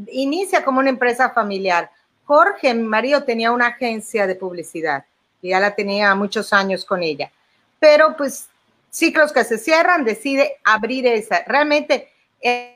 Inicia 0.07 0.63
como 0.63 0.79
una 0.79 0.89
empresa 0.89 1.31
familiar. 1.31 1.89
Jorge, 2.25 2.73
mi 2.73 2.83
marido, 2.83 3.23
tenía 3.23 3.51
una 3.51 3.67
agencia 3.67 4.27
de 4.27 4.35
publicidad 4.35 5.05
y 5.41 5.49
ya 5.49 5.59
la 5.59 5.75
tenía 5.75 6.13
muchos 6.15 6.53
años 6.53 6.85
con 6.85 7.03
ella. 7.03 7.31
Pero 7.79 8.15
pues 8.15 8.47
ciclos 8.89 9.31
que 9.31 9.43
se 9.43 9.57
cierran, 9.57 10.03
decide 10.03 10.57
abrir 10.63 11.07
esa. 11.07 11.43
Realmente 11.45 12.09
él, 12.39 12.75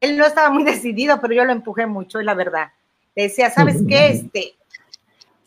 él 0.00 0.16
no 0.16 0.26
estaba 0.26 0.50
muy 0.50 0.64
decidido, 0.64 1.20
pero 1.20 1.34
yo 1.34 1.44
lo 1.44 1.52
empujé 1.52 1.86
mucho, 1.86 2.18
es 2.18 2.24
la 2.24 2.34
verdad 2.34 2.68
le 3.14 3.24
decía, 3.24 3.50
¿sabes 3.50 3.76
qué? 3.88 4.08
Este, 4.08 4.54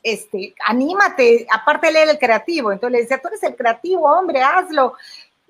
este, 0.04 0.56
anímate, 0.66 1.46
aparte 1.52 1.90
él 1.90 1.98
era 1.98 2.12
el 2.12 2.20
creativo, 2.20 2.72
entonces 2.72 2.94
le 2.94 3.02
decía, 3.02 3.20
tú 3.20 3.28
eres 3.28 3.44
el 3.44 3.56
creativo, 3.56 4.04
hombre, 4.04 4.42
hazlo. 4.42 4.94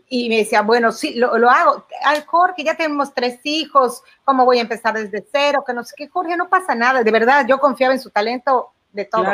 Y 0.10 0.30
me 0.30 0.38
decía, 0.38 0.62
bueno, 0.62 0.92
sí, 0.92 1.16
lo, 1.16 1.38
lo 1.38 1.50
hago. 1.50 1.86
Ay, 2.04 2.24
Jorge, 2.26 2.64
ya 2.64 2.76
tenemos 2.76 3.14
tres 3.14 3.40
hijos, 3.44 4.04
¿cómo 4.24 4.46
voy 4.46 4.60
a 4.60 4.62
empezar 4.62 4.94
desde 4.94 5.26
cero? 5.32 5.64
Que 5.66 5.74
no 5.74 5.84
sé 5.84 5.96
qué, 5.98 6.08
Jorge, 6.08 6.38
no 6.38 6.48
pasa 6.50 6.76
nada, 6.76 7.04
de 7.04 7.12
verdad, 7.12 7.46
yo 7.48 7.60
confiaba 7.60 7.94
en 7.94 8.00
su 8.00 8.10
talento 8.10 8.72
de 8.94 9.06
todo. 9.06 9.26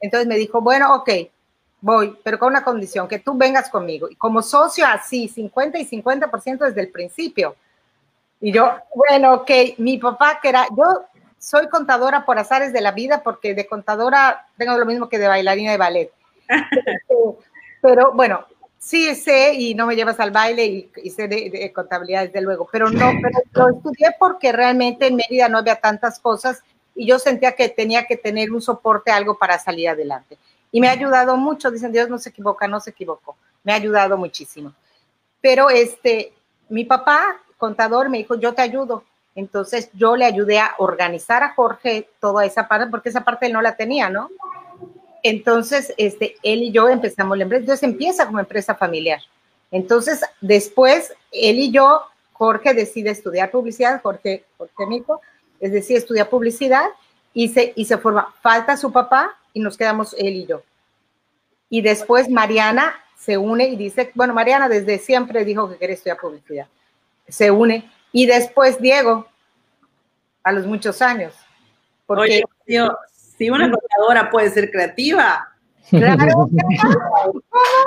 Entonces 0.00 0.28
me 0.28 0.36
dijo, 0.36 0.60
bueno, 0.60 0.94
ok, 0.94 1.10
voy, 1.80 2.18
pero 2.22 2.38
con 2.38 2.48
una 2.48 2.64
condición, 2.64 3.08
que 3.08 3.18
tú 3.18 3.36
vengas 3.36 3.68
conmigo. 3.68 4.08
Y 4.08 4.16
como 4.16 4.42
socio, 4.42 4.86
así, 4.86 5.28
50 5.28 5.78
y 5.78 5.86
50% 5.86 6.58
desde 6.58 6.80
el 6.80 6.90
principio. 6.90 7.56
Y 8.40 8.52
yo, 8.52 8.72
bueno, 8.94 9.34
ok, 9.34 9.50
mi 9.78 9.98
papá, 9.98 10.38
que 10.40 10.48
era, 10.48 10.66
yo 10.76 11.04
soy 11.38 11.68
contadora 11.68 12.24
por 12.24 12.38
azares 12.38 12.72
de 12.72 12.80
la 12.80 12.92
vida, 12.92 13.22
porque 13.22 13.54
de 13.54 13.66
contadora 13.66 14.46
tengo 14.56 14.78
lo 14.78 14.86
mismo 14.86 15.08
que 15.08 15.18
de 15.18 15.28
bailarina 15.28 15.72
de 15.72 15.76
ballet. 15.76 16.12
pero 17.82 18.12
bueno, 18.12 18.46
sí 18.82 19.14
sé 19.14 19.54
y 19.54 19.74
no 19.76 19.86
me 19.86 19.94
llevas 19.94 20.18
al 20.18 20.32
baile 20.32 20.90
y, 20.96 21.10
sé 21.10 21.28
de, 21.28 21.72
contabilidad 21.72 22.24
desde 22.24 22.40
luego, 22.40 22.68
pero 22.70 22.90
no, 22.90 23.12
pero 23.22 23.38
lo 23.52 23.76
estudié 23.76 24.08
porque 24.18 24.50
realmente 24.50 25.06
en 25.06 25.14
Mérida 25.14 25.48
no 25.48 25.58
había 25.58 25.76
tantas 25.76 26.18
cosas 26.18 26.64
y 26.96 27.06
yo 27.06 27.20
sentía 27.20 27.52
que 27.52 27.68
tenía 27.68 28.06
que 28.06 28.16
tener 28.16 28.50
un 28.50 28.60
soporte, 28.60 29.12
algo 29.12 29.38
para 29.38 29.58
salir 29.58 29.88
adelante. 29.88 30.36
Y 30.72 30.80
me 30.80 30.88
ha 30.88 30.92
ayudado 30.92 31.36
mucho, 31.36 31.70
dicen 31.70 31.92
Dios 31.92 32.08
no 32.08 32.18
se 32.18 32.30
equivoca, 32.30 32.66
no 32.66 32.80
se 32.80 32.90
equivocó, 32.90 33.36
me 33.62 33.72
ha 33.72 33.76
ayudado 33.76 34.18
muchísimo. 34.18 34.74
Pero 35.40 35.70
este, 35.70 36.32
mi 36.68 36.84
papá, 36.84 37.40
contador, 37.58 38.08
me 38.08 38.18
dijo, 38.18 38.34
yo 38.34 38.52
te 38.52 38.62
ayudo, 38.62 39.04
entonces 39.36 39.90
yo 39.92 40.16
le 40.16 40.24
ayudé 40.24 40.58
a 40.58 40.74
organizar 40.78 41.44
a 41.44 41.54
Jorge 41.54 42.08
toda 42.20 42.44
esa 42.44 42.66
parte, 42.66 42.90
porque 42.90 43.10
esa 43.10 43.22
parte 43.22 43.46
él 43.46 43.52
no 43.52 43.62
la 43.62 43.76
tenía, 43.76 44.10
¿no? 44.10 44.28
Entonces, 45.22 45.94
este, 45.96 46.36
él 46.42 46.62
y 46.62 46.72
yo 46.72 46.88
empezamos 46.88 47.36
la 47.36 47.44
empresa. 47.44 47.60
Entonces 47.60 47.82
empieza 47.82 48.26
como 48.26 48.40
empresa 48.40 48.74
familiar. 48.74 49.20
Entonces, 49.70 50.20
después, 50.40 51.14
él 51.30 51.58
y 51.58 51.70
yo, 51.70 52.02
Jorge 52.32 52.74
decide 52.74 53.10
estudiar 53.10 53.50
publicidad, 53.50 54.02
Jorge, 54.02 54.44
Jorge 54.58 54.86
Mico, 54.86 55.20
es 55.60 55.72
decir, 55.72 55.96
estudia 55.96 56.28
publicidad 56.28 56.86
y 57.32 57.48
se, 57.48 57.72
y 57.76 57.84
se 57.84 57.98
forma. 57.98 58.34
Falta 58.42 58.76
su 58.76 58.92
papá 58.92 59.38
y 59.52 59.60
nos 59.60 59.76
quedamos 59.76 60.14
él 60.18 60.34
y 60.36 60.46
yo. 60.46 60.62
Y 61.70 61.80
después 61.80 62.28
Mariana 62.28 62.94
se 63.16 63.38
une 63.38 63.68
y 63.68 63.76
dice, 63.76 64.10
bueno, 64.14 64.34
Mariana 64.34 64.68
desde 64.68 64.98
siempre 64.98 65.44
dijo 65.44 65.70
que 65.70 65.78
quería 65.78 65.94
estudiar 65.94 66.18
publicidad. 66.18 66.66
Se 67.28 67.50
une 67.50 67.90
y 68.10 68.26
después 68.26 68.80
Diego, 68.80 69.26
a 70.42 70.52
los 70.52 70.66
muchos 70.66 71.00
años. 71.00 71.32
Oye, 72.06 72.42
si 73.42 73.50
una 73.50 73.68
contadora 73.68 74.30
puede 74.30 74.50
ser 74.50 74.70
creativa. 74.70 75.48
Claro, 75.90 76.48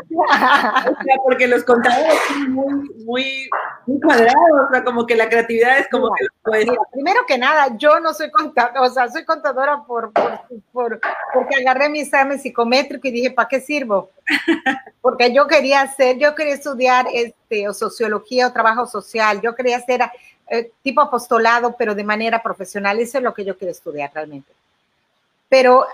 porque 1.24 1.48
los 1.48 1.64
contadores 1.64 2.14
son 2.28 2.52
muy, 2.52 2.74
muy, 3.06 3.50
muy 3.88 4.02
cuadrados, 4.02 4.68
o 4.68 4.70
sea, 4.70 4.84
como 4.84 5.06
que 5.06 5.16
la 5.16 5.30
creatividad 5.30 5.80
es 5.80 5.88
como 5.90 6.10
que 6.14 6.26
primero 6.92 7.22
que 7.26 7.38
nada, 7.38 7.76
yo 7.78 8.02
no 8.02 8.14
soy 8.14 8.30
contadora, 8.32 8.82
o 8.82 8.90
sea, 8.90 9.08
soy 9.08 9.24
contadora 9.24 9.82
por, 9.88 10.12
por, 10.12 10.42
por, 10.74 11.00
porque 11.34 11.56
agarré 11.56 11.88
mi 11.88 12.02
examen 12.02 12.38
psicométrico 12.38 13.08
y 13.08 13.12
dije, 13.12 13.32
¿para 13.32 13.48
qué 13.48 13.62
sirvo? 13.62 14.12
Porque 15.02 15.34
yo 15.34 15.48
quería 15.48 15.82
hacer, 15.82 16.18
yo 16.18 16.36
quería 16.36 16.56
estudiar 16.56 17.06
este, 17.14 17.70
o 17.70 17.74
sociología 17.74 18.48
o 18.48 18.54
trabajo 18.54 18.88
social, 18.88 19.40
yo 19.40 19.56
quería 19.56 19.78
hacer 19.78 20.02
eh, 20.50 20.72
tipo 20.84 21.00
apostolado, 21.00 21.76
pero 21.78 21.96
de 21.96 22.04
manera 22.04 22.44
profesional, 22.44 23.00
eso 23.00 23.20
es 23.20 23.24
lo 23.24 23.34
que 23.34 23.46
yo 23.46 23.58
quiero 23.58 23.72
estudiar 23.72 24.12
realmente. 24.14 24.52
Pero 25.50 25.86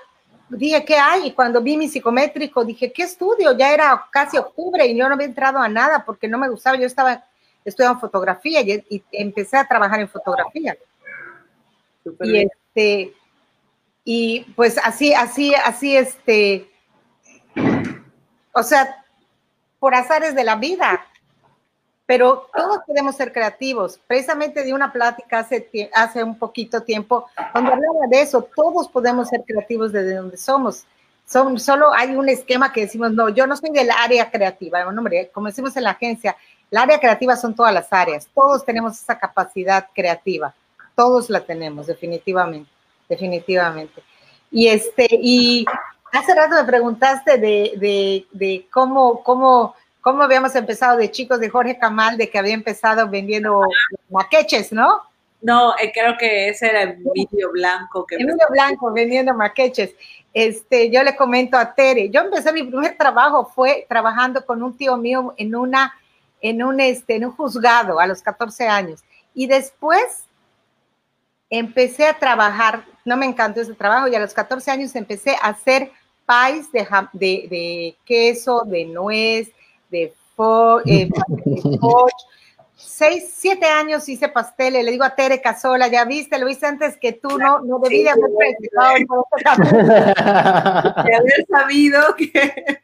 dije, 0.49 0.83
¿qué 0.85 0.95
hay? 0.95 1.27
Y 1.27 1.31
cuando 1.31 1.61
vi 1.61 1.77
mi 1.77 1.87
psicométrico, 1.87 2.63
dije, 2.65 2.91
¿qué 2.91 3.03
estudio? 3.03 3.57
Ya 3.57 3.73
era 3.73 4.07
casi 4.11 4.37
octubre 4.37 4.85
y 4.85 4.97
yo 4.97 5.07
no 5.07 5.15
había 5.15 5.27
entrado 5.27 5.59
a 5.59 5.67
nada 5.67 6.03
porque 6.05 6.27
no 6.27 6.37
me 6.37 6.49
gustaba. 6.49 6.77
Yo 6.77 6.85
estaba 6.85 7.23
estudiando 7.63 7.99
fotografía 7.99 8.61
y, 8.61 9.03
empecé 9.11 9.57
a 9.57 9.67
trabajar 9.67 9.99
en 9.99 10.09
fotografía. 10.09 10.75
y 12.21 12.37
este, 12.37 13.13
y 14.03 14.41
pues 14.55 14.77
así, 14.83 15.13
así, 15.13 15.53
así, 15.53 15.95
este, 15.95 16.69
o 18.51 18.63
sea, 18.63 19.05
por 19.79 19.95
azares 19.95 20.35
de 20.35 20.43
la 20.43 20.55
vida. 20.55 21.05
Pero 22.11 22.49
todos 22.53 22.79
podemos 22.85 23.15
ser 23.15 23.31
creativos. 23.31 23.97
Precisamente 24.05 24.65
de 24.65 24.73
una 24.73 24.91
plática 24.91 25.39
hace, 25.39 25.89
hace 25.93 26.21
un 26.21 26.37
poquito 26.37 26.81
tiempo, 26.81 27.27
donde 27.53 27.71
hablaba 27.71 28.05
de 28.09 28.21
eso, 28.21 28.49
todos 28.53 28.89
podemos 28.89 29.29
ser 29.29 29.45
creativos 29.47 29.93
desde 29.93 30.15
donde 30.15 30.35
somos. 30.35 30.83
Son, 31.25 31.57
solo 31.57 31.93
hay 31.93 32.13
un 32.13 32.27
esquema 32.27 32.73
que 32.73 32.81
decimos, 32.81 33.13
no, 33.13 33.29
yo 33.29 33.47
no 33.47 33.55
soy 33.55 33.69
del 33.69 33.89
área 33.89 34.29
creativa, 34.29 34.83
no, 34.83 34.89
hombre, 34.89 35.31
como 35.33 35.47
decimos 35.47 35.77
en 35.77 35.85
la 35.85 35.91
agencia, 35.91 36.35
el 36.69 36.79
área 36.79 36.99
creativa 36.99 37.37
son 37.37 37.55
todas 37.55 37.73
las 37.73 37.87
áreas, 37.93 38.27
todos 38.35 38.65
tenemos 38.65 39.01
esa 39.01 39.17
capacidad 39.17 39.87
creativa, 39.95 40.53
todos 40.97 41.29
la 41.29 41.39
tenemos, 41.39 41.87
definitivamente, 41.87 42.69
definitivamente. 43.07 44.03
Y 44.51 44.67
este, 44.67 45.07
y 45.09 45.65
hace 46.11 46.35
rato 46.35 46.55
me 46.55 46.65
preguntaste 46.65 47.37
de, 47.37 47.71
de, 47.77 48.25
de 48.33 48.67
cómo, 48.69 49.23
cómo 49.23 49.75
cómo 50.01 50.23
habíamos 50.23 50.55
empezado 50.55 50.97
de 50.97 51.11
chicos 51.11 51.39
de 51.39 51.49
Jorge 51.49 51.77
Camal, 51.77 52.17
de 52.17 52.29
que 52.29 52.39
había 52.39 52.53
empezado 52.53 53.07
vendiendo 53.07 53.61
maqueches, 54.09 54.71
¿no? 54.71 55.01
No, 55.41 55.73
eh, 55.77 55.91
creo 55.93 56.17
que 56.17 56.49
ese 56.49 56.67
era 56.67 56.83
el 56.83 56.97
vídeo 57.13 57.51
blanco. 57.51 58.05
Que 58.05 58.15
el 58.15 58.25
vídeo 58.25 58.47
blanco, 58.49 58.91
vendiendo 58.91 59.33
maqueches. 59.33 59.95
Este, 60.33 60.89
yo 60.91 61.03
le 61.03 61.15
comento 61.15 61.57
a 61.57 61.73
Tere, 61.73 62.09
yo 62.09 62.21
empecé 62.21 62.53
mi 62.53 62.63
primer 62.63 62.95
trabajo, 62.95 63.45
fue 63.45 63.85
trabajando 63.89 64.45
con 64.45 64.63
un 64.63 64.77
tío 64.77 64.95
mío 64.97 65.33
en 65.37 65.55
una, 65.55 65.93
en 66.41 66.63
un, 66.63 66.79
este, 66.79 67.15
en 67.15 67.25
un 67.25 67.31
juzgado 67.31 67.99
a 67.99 68.07
los 68.07 68.21
14 68.21 68.67
años. 68.67 69.03
Y 69.33 69.47
después 69.47 70.25
empecé 71.49 72.07
a 72.07 72.17
trabajar, 72.17 72.85
no 73.03 73.17
me 73.17 73.25
encantó 73.25 73.61
ese 73.61 73.73
trabajo, 73.73 74.07
y 74.07 74.15
a 74.15 74.19
los 74.19 74.33
14 74.33 74.71
años 74.71 74.95
empecé 74.95 75.35
a 75.35 75.49
hacer 75.49 75.91
pies 76.25 76.71
de, 76.71 76.87
de, 77.13 77.47
de 77.49 77.97
queso, 78.05 78.61
de 78.65 78.85
nuez, 78.85 79.51
de, 79.91 80.13
eh, 80.85 81.09
Seis, 82.75 83.31
siete 83.35 83.67
años 83.67 84.09
hice 84.09 84.27
pasteles, 84.27 84.83
le 84.83 84.91
digo 84.91 85.03
a 85.03 85.15
Tere 85.15 85.39
Casola, 85.39 85.87
ya 85.87 86.03
viste, 86.03 86.39
lo 86.39 86.49
hice 86.49 86.65
antes 86.65 86.97
que 86.97 87.13
tú, 87.13 87.37
no, 87.37 87.59
no 87.59 87.77
debí 87.77 88.01
de 88.03 88.09
haber 88.09 88.31
de 91.05 91.15
haber 91.15 91.45
sabido 91.47 92.15
que... 92.15 92.81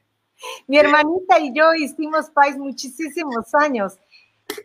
Mi 0.67 0.77
hermanita 0.77 1.39
y 1.39 1.51
yo 1.51 1.73
hicimos 1.73 2.29
país 2.29 2.57
muchísimos 2.57 3.55
años. 3.55 3.97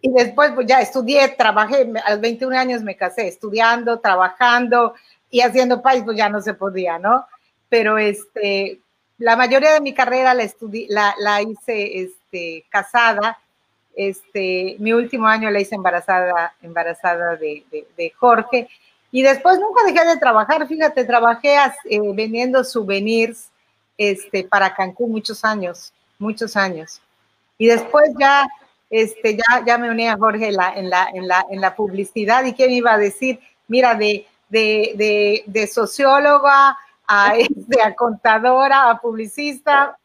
Y 0.03 0.13
después, 0.13 0.53
pues 0.53 0.67
ya 0.67 0.83
estudié, 0.83 1.29
trabajé, 1.29 1.91
a 2.05 2.11
los 2.11 2.21
21 2.21 2.55
años 2.57 2.83
me 2.83 2.97
casé, 2.97 3.29
estudiando, 3.29 4.01
trabajando 4.01 4.93
y 5.31 5.41
haciendo 5.41 5.81
país, 5.81 6.03
pues 6.05 6.19
ya 6.19 6.29
no 6.29 6.43
se 6.43 6.53
podía, 6.53 6.99
¿no? 6.99 7.25
Pero 7.71 7.97
este, 7.97 8.82
la 9.23 9.37
mayoría 9.37 9.73
de 9.73 9.81
mi 9.81 9.95
carrera 9.95 10.35
la, 10.35 10.51
la, 10.89 11.15
la 11.19 11.43
hice 11.43 12.03
este, 12.03 12.65
casada. 12.69 13.39
Este, 13.95 14.75
mi 14.81 14.93
último 14.93 15.29
año 15.29 15.49
la 15.51 15.61
hice 15.61 15.77
embarazada, 15.77 16.55
embarazada 16.61 17.37
de, 17.37 17.65
de, 17.71 18.11
Jorge. 18.19 18.69
Y 19.13 19.23
después 19.23 19.61
nunca 19.61 19.85
dejé 19.85 20.05
de 20.07 20.17
trabajar, 20.17 20.67
fíjate, 20.67 21.05
trabajé 21.05 21.55
eh, 21.55 22.01
vendiendo 22.15 22.65
souvenirs 22.65 23.51
este, 23.97 24.43
para 24.43 24.75
Cancún 24.75 25.13
muchos 25.13 25.45
años, 25.45 25.93
muchos 26.19 26.57
años. 26.57 27.01
Y 27.59 27.67
después 27.67 28.11
ya, 28.19 28.49
este, 28.91 29.37
ya, 29.37 29.65
ya 29.65 29.79
me 29.79 29.91
uní 29.91 30.09
a 30.09 30.17
Jorge 30.17 30.51
la, 30.51 30.75
en, 30.75 30.91
la, 30.91 31.09
en, 31.15 31.29
la, 31.29 31.47
en 31.49 31.61
la 31.61 31.77
publicidad. 31.77 32.45
¿Y 32.45 32.55
qué 32.55 32.67
me 32.67 32.75
iba 32.75 32.95
a 32.95 32.99
decir? 32.99 33.39
Mira, 33.69 33.95
de, 33.95 34.27
de, 34.49 34.95
de, 34.97 35.45
de 35.47 35.67
socióloga 35.69 36.77
a, 37.07 37.35
este, 37.37 37.83
a 37.83 37.95
contadora, 37.95 38.91
a 38.91 39.01
publicista, 39.01 39.99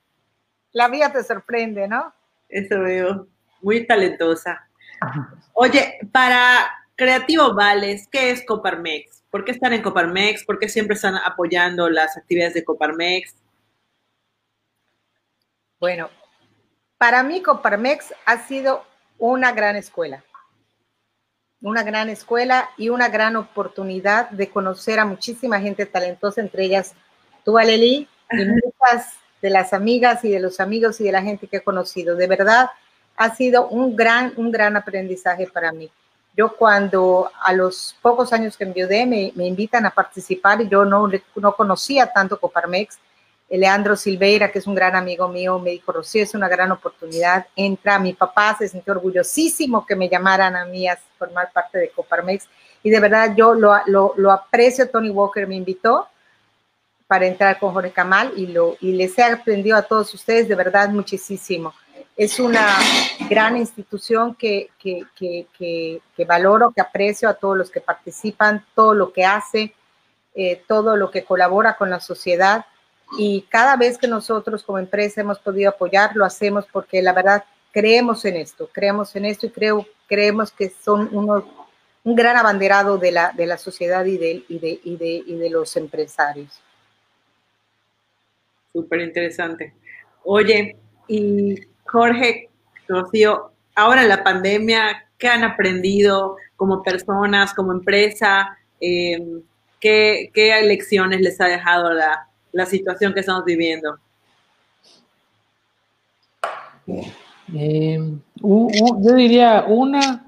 la 0.71 0.87
vida 0.87 1.11
te 1.11 1.23
sorprende, 1.23 1.87
¿no? 1.87 2.13
Eso 2.49 2.79
veo, 2.79 3.27
muy 3.61 3.85
talentosa. 3.85 4.67
Oye, 5.53 5.99
para 6.11 6.69
Creativo 6.95 7.53
Vales, 7.53 8.07
¿qué 8.11 8.31
es 8.31 8.45
Coparmex? 8.45 9.23
¿Por 9.29 9.43
qué 9.43 9.51
están 9.51 9.73
en 9.73 9.81
Coparmex? 9.81 10.45
¿Por 10.45 10.59
qué 10.59 10.69
siempre 10.69 10.95
están 10.95 11.15
apoyando 11.15 11.89
las 11.89 12.17
actividades 12.17 12.53
de 12.53 12.63
Coparmex? 12.63 13.35
Bueno, 15.79 16.09
para 16.97 17.21
mí 17.23 17.41
Coparmex 17.41 18.13
ha 18.25 18.39
sido 18.47 18.83
una 19.19 19.51
gran 19.51 19.75
escuela, 19.75 20.23
una 21.61 21.83
gran 21.83 22.09
escuela 22.09 22.69
y 22.77 22.89
una 22.89 23.09
gran 23.09 23.35
oportunidad 23.35 24.29
de 24.29 24.49
conocer 24.49 24.99
a 24.99 25.05
muchísima 25.05 25.59
gente 25.59 25.85
talentosa, 25.85 26.41
entre 26.41 26.65
ellas 26.65 26.93
tú, 27.43 27.57
Aleli, 27.57 28.07
y 28.31 28.45
muchas 28.45 29.13
de 29.41 29.49
las 29.49 29.73
amigas 29.73 30.23
y 30.23 30.29
de 30.29 30.39
los 30.39 30.59
amigos 30.59 30.99
y 30.99 31.05
de 31.05 31.11
la 31.11 31.21
gente 31.21 31.47
que 31.47 31.57
he 31.57 31.61
conocido. 31.61 32.15
De 32.15 32.27
verdad, 32.27 32.69
ha 33.15 33.35
sido 33.35 33.67
un 33.69 33.95
gran, 33.95 34.33
un 34.37 34.51
gran 34.51 34.75
aprendizaje 34.77 35.47
para 35.47 35.71
mí. 35.71 35.89
Yo 36.35 36.55
cuando 36.55 37.31
a 37.43 37.51
los 37.53 37.95
pocos 38.01 38.31
años 38.31 38.55
que 38.55 38.63
enviudé 38.63 39.07
me, 39.07 39.31
me 39.35 39.47
invitan 39.47 39.85
a 39.87 39.91
participar 39.91 40.61
y 40.61 40.69
yo 40.69 40.85
no, 40.85 41.09
no 41.35 41.55
conocía 41.55 42.13
tanto 42.13 42.39
Coparmex, 42.39 42.99
Leandro 43.49 43.95
Silveira, 43.95 44.51
que 44.51 44.59
es 44.59 44.67
un 44.67 44.75
gran 44.75 44.95
amigo 44.95 45.29
mío, 45.29 45.57
me 45.59 45.71
dijo, 45.71 45.91
Rocío, 45.91 46.23
es 46.23 46.33
una 46.33 46.49
gran 46.49 46.71
oportunidad, 46.71 47.47
entra, 47.55 47.97
mi 47.97 48.13
papá 48.13 48.55
se 48.59 48.67
sintió 48.67 48.93
orgullosísimo 48.93 49.85
que 49.85 49.95
me 49.95 50.09
llamaran 50.09 50.55
a 50.55 50.65
mí 50.65 50.87
a 50.87 50.99
formar 51.17 51.51
parte 51.53 51.77
de 51.77 51.89
Coparmex, 51.89 52.47
y 52.83 52.89
de 52.89 52.99
verdad 52.99 53.33
yo 53.35 53.53
lo, 53.53 53.73
lo, 53.85 54.13
lo 54.17 54.31
aprecio, 54.31 54.89
Tony 54.89 55.09
Walker 55.09 55.47
me 55.47 55.55
invitó 55.55 56.07
para 57.07 57.25
entrar 57.25 57.57
con 57.57 57.73
Jorge 57.73 57.91
Camal 57.91 58.33
y, 58.35 58.47
lo, 58.47 58.75
y 58.81 58.91
les 58.91 59.17
he 59.17 59.23
aprendido 59.23 59.77
a 59.77 59.81
todos 59.81 60.13
ustedes 60.13 60.49
de 60.49 60.55
verdad 60.55 60.89
muchísimo. 60.89 61.73
Es 62.17 62.39
una 62.39 62.67
gran 63.29 63.55
institución 63.55 64.35
que, 64.35 64.71
que, 64.77 65.05
que, 65.17 66.01
que 66.15 66.25
valoro, 66.25 66.71
que 66.71 66.81
aprecio 66.81 67.29
a 67.29 67.35
todos 67.35 67.55
los 67.55 67.71
que 67.71 67.79
participan, 67.79 68.65
todo 68.75 68.93
lo 68.93 69.13
que 69.13 69.23
hace, 69.23 69.73
eh, 70.35 70.63
todo 70.67 70.97
lo 70.97 71.09
que 71.11 71.23
colabora 71.23 71.77
con 71.77 71.89
la 71.89 71.99
sociedad 71.99 72.65
y 73.17 73.43
cada 73.43 73.75
vez 73.77 73.97
que 73.97 74.07
nosotros 74.07 74.63
como 74.63 74.79
empresa 74.79 75.21
hemos 75.21 75.39
podido 75.39 75.69
apoyar, 75.69 76.15
lo 76.15 76.25
hacemos 76.25 76.65
porque 76.71 77.01
la 77.01 77.13
verdad 77.13 77.43
creemos 77.71 78.25
en 78.25 78.35
esto, 78.35 78.69
creemos 78.71 79.15
en 79.15 79.25
esto 79.25 79.45
y 79.45 79.49
creo, 79.49 79.85
creemos 80.07 80.51
que 80.51 80.69
son 80.69 81.09
unos, 81.11 81.43
un 82.03 82.15
gran 82.15 82.35
abanderado 82.35 82.97
de 82.97 83.11
la, 83.11 83.31
de 83.31 83.45
la 83.45 83.57
sociedad 83.57 84.03
y 84.05 84.17
de, 84.17 84.43
y 84.49 84.59
de, 84.59 84.79
y 84.83 84.97
de, 84.97 85.23
y 85.25 85.35
de 85.35 85.49
los 85.49 85.75
empresarios. 85.77 86.59
Súper 88.73 89.01
interesante. 89.01 89.73
Oye, 90.23 90.75
y 91.07 91.55
Jorge, 91.85 92.49
Rocío, 92.87 93.51
ahora 93.75 94.03
en 94.03 94.09
la 94.09 94.23
pandemia, 94.23 95.09
¿qué 95.17 95.29
han 95.29 95.43
aprendido 95.43 96.35
como 96.55 96.83
personas, 96.83 97.53
como 97.53 97.71
empresa? 97.71 98.57
Eh, 98.81 99.41
¿qué, 99.79 100.29
¿Qué 100.33 100.61
lecciones 100.63 101.21
les 101.21 101.39
ha 101.39 101.45
dejado 101.45 101.93
la, 101.93 102.26
la 102.51 102.65
situación 102.65 103.13
que 103.13 103.19
estamos 103.21 103.45
viviendo? 103.45 103.99
Eh, 107.53 107.99
yo 108.35 109.15
diría 109.15 109.65
una, 109.67 110.25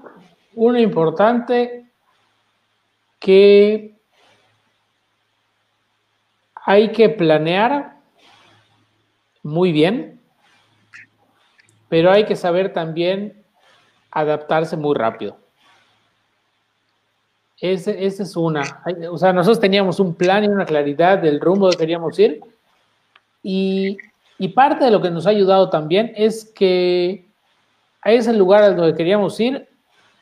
una 0.54 0.80
importante 0.80 1.86
que 3.18 3.94
hay 6.54 6.92
que 6.92 7.08
planear 7.08 7.96
muy 9.42 9.72
bien, 9.72 10.20
pero 11.88 12.10
hay 12.12 12.24
que 12.24 12.36
saber 12.36 12.72
también 12.72 13.44
adaptarse 14.10 14.76
muy 14.76 14.94
rápido. 14.94 15.39
Esa 17.60 17.90
es 17.90 18.36
una. 18.36 18.82
O 19.10 19.18
sea, 19.18 19.32
nosotros 19.32 19.60
teníamos 19.60 20.00
un 20.00 20.14
plan 20.14 20.44
y 20.44 20.48
una 20.48 20.64
claridad 20.64 21.18
del 21.18 21.40
rumbo 21.40 21.68
que 21.70 21.76
queríamos 21.76 22.18
ir. 22.18 22.40
Y, 23.42 23.98
y 24.38 24.48
parte 24.48 24.86
de 24.86 24.90
lo 24.90 25.02
que 25.02 25.10
nos 25.10 25.26
ha 25.26 25.30
ayudado 25.30 25.68
también 25.68 26.12
es 26.16 26.44
que 26.44 27.26
a 28.02 28.12
ese 28.12 28.32
lugar 28.32 28.62
al 28.62 28.76
donde 28.76 28.96
queríamos 28.96 29.38
ir, 29.40 29.68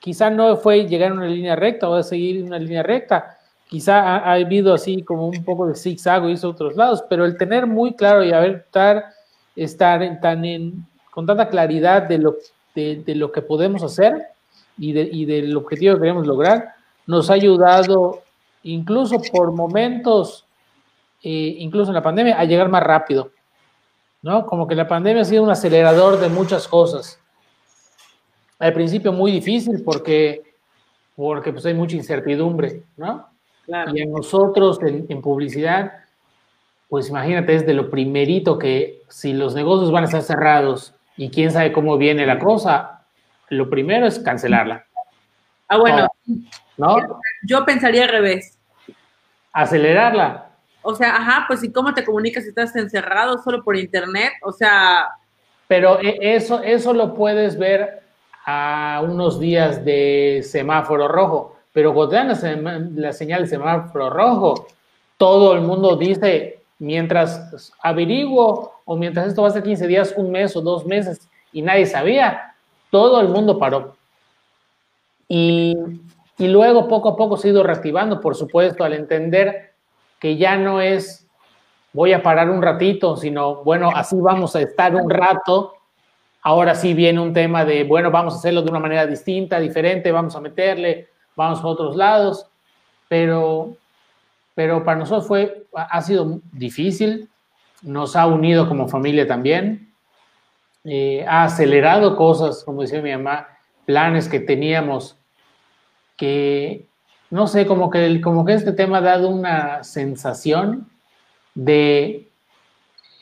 quizá 0.01 0.30
no 0.30 0.57
fue 0.57 0.86
llegar 0.86 1.12
en 1.12 1.18
una 1.18 1.28
línea 1.28 1.55
recta 1.55 1.89
o 1.89 1.95
a 1.95 2.03
seguir 2.03 2.43
una 2.43 2.59
línea 2.59 2.82
recta. 2.82 3.39
Quizá 3.68 4.01
ha, 4.01 4.32
habido 4.32 4.74
así 4.74 5.03
como 5.03 5.28
un 5.28 5.45
poco 5.45 5.66
de 5.66 5.74
zigzag 5.74 6.24
y 6.24 6.32
hizo 6.32 6.51
otros 6.51 6.74
lados, 6.74 7.05
pero 7.09 7.24
el 7.24 7.36
tener 7.36 7.66
muy 7.66 7.95
claro 7.95 8.24
y 8.24 8.32
haber 8.32 8.64
estar, 8.66 9.05
estar 9.55 10.20
tan 10.20 10.45
en, 10.45 10.86
con 11.11 11.26
tanta 11.26 11.49
claridad 11.49 12.03
de 12.03 12.18
lo, 12.18 12.36
de, 12.74 13.03
de 13.05 13.14
lo 13.14 13.30
que 13.30 13.43
podemos 13.43 13.82
hacer 13.82 14.28
y, 14.78 14.93
de, 14.93 15.03
y 15.03 15.24
del 15.26 15.57
objetivo 15.57 15.95
que 15.95 16.01
queremos 16.01 16.26
lograr, 16.26 16.74
nos 17.09 17.30
ha 17.30 17.34
ayudado 17.34 18.22
incluso 18.62 19.16
por 19.32 19.50
momentos, 19.50 20.44
eh, 21.22 21.56
incluso 21.59 21.90
en 21.90 21.94
la 21.94 22.02
pandemia, 22.02 22.38
a 22.38 22.44
llegar 22.44 22.68
más 22.68 22.82
rápido, 22.82 23.32
¿no? 24.22 24.44
Como 24.46 24.68
que 24.68 24.74
la 24.74 24.86
pandemia 24.86 25.22
ha 25.22 25.24
sido 25.24 25.42
un 25.42 25.50
acelerador 25.50 26.20
de 26.20 26.28
muchas 26.28 26.68
cosas. 26.68 27.18
Al 28.59 28.74
principio 28.74 29.11
muy 29.11 29.32
difícil 29.32 29.82
porque, 29.82 30.42
porque 31.16 31.50
pues 31.50 31.64
hay 31.64 31.74
mucha 31.74 31.96
incertidumbre, 31.96 32.82
¿no? 32.98 33.26
Y 33.92 34.02
en 34.02 34.12
nosotros, 34.12 34.78
en, 34.82 35.06
en 35.09 35.22
publicidad, 35.22 35.92
pues 36.90 37.09
imagínate, 37.09 37.54
es 37.54 37.66
de 37.66 37.72
lo 37.72 37.88
primerito 37.88 38.59
que 38.59 39.02
si 39.09 39.32
los 39.32 39.54
negocios 39.54 39.90
van 39.90 40.04
a 40.04 40.06
estar 40.06 40.22
cerrados 40.22 40.94
y 41.16 41.30
quién 41.30 41.52
sabe 41.52 41.72
cómo 41.72 41.96
viene 41.96 42.26
la 42.26 42.38
cosa, 42.38 43.06
lo 43.48 43.70
primero 43.70 44.06
es 44.06 44.18
cancelarla. 44.18 44.84
Ah, 45.68 45.78
bueno, 45.78 46.09
¿no? 46.79 46.97
Yo 47.43 47.64
pensaría 47.64 48.05
al 48.05 48.11
revés. 48.11 48.59
Acelerarla. 49.53 50.49
O 50.83 50.95
sea, 50.95 51.16
ajá, 51.16 51.45
pues 51.47 51.62
¿y 51.62 51.72
cómo 51.72 51.93
te 51.93 52.05
comunicas 52.05 52.45
si 52.45 52.51
estás 52.51 52.74
encerrado 52.76 53.43
solo 53.43 53.62
por 53.62 53.76
internet? 53.76 54.33
O 54.43 54.53
sea... 54.53 55.09
Pero 55.66 56.01
e, 56.01 56.16
eso, 56.35 56.62
eso 56.62 56.95
lo 56.95 57.14
puedes 57.14 57.59
ver 57.59 58.03
a 58.47 59.03
unos 59.05 59.39
días 59.39 59.85
de 59.85 60.41
semáforo 60.43 61.07
rojo, 61.07 61.57
pero 61.74 61.93
cuando 61.93 62.11
te 62.11 62.16
dan 62.16 62.95
la, 62.97 63.12
señal 63.12 63.43
de 63.43 63.49
semáforo 63.49 64.09
rojo, 64.09 64.66
todo 65.18 65.53
el 65.53 65.61
mundo 65.61 65.97
dice, 65.97 66.61
mientras 66.79 67.70
averiguo 67.83 68.81
o 68.87 68.97
mientras 68.97 69.26
esto 69.26 69.43
va 69.43 69.49
a 69.49 69.51
ser 69.51 69.62
15 69.62 69.87
días, 69.87 70.14
un 70.16 70.31
mes 70.31 70.57
o 70.57 70.62
dos 70.62 70.87
meses 70.87 71.29
y 71.53 71.61
nadie 71.61 71.85
sabía, 71.85 72.55
todo 72.91 73.20
el 73.20 73.29
mundo 73.29 73.59
paró. 73.59 73.97
Y 75.29 75.76
y 76.39 76.49
luego 76.49 76.89
poco 76.89 77.11
a 77.11 77.16
poco 77.16 77.36
se 77.36 77.49
ha 77.49 77.51
ido 77.51 77.62
reactivando, 77.62 78.20
por 78.20 78.36
supuesto, 78.36 78.84
al 78.84 78.95
entender 78.95 79.74
que 80.20 80.36
ya 80.36 80.57
no 80.57 80.80
es 80.80 81.28
voy 81.93 82.12
a 82.12 82.22
parar 82.22 82.49
un 82.51 82.62
ratito, 82.62 83.16
sino 83.16 83.64
bueno, 83.64 83.91
así 83.95 84.16
vamos 84.20 84.55
a 84.55 84.61
estar 84.61 84.95
un 84.95 85.11
rato. 85.11 85.74
Ahora 86.43 86.74
sí 86.74 86.95
viene 86.95 87.20
un 87.20 87.32
tema 87.32 87.64
de, 87.64 87.84
bueno, 87.84 88.11
vamos 88.11 88.34
a 88.34 88.36
hacerlo 88.36 88.62
de 88.62 88.70
una 88.70 88.78
manera 88.78 89.07
distinta, 89.07 89.59
diferente, 89.59 90.12
vamos 90.12 90.36
a 90.36 90.41
meterle, 90.41 91.09
vamos 91.34 91.61
a 91.61 91.66
otros 91.66 91.97
lados, 91.97 92.47
pero, 93.09 93.74
pero 94.55 94.84
para 94.84 95.01
nosotros 95.01 95.26
fue, 95.26 95.66
ha 95.74 96.01
sido 96.03 96.41
difícil, 96.53 97.28
nos 97.82 98.14
ha 98.14 98.26
unido 98.26 98.68
como 98.68 98.86
familia 98.86 99.26
también, 99.26 99.93
eh, 100.84 101.24
ha 101.28 101.45
acelerado 101.45 102.16
cosas, 102.16 102.62
como 102.64 102.82
decía 102.82 103.03
mi 103.03 103.11
mamá, 103.11 103.49
planes 103.84 104.28
que 104.28 104.39
teníamos 104.39 105.18
que, 106.19 106.87
no 107.31 107.47
sé, 107.47 107.66
como 107.66 107.89
que, 107.89 108.21
como 108.21 108.45
que 108.45 108.53
este 108.53 108.73
tema 108.73 108.99
ha 108.99 109.01
dado 109.01 109.31
una 109.31 109.83
sensación 109.83 110.91
de 111.55 112.29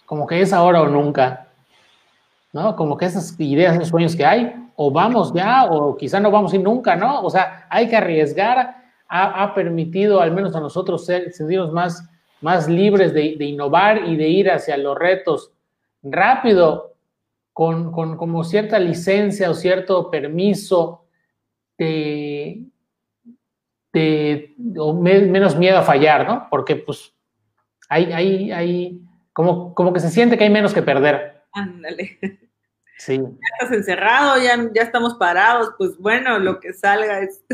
como 0.06 0.26
que 0.26 0.40
es 0.40 0.52
ahora 0.52 0.82
o 0.82 0.86
nunca. 0.86 1.46
¿no? 2.56 2.74
Como 2.74 2.96
que 2.96 3.04
esas 3.04 3.38
ideas, 3.38 3.76
esos 3.76 3.88
sueños 3.88 4.16
que 4.16 4.24
hay, 4.24 4.54
o 4.76 4.90
vamos 4.90 5.32
ya, 5.34 5.66
o 5.66 5.96
quizá 5.96 6.20
no 6.20 6.30
vamos 6.30 6.52
a 6.52 6.56
ir 6.56 6.62
nunca, 6.62 6.96
¿no? 6.96 7.20
O 7.22 7.28
sea, 7.28 7.66
hay 7.68 7.86
que 7.86 7.96
arriesgar, 7.96 8.76
ha, 9.08 9.54
permitido 9.54 10.20
al 10.20 10.32
menos 10.32 10.56
a 10.56 10.60
nosotros 10.60 11.04
ser, 11.04 11.32
sentirnos 11.32 11.70
más, 11.70 12.08
más 12.40 12.66
libres 12.66 13.12
de, 13.12 13.36
innovar 13.44 14.08
y 14.08 14.16
de 14.16 14.28
ir 14.28 14.50
hacia 14.50 14.76
los 14.78 14.98
retos 14.98 15.52
rápido, 16.02 16.94
con, 17.52 17.92
con 17.92 18.16
como 18.16 18.42
cierta 18.42 18.78
licencia 18.78 19.50
o 19.50 19.54
cierto 19.54 20.10
permiso 20.10 21.04
de, 21.78 22.62
de 23.96 24.54
o 24.76 24.92
menos 24.92 25.56
miedo 25.56 25.78
a 25.78 25.82
fallar, 25.82 26.26
¿no? 26.26 26.46
Porque 26.50 26.76
pues 26.76 27.14
hay, 27.88 28.12
hay, 28.12 28.52
hay 28.52 29.02
como, 29.32 29.74
como 29.74 29.92
que 29.92 30.00
se 30.00 30.10
siente 30.10 30.36
que 30.36 30.44
hay 30.44 30.50
menos 30.50 30.74
que 30.74 30.82
perder. 30.82 31.44
Ándale. 31.52 32.18
Sí. 32.98 33.18
Ya 33.18 33.48
estás 33.60 33.76
encerrado, 33.76 34.42
ya, 34.42 34.70
ya 34.74 34.82
estamos 34.82 35.14
parados, 35.14 35.74
pues 35.76 35.98
bueno, 35.98 36.38
lo 36.38 36.60
que 36.60 36.72
salga 36.72 37.20
es. 37.20 37.44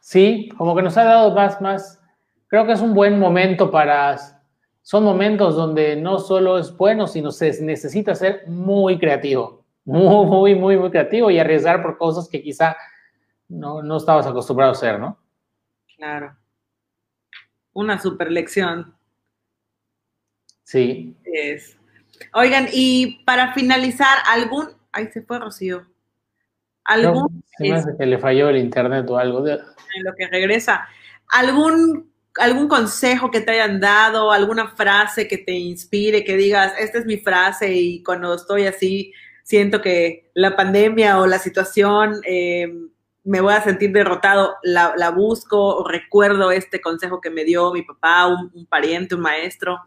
Sí, 0.00 0.48
como 0.58 0.74
que 0.74 0.82
nos 0.82 0.96
ha 0.96 1.04
dado 1.04 1.32
más, 1.32 1.60
más, 1.60 2.02
creo 2.48 2.66
que 2.66 2.72
es 2.72 2.80
un 2.80 2.92
buen 2.92 3.20
momento 3.20 3.70
para, 3.70 4.16
son 4.82 5.04
momentos 5.04 5.54
donde 5.54 5.94
no 5.94 6.18
solo 6.18 6.58
es 6.58 6.76
bueno, 6.76 7.06
sino 7.06 7.30
se 7.30 7.62
necesita 7.62 8.16
ser 8.16 8.48
muy 8.48 8.98
creativo, 8.98 9.64
muy, 9.84 10.26
muy, 10.26 10.54
muy, 10.56 10.76
muy 10.76 10.90
creativo 10.90 11.30
y 11.30 11.38
arriesgar 11.38 11.82
por 11.82 11.98
cosas 11.98 12.28
que 12.28 12.42
quizá 12.42 12.76
no, 13.52 13.82
no 13.82 13.96
estabas 13.98 14.26
acostumbrado 14.26 14.72
a 14.72 14.74
hacer, 14.74 14.98
¿no? 14.98 15.18
Claro. 15.96 16.36
Una 17.74 17.98
super 18.00 18.30
lección. 18.30 18.94
Sí. 20.64 21.14
Es. 21.24 21.76
Oigan, 22.34 22.68
y 22.72 23.22
para 23.24 23.52
finalizar, 23.52 24.18
algún. 24.26 24.70
Ahí 24.92 25.08
se 25.12 25.22
fue 25.22 25.38
Rocío. 25.38 25.86
¿Algún. 26.84 27.42
se 27.56 27.68
me 27.68 27.74
hace 27.74 27.96
que 27.96 28.06
le 28.06 28.18
falló 28.18 28.48
el 28.48 28.56
internet 28.56 29.08
o 29.08 29.18
algo. 29.18 29.42
De... 29.42 29.52
En 29.52 30.04
lo 30.04 30.14
que 30.16 30.26
regresa. 30.28 30.88
¿Algún, 31.28 32.10
¿Algún 32.38 32.68
consejo 32.68 33.30
que 33.30 33.40
te 33.40 33.52
hayan 33.52 33.80
dado? 33.80 34.32
¿Alguna 34.32 34.68
frase 34.68 35.28
que 35.28 35.38
te 35.38 35.52
inspire? 35.52 36.24
Que 36.24 36.36
digas, 36.36 36.72
esta 36.78 36.98
es 36.98 37.06
mi 37.06 37.18
frase 37.18 37.72
y 37.72 38.02
cuando 38.02 38.34
estoy 38.34 38.66
así, 38.66 39.12
siento 39.42 39.80
que 39.80 40.30
la 40.34 40.56
pandemia 40.56 41.20
o 41.20 41.26
la 41.26 41.38
situación 41.38 42.20
eh, 42.26 42.70
me 43.24 43.40
voy 43.40 43.54
a 43.54 43.60
sentir 43.60 43.92
derrotado, 43.92 44.54
la, 44.62 45.10
busco 45.10 45.76
o 45.76 45.88
recuerdo 45.88 46.50
este 46.50 46.80
consejo 46.80 47.20
que 47.20 47.30
me 47.30 47.44
dio 47.44 47.72
mi 47.72 47.82
papá, 47.82 48.26
un, 48.26 48.66
pariente, 48.66 49.14
un 49.14 49.20
maestro. 49.20 49.78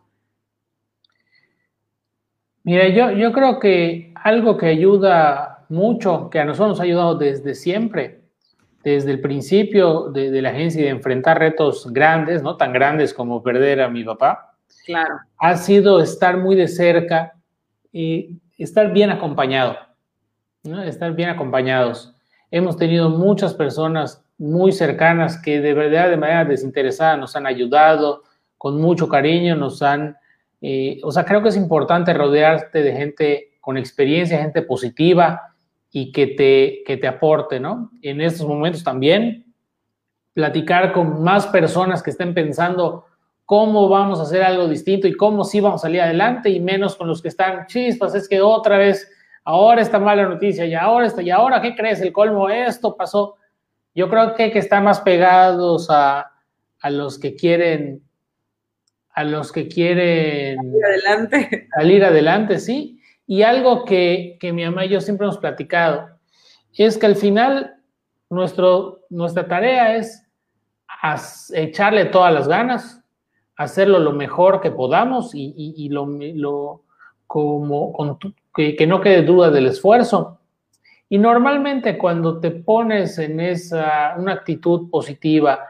Mira, 2.64 2.88
yo, 2.90 3.12
yo 3.12 3.32
creo 3.32 3.60
que 3.60 4.14
algo 4.16 4.58
que 4.58 4.68
ayuda 4.68 5.66
mucho, 5.70 6.30
que 6.30 6.40
a 6.40 6.46
nosotros 6.46 6.70
nos 6.70 6.80
ha 6.80 6.84
ayudado 6.84 7.16
desde 7.16 7.54
siempre, 7.54 8.22
desde 8.84 9.12
el 9.12 9.20
principio 9.20 10.12
de, 10.12 10.42
la 10.42 10.50
agencia 10.50 10.82
y 10.82 10.86
de 10.86 10.90
enfrentar 10.92 11.40
retos 11.40 11.92
grandes, 11.92 12.42
no 12.42 12.56
tan 12.56 12.72
grandes 12.72 13.14
como 13.14 13.44
perder 13.44 13.82
a 13.82 13.90
mi 13.90 14.04
papá, 14.04 14.56
claro. 14.86 15.16
ha 15.40 15.58
sido 15.58 16.00
estar 16.00 16.38
muy 16.38 16.56
de 16.56 16.68
cerca 16.68 17.34
y 17.92 18.40
estar 18.58 18.94
bien 18.94 19.10
acompañado, 19.10 19.76
¿no? 20.64 20.82
estar 20.84 21.14
bien 21.14 21.30
acompañados. 21.30 22.15
Hemos 22.56 22.78
tenido 22.78 23.10
muchas 23.10 23.54
personas 23.54 24.24
muy 24.38 24.72
cercanas 24.72 25.38
que 25.42 25.60
de 25.60 25.74
verdad, 25.74 26.10
de 26.10 26.16
manera 26.16 26.46
desinteresada, 26.46 27.18
nos 27.18 27.36
han 27.36 27.46
ayudado, 27.46 28.24
con 28.58 28.80
mucho 28.80 29.10
cariño, 29.10 29.58
nos 29.58 29.82
han... 29.82 30.16
Eh, 30.62 31.02
o 31.04 31.12
sea, 31.12 31.26
creo 31.26 31.44
que 31.44 31.50
es 31.50 31.58
importante 31.58 32.14
rodearte 32.14 32.82
de 32.82 32.94
gente 32.94 33.58
con 33.60 33.78
experiencia, 33.78 34.40
gente 34.40 34.62
positiva 34.62 35.54
y 35.92 36.14
que 36.14 36.28
te, 36.28 36.82
que 36.88 36.96
te 36.96 37.10
aporte, 37.10 37.60
¿no? 37.60 37.92
En 38.02 38.22
estos 38.22 38.48
momentos 38.48 38.86
también, 38.86 39.54
platicar 40.32 40.94
con 40.94 41.22
más 41.22 41.48
personas 41.48 42.02
que 42.02 42.12
estén 42.12 42.34
pensando 42.34 43.04
cómo 43.44 43.90
vamos 43.90 44.22
a 44.22 44.24
hacer 44.24 44.44
algo 44.44 44.70
distinto 44.70 45.10
y 45.10 45.18
cómo 45.18 45.44
sí 45.44 45.60
vamos 45.60 45.82
a 45.82 45.88
salir 45.88 46.00
adelante 46.00 46.50
y 46.50 46.62
menos 46.62 46.96
con 46.96 47.10
los 47.10 47.22
que 47.22 47.28
están 47.28 47.68
chispas, 47.68 48.16
es 48.16 48.30
que 48.30 48.40
otra 48.42 48.78
vez 48.78 49.12
ahora 49.46 49.82
está 49.82 50.00
mala 50.00 50.28
noticia, 50.28 50.66
y 50.66 50.74
ahora 50.74 51.06
está, 51.06 51.22
y 51.22 51.30
ahora, 51.30 51.62
¿qué 51.62 51.76
crees? 51.76 52.02
El 52.02 52.12
colmo, 52.12 52.50
esto 52.50 52.98
pasó. 52.98 53.36
Yo 53.94 54.10
creo 54.10 54.36
que 54.36 54.44
hay 54.44 54.52
que 54.52 54.60
estar 54.60 54.84
más 54.84 55.00
pegados 55.00 55.90
a, 55.90 56.32
a 56.82 56.90
los 56.90 57.18
que 57.18 57.36
quieren, 57.36 58.04
a 59.12 59.24
los 59.24 59.52
que 59.52 59.70
quieren 59.70 60.58
salir 60.58 60.86
adelante. 60.86 61.68
Salir 61.76 62.04
adelante, 62.04 62.60
sí. 62.60 63.00
Y 63.28 63.44
algo 63.44 63.86
que, 63.86 64.38
que 64.40 64.52
mi 64.52 64.66
mamá 64.66 64.86
y 64.86 64.90
yo 64.90 65.00
siempre 65.02 65.26
hemos 65.26 65.38
platicado 65.38 66.10
es 66.74 66.98
que 66.98 67.06
al 67.06 67.16
final 67.16 67.76
nuestro, 68.30 69.06
nuestra 69.10 69.48
tarea 69.48 69.96
es 69.96 70.28
echarle 71.54 72.06
todas 72.06 72.34
las 72.34 72.48
ganas, 72.48 73.04
hacerlo 73.56 74.00
lo 74.00 74.12
mejor 74.12 74.62
que 74.62 74.72
podamos 74.72 75.34
y, 75.34 75.54
y, 75.56 75.90
lo, 75.90 76.06
lo, 76.06 76.84
como 77.28 77.94
con, 77.94 78.20
que, 78.56 78.88
no 78.88 79.02
quede 79.02 79.22
duda 79.24 79.52
del 79.52 79.68
esfuerzo. 79.68 80.40
Y 81.10 81.18
normalmente 81.18 81.98
cuando 81.98 82.40
te 82.40 82.52
pones 82.52 83.20
en 83.20 83.40
esa, 83.40 84.16
una 84.18 84.34
actitud 84.34 84.90
positiva 84.90 85.68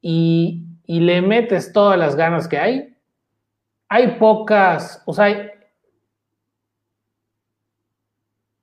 y, 0.00 0.62
le 0.86 1.20
metes 1.20 1.72
todas 1.72 1.98
las 1.98 2.14
ganas 2.14 2.46
que 2.46 2.58
hay, 2.58 2.96
hay 3.88 4.18
pocas, 4.18 5.02
o 5.04 5.12
sea, 5.12 5.24
hay, 5.24 5.50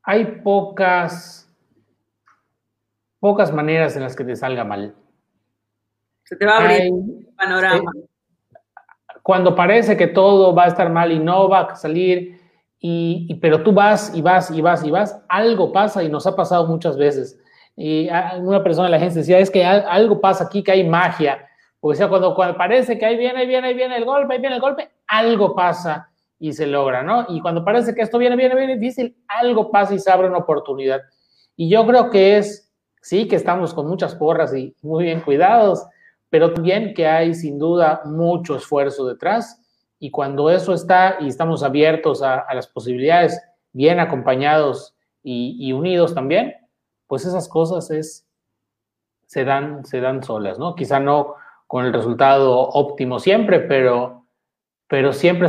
hay 0.03 0.25
pocas, 0.41 1.53
pocas 3.19 3.51
maneras 3.51 3.97
en 3.97 4.03
las 4.03 4.15
que 4.15 4.23
te 4.23 4.37
salga 4.37 4.63
mal. 4.63 4.95
Se 6.23 6.37
te 6.37 6.45
va 6.45 6.57
a 6.57 6.61
abrir 6.61 6.81
el 6.83 7.27
panorama. 7.35 7.91
cuando 9.21 9.53
parece 9.53 9.97
que 9.97 10.07
todo 10.07 10.55
va 10.55 10.63
a 10.63 10.67
estar 10.67 10.89
mal 10.89 11.11
y 11.11 11.19
no 11.19 11.49
va 11.49 11.61
a 11.61 11.75
salir, 11.75 12.42
y, 12.85 13.35
pero 13.35 13.63
tú 13.63 13.71
vas 13.71 14.11
y 14.13 14.21
vas 14.21 14.51
y 14.51 14.59
vas 14.59 14.83
y 14.83 14.91
vas, 14.91 15.23
algo 15.29 15.71
pasa 15.71 16.03
y 16.03 16.09
nos 16.09 16.27
ha 16.27 16.35
pasado 16.35 16.67
muchas 16.67 16.97
veces. 16.97 17.39
Y 17.77 18.09
una 18.41 18.61
persona 18.61 18.87
de 18.87 18.91
la 18.91 18.97
agencia 18.97 19.21
decía, 19.21 19.39
es 19.39 19.49
que 19.49 19.63
algo 19.63 20.19
pasa 20.19 20.43
aquí, 20.43 20.61
que 20.61 20.73
hay 20.73 20.83
magia. 20.85 21.47
Porque 21.79 21.97
sea, 21.97 22.09
cuando, 22.09 22.35
cuando 22.35 22.57
parece 22.57 22.99
que 22.99 23.05
ahí 23.05 23.15
viene, 23.15 23.39
ahí 23.39 23.47
viene, 23.47 23.69
ahí 23.69 23.73
viene 23.73 23.95
el 23.95 24.03
golpe, 24.03 24.33
ahí 24.33 24.41
viene 24.41 24.57
el 24.57 24.61
golpe, 24.61 24.91
algo 25.07 25.55
pasa 25.55 26.09
y 26.37 26.51
se 26.51 26.67
logra, 26.67 27.03
¿no? 27.03 27.25
Y 27.29 27.39
cuando 27.39 27.63
parece 27.63 27.95
que 27.95 28.01
esto 28.01 28.17
viene, 28.17 28.35
viene, 28.35 28.53
viene 28.53 28.77
difícil, 28.77 29.15
algo 29.29 29.71
pasa 29.71 29.93
y 29.93 29.99
se 29.99 30.11
abre 30.11 30.27
una 30.27 30.39
oportunidad. 30.39 30.99
Y 31.55 31.69
yo 31.69 31.87
creo 31.87 32.09
que 32.09 32.35
es, 32.35 32.69
sí, 33.01 33.29
que 33.29 33.37
estamos 33.37 33.73
con 33.73 33.87
muchas 33.87 34.13
porras 34.13 34.53
y 34.53 34.75
muy 34.81 35.05
bien 35.05 35.21
cuidados, 35.21 35.85
pero 36.29 36.51
también 36.51 36.93
que 36.93 37.07
hay 37.07 37.33
sin 37.33 37.57
duda 37.57 38.01
mucho 38.03 38.57
esfuerzo 38.57 39.07
detrás 39.07 39.62
y 40.03 40.11
cuando 40.11 40.49
eso 40.49 40.73
está 40.73 41.15
y 41.21 41.29
estamos 41.29 41.63
abiertos 41.63 42.21
a, 42.21 42.45
las 42.53 42.67
posibilidades, 42.67 43.41
bien 43.71 44.01
acompañados 44.01 44.97
y, 45.23 45.71
unidos 45.71 46.13
también, 46.13 46.57
pues 47.07 47.25
esas 47.25 47.47
cosas 47.47 47.89
es, 47.89 48.27
se, 49.27 49.45
dan, 49.45 49.85
se 49.85 50.01
dan 50.01 50.21
solas, 50.21 50.59
¿no? 50.59 50.75
Quizá 50.75 50.99
no 50.99 51.35
con 51.67 51.85
el 51.85 51.93
resultado 51.93 52.59
óptimo 52.59 53.17
siempre, 53.17 53.61
pero, 53.61 54.25
pero 54.89 55.13
siempre 55.13 55.47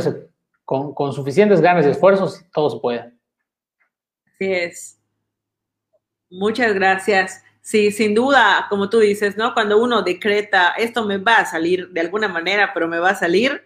con 0.63 1.11
suficientes 1.11 1.59
ganas 1.59 1.85
y 1.85 1.89
esfuerzos 1.89 2.41
todo 2.53 2.69
se 2.69 2.79
puede. 2.79 3.13
Así 4.35 4.53
es. 4.53 5.01
Muchas 6.29 6.73
gracias. 6.73 7.43
Sí, 7.65 7.91
sin 7.91 8.13
duda, 8.13 8.67
como 8.69 8.91
tú 8.91 8.99
dices, 8.99 9.37
¿no? 9.37 9.55
Cuando 9.55 9.79
uno 9.79 10.03
decreta, 10.03 10.75
esto 10.77 11.03
me 11.03 11.17
va 11.17 11.37
a 11.39 11.45
salir 11.47 11.89
de 11.89 12.01
alguna 12.01 12.27
manera, 12.27 12.69
pero 12.75 12.87
me 12.87 12.99
va 12.99 13.09
a 13.09 13.15
salir, 13.15 13.63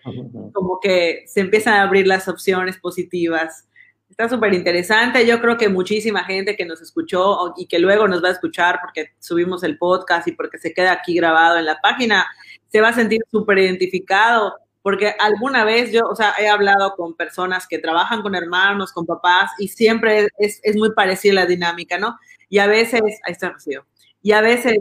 como 0.54 0.80
que 0.80 1.26
se 1.28 1.42
empiezan 1.42 1.74
a 1.74 1.82
abrir 1.82 2.08
las 2.08 2.30
opciones 2.30 2.78
positivas. 2.78 3.68
Está 4.10 4.30
súper 4.30 4.54
interesante. 4.54 5.28
Yo 5.28 5.42
creo 5.42 5.58
que 5.58 5.68
muchísima 5.68 6.24
gente 6.24 6.56
que 6.56 6.64
nos 6.64 6.82
escuchó 6.82 7.54
y 7.58 7.68
que 7.68 7.78
luego 7.78 8.08
nos 8.08 8.24
va 8.24 8.30
a 8.30 8.32
escuchar 8.32 8.80
porque 8.82 9.10
subimos 9.20 9.64
el 9.64 9.78
podcast 9.78 10.30
y 10.30 10.32
porque 10.32 10.60
se 10.60 10.74
queda 10.74 10.94
aquí 10.94 11.16
grabado 11.16 11.58
en 11.58 11.66
la 11.66 11.82
página, 11.82 12.26
se 12.70 12.80
va 12.80 12.88
a 12.90 12.94
sentir 12.94 13.20
súper 13.30 13.58
identificado 13.58 14.56
porque 14.82 15.14
alguna 15.20 15.66
vez 15.66 15.92
yo, 15.92 16.08
o 16.10 16.16
sea, 16.16 16.36
he 16.40 16.48
hablado 16.48 16.96
con 16.96 17.16
personas 17.16 17.68
que 17.68 17.80
trabajan 17.80 18.22
con 18.22 18.34
hermanos, 18.34 18.94
con 18.94 19.06
papás, 19.06 19.52
y 19.60 19.68
siempre 19.68 20.30
es, 20.38 20.62
es 20.64 20.78
muy 20.78 20.94
parecida 20.94 21.34
la 21.34 21.46
dinámica, 21.46 21.98
¿no? 21.98 22.18
Y 22.50 22.60
a 22.60 22.68
veces, 22.68 23.02
ahí 23.24 23.32
está 23.32 23.50
Rocío, 23.50 23.86
y 24.22 24.32
a 24.32 24.42
veces... 24.42 24.78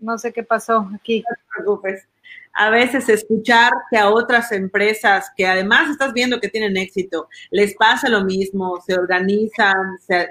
no 0.00 0.18
sé 0.18 0.32
qué 0.32 0.42
pasó 0.42 0.88
aquí. 0.94 1.24
No 1.28 1.36
te 1.36 1.42
preocupes. 1.56 2.08
A 2.52 2.70
veces 2.70 3.08
escuchar 3.08 3.72
que 3.90 3.98
a 3.98 4.08
otras 4.08 4.50
empresas 4.52 5.30
que 5.36 5.46
además 5.46 5.90
estás 5.90 6.12
viendo 6.14 6.40
que 6.40 6.48
tienen 6.48 6.76
éxito, 6.76 7.28
les 7.50 7.74
pasa 7.74 8.08
lo 8.08 8.24
mismo, 8.24 8.80
se 8.86 8.94
organizan, 8.94 9.98
se, 9.98 10.28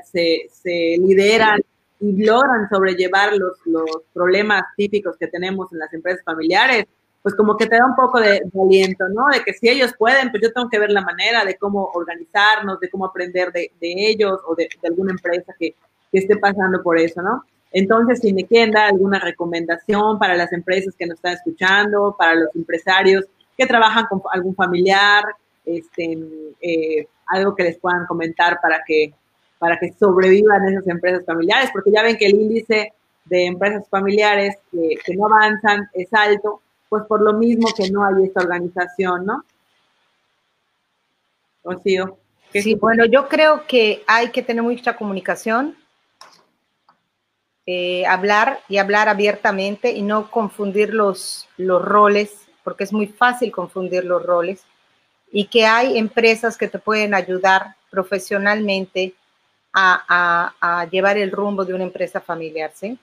se, 0.52 0.98
lideran 0.98 1.62
y 2.00 2.26
logran 2.26 2.68
sobrellevar 2.70 3.34
los, 3.34 3.58
los 3.66 4.02
problemas 4.12 4.64
típicos 4.76 5.18
que 5.18 5.28
tenemos 5.28 5.72
en 5.72 5.80
las 5.80 5.94
empresas 5.94 6.24
familiares, 6.26 6.86
pues 7.26 7.34
como 7.34 7.58
que 7.58 7.66
te 7.66 7.76
da 7.76 7.88
un 7.88 7.96
poco 7.96 8.20
de, 8.20 8.40
aliento, 8.54 9.10
¿no? 9.10 9.28
De 9.34 9.44
que 9.44 9.52
si 9.54 9.68
ellos 9.68 9.96
pueden, 9.98 10.30
pues 10.30 10.44
yo 10.44 10.54
tengo 10.54 10.70
que 10.70 10.78
ver 10.78 10.92
la 10.92 11.02
manera 11.02 11.44
de 11.44 11.58
cómo 11.58 11.90
organizarnos, 11.92 12.80
de 12.80 12.88
cómo 12.88 13.04
aprender 13.06 13.52
de, 13.52 13.72
ellos 13.82 14.40
o 14.46 14.54
de, 14.54 14.70
alguna 14.84 15.12
empresa 15.12 15.52
que, 15.58 15.74
que 16.12 16.20
esté 16.20 16.38
pasando 16.38 16.82
por 16.84 16.98
eso, 16.98 17.22
¿no? 17.22 17.44
Entonces, 17.72 18.20
si 18.20 18.34
me 18.34 18.46
quieren 18.46 18.72
dar 18.72 18.86
alguna 18.86 19.20
recomendación 19.20 20.18
para 20.18 20.36
las 20.36 20.54
empresas 20.54 20.96
que 20.98 21.06
nos 21.06 21.16
están 21.16 21.34
escuchando, 21.34 22.16
para 22.18 22.36
los 22.36 22.56
empresarios 22.56 23.26
que 23.58 23.66
trabajan 23.66 24.06
con 24.10 24.22
algún 24.32 24.56
familiar, 24.56 25.26
este, 25.66 26.18
eh, 26.62 27.08
algo 27.28 27.56
que 27.56 27.64
les 27.64 27.78
puedan 27.78 28.06
comentar 28.06 28.60
para 28.62 28.82
que, 28.86 29.14
para 29.60 29.78
que 29.78 29.92
sobrevivan 29.94 30.66
esas 30.68 30.88
empresas 30.88 31.26
familiares, 31.26 31.70
porque 31.74 31.92
ya 31.92 32.04
ven 32.04 32.18
que 32.18 32.28
el 32.28 32.36
índice 32.36 32.94
de 33.26 33.46
empresas 33.46 33.88
familiares 33.90 34.56
que, 34.72 34.98
que 35.04 35.16
no 35.16 35.26
avanzan 35.26 35.90
es 35.94 36.14
alto, 36.14 36.62
pues 36.88 37.04
por 37.08 37.22
lo 37.22 37.34
mismo 37.34 37.68
que 37.76 37.90
no 37.90 38.06
hay 38.06 38.26
esta 38.26 38.42
organización, 38.42 39.26
¿no? 39.26 39.44
Rocío. 41.64 42.20
Sí, 42.54 42.76
bueno, 42.76 43.06
yo 43.06 43.28
creo 43.28 43.66
que 43.68 44.04
hay 44.08 44.30
que 44.30 44.42
tener 44.42 44.64
mucha 44.64 44.96
comunicación, 44.96 45.76
eh, 47.66 48.06
hablar 48.06 48.62
y 48.70 48.78
hablar 48.78 49.10
abiertamente 49.10 49.92
y 49.92 50.02
no 50.02 50.30
confundir 50.30 50.94
los, 50.94 51.48
los 51.58 51.82
roles, 51.82 52.48
porque 52.64 52.84
es 52.84 52.94
muy 52.94 53.08
fácil 53.08 53.52
confundir 53.52 54.06
los 54.06 54.24
roles, 54.24 54.64
y 55.32 55.48
que 55.48 55.66
hay 55.66 55.98
empresas 55.98 56.58
que 56.58 56.68
te 56.68 56.80
pueden 56.80 57.14
ayudar 57.14 57.76
profesionalmente 57.90 59.14
a, 59.74 60.54
a, 60.62 60.80
a 60.80 60.86
llevar 60.86 61.18
el 61.18 61.32
rumbo 61.32 61.66
de 61.66 61.74
una 61.74 61.84
empresa 61.84 62.22
familiar, 62.22 62.72
¿sí? 62.74 62.98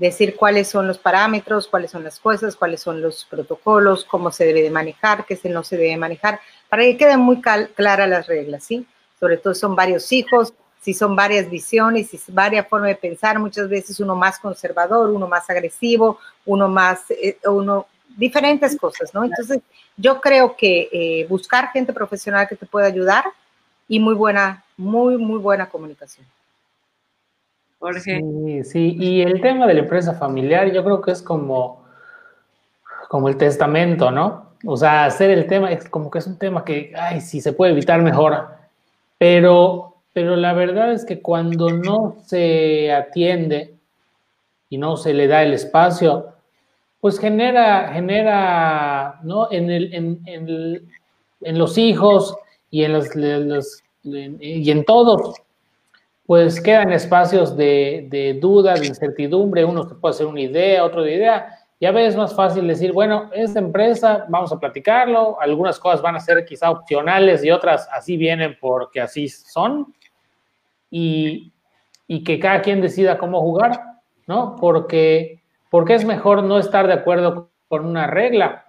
decir 0.00 0.34
cuáles 0.34 0.66
son 0.66 0.88
los 0.88 0.96
parámetros, 0.96 1.68
cuáles 1.68 1.90
son 1.90 2.02
las 2.02 2.18
cosas, 2.18 2.56
cuáles 2.56 2.80
son 2.80 3.02
los 3.02 3.26
protocolos, 3.26 4.06
cómo 4.06 4.32
se 4.32 4.46
debe 4.46 4.62
de 4.62 4.70
manejar, 4.70 5.26
qué 5.26 5.38
no 5.50 5.62
se 5.62 5.76
debe 5.76 5.94
manejar, 5.98 6.40
para 6.70 6.84
que 6.84 6.96
queden 6.96 7.20
muy 7.20 7.42
claras 7.42 8.08
las 8.08 8.26
reglas, 8.26 8.64
¿sí? 8.64 8.86
Sobre 9.20 9.36
todo 9.36 9.54
son 9.54 9.76
varios 9.76 10.10
hijos, 10.10 10.54
si 10.80 10.94
son 10.94 11.14
varias 11.14 11.48
visiones, 11.50 12.08
si 12.08 12.16
es 12.16 12.32
varias 12.32 12.66
formas 12.66 12.88
de 12.88 12.96
pensar, 12.96 13.38
muchas 13.38 13.68
veces 13.68 14.00
uno 14.00 14.16
más 14.16 14.38
conservador, 14.38 15.10
uno 15.10 15.28
más 15.28 15.48
agresivo, 15.50 16.18
uno 16.46 16.68
más, 16.68 17.10
eh, 17.10 17.36
uno, 17.46 17.86
diferentes 18.16 18.76
cosas, 18.76 19.12
¿no? 19.14 19.24
Entonces, 19.24 19.60
yo 19.96 20.20
creo 20.20 20.56
que 20.56 20.88
eh, 20.92 21.26
buscar 21.28 21.70
gente 21.70 21.92
profesional 21.92 22.48
que 22.48 22.56
te 22.56 22.66
pueda 22.66 22.86
ayudar 22.86 23.24
y 23.86 24.00
muy 24.00 24.14
buena, 24.14 24.64
muy, 24.76 25.18
muy 25.18 25.38
buena 25.38 25.68
comunicación. 25.68 26.26
Sí, 28.02 28.64
sí, 28.64 28.96
y 28.98 29.22
el 29.22 29.40
tema 29.40 29.66
de 29.66 29.74
la 29.74 29.80
empresa 29.80 30.12
familiar 30.12 30.70
yo 30.70 30.84
creo 30.84 31.00
que 31.00 31.12
es 31.12 31.22
como, 31.22 31.82
como 33.08 33.28
el 33.28 33.36
testamento, 33.36 34.10
¿no? 34.10 34.50
O 34.66 34.76
sea, 34.76 35.06
hacer 35.06 35.30
el 35.30 35.46
tema 35.46 35.72
es 35.72 35.88
como 35.88 36.10
que 36.10 36.18
es 36.18 36.26
un 36.26 36.38
tema 36.38 36.62
que, 36.62 36.92
ay, 36.94 37.22
si 37.22 37.40
se 37.40 37.54
puede 37.54 37.72
evitar 37.72 38.02
mejor, 38.02 38.48
pero, 39.16 39.89
pero 40.12 40.36
la 40.36 40.52
verdad 40.52 40.92
es 40.92 41.04
que 41.04 41.20
cuando 41.20 41.70
no 41.70 42.16
se 42.24 42.92
atiende 42.92 43.74
y 44.68 44.78
no 44.78 44.96
se 44.96 45.14
le 45.14 45.26
da 45.26 45.42
el 45.42 45.52
espacio, 45.52 46.34
pues 47.00 47.18
genera, 47.18 47.92
genera, 47.92 49.20
¿no? 49.22 49.50
En, 49.50 49.70
el, 49.70 49.94
en, 49.94 50.20
en, 50.26 50.88
en 51.40 51.58
los 51.58 51.78
hijos 51.78 52.36
y 52.70 52.84
en 52.84 52.92
los, 52.92 53.14
los 53.14 53.82
y 54.02 54.70
en 54.70 54.84
todos 54.84 55.40
pues 56.30 56.60
quedan 56.60 56.92
espacios 56.92 57.56
de, 57.56 58.38
duda, 58.40 58.74
de 58.74 58.86
incertidumbre, 58.86 59.64
uno 59.64 59.88
se 59.88 59.96
puede 59.96 60.14
hacer 60.14 60.26
una 60.26 60.40
idea, 60.40 60.84
otro 60.84 61.02
de 61.02 61.16
idea, 61.16 61.58
ya 61.80 61.90
ves, 61.90 62.10
es 62.10 62.16
más 62.16 62.32
fácil 62.36 62.68
decir, 62.68 62.92
bueno, 62.92 63.30
esta 63.34 63.58
empresa, 63.58 64.26
vamos 64.28 64.52
a 64.52 64.60
platicarlo, 64.60 65.40
algunas 65.40 65.80
cosas 65.80 66.00
van 66.00 66.14
a 66.14 66.20
ser 66.20 66.44
quizá 66.44 66.70
opcionales 66.70 67.42
y 67.42 67.50
otras 67.50 67.88
así 67.92 68.16
vienen 68.16 68.56
porque 68.60 69.00
así 69.00 69.28
son, 69.28 69.92
y, 70.90 71.52
que 72.24 72.40
cada 72.40 72.60
quien 72.62 72.80
decida 72.80 73.18
cómo 73.18 73.40
jugar, 73.40 73.80
¿no? 74.26 74.56
Porque, 74.56 75.40
porque 75.70 75.94
es 75.94 76.04
mejor 76.04 76.42
no 76.42 76.58
estar 76.58 76.86
de 76.86 76.94
acuerdo 76.94 77.50
con 77.68 77.86
una 77.86 78.08
regla 78.08 78.66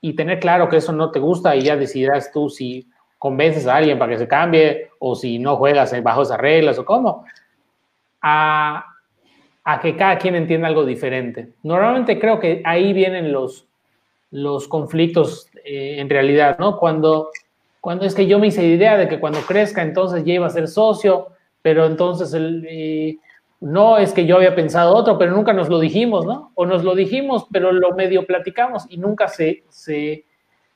y 0.00 0.14
tener 0.14 0.40
claro 0.40 0.68
que 0.68 0.78
eso 0.78 0.92
no 0.92 1.10
te 1.10 1.18
gusta 1.18 1.54
y 1.56 1.62
ya 1.62 1.76
decidirás 1.76 2.32
tú 2.32 2.48
si 2.48 2.88
convences 3.18 3.66
a 3.66 3.76
alguien 3.76 3.98
para 3.98 4.12
que 4.12 4.18
se 4.18 4.28
cambie 4.28 4.90
o 4.98 5.14
si 5.14 5.38
no 5.38 5.56
juegas 5.56 5.94
bajo 6.02 6.22
esas 6.22 6.38
reglas 6.38 6.78
o 6.78 6.84
cómo, 6.84 7.24
a, 8.20 8.84
que 9.80 9.96
cada 9.96 10.18
quien 10.18 10.34
entienda 10.34 10.68
algo 10.68 10.84
diferente. 10.84 11.50
Normalmente 11.62 12.18
creo 12.18 12.40
que 12.40 12.62
ahí 12.64 12.92
vienen 12.92 13.32
los, 13.32 13.66
los 14.30 14.68
conflictos 14.68 15.48
eh, 15.64 15.96
en 15.98 16.08
realidad, 16.10 16.58
¿no? 16.58 16.78
Cuando, 16.78 17.30
cuando 17.84 18.06
es 18.06 18.14
que 18.14 18.26
yo 18.26 18.38
me 18.38 18.46
hice 18.46 18.64
idea 18.64 18.96
de 18.96 19.08
que 19.08 19.20
cuando 19.20 19.40
crezca 19.40 19.82
entonces 19.82 20.24
ya 20.24 20.32
iba 20.32 20.46
a 20.46 20.50
ser 20.50 20.68
socio, 20.68 21.26
pero 21.60 21.84
entonces 21.84 22.32
el, 22.32 22.64
eh, 22.66 23.18
no 23.60 23.98
es 23.98 24.14
que 24.14 24.24
yo 24.24 24.36
había 24.36 24.54
pensado 24.54 24.96
otro, 24.96 25.18
pero 25.18 25.32
nunca 25.32 25.52
nos 25.52 25.68
lo 25.68 25.78
dijimos, 25.78 26.24
¿no? 26.24 26.50
O 26.54 26.64
nos 26.64 26.82
lo 26.82 26.94
dijimos, 26.94 27.46
pero 27.52 27.72
lo 27.72 27.94
medio 27.94 28.26
platicamos 28.26 28.86
y 28.88 28.96
nunca 28.96 29.28
se, 29.28 29.64
se, 29.68 30.24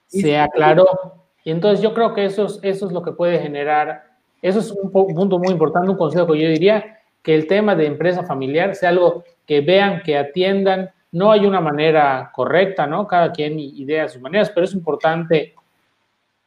se 0.06 0.38
aclaró. 0.38 1.24
Y 1.44 1.50
entonces 1.50 1.80
yo 1.80 1.94
creo 1.94 2.12
que 2.12 2.26
eso 2.26 2.44
es, 2.44 2.60
eso 2.62 2.84
es 2.84 2.92
lo 2.92 3.00
que 3.00 3.12
puede 3.12 3.38
generar, 3.38 4.02
eso 4.42 4.58
es 4.58 4.70
un 4.70 4.92
punto 4.92 5.38
muy 5.38 5.48
importante, 5.48 5.88
un 5.88 5.96
consejo 5.96 6.26
que 6.26 6.42
yo 6.42 6.48
diría, 6.50 6.98
que 7.22 7.34
el 7.34 7.46
tema 7.46 7.74
de 7.74 7.86
empresa 7.86 8.22
familiar 8.22 8.74
sea 8.74 8.90
algo 8.90 9.24
que 9.46 9.62
vean, 9.62 10.02
que 10.02 10.18
atiendan. 10.18 10.90
No 11.12 11.32
hay 11.32 11.46
una 11.46 11.62
manera 11.62 12.30
correcta, 12.34 12.86
¿no? 12.86 13.06
Cada 13.06 13.32
quien 13.32 13.58
idea 13.58 14.08
sus 14.08 14.20
maneras, 14.20 14.50
pero 14.50 14.66
es 14.66 14.74
importante, 14.74 15.54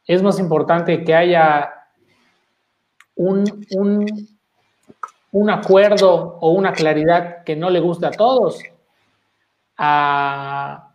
es 0.06 0.22
más 0.22 0.38
importante 0.38 1.04
que 1.04 1.14
haya 1.14 1.72
un, 3.14 3.44
un, 3.76 4.06
un 5.32 5.50
acuerdo 5.50 6.38
o 6.40 6.50
una 6.50 6.72
claridad 6.72 7.44
que 7.44 7.56
no 7.56 7.70
le 7.70 7.80
guste 7.80 8.06
a 8.06 8.10
todos 8.10 8.62
a, 9.76 10.92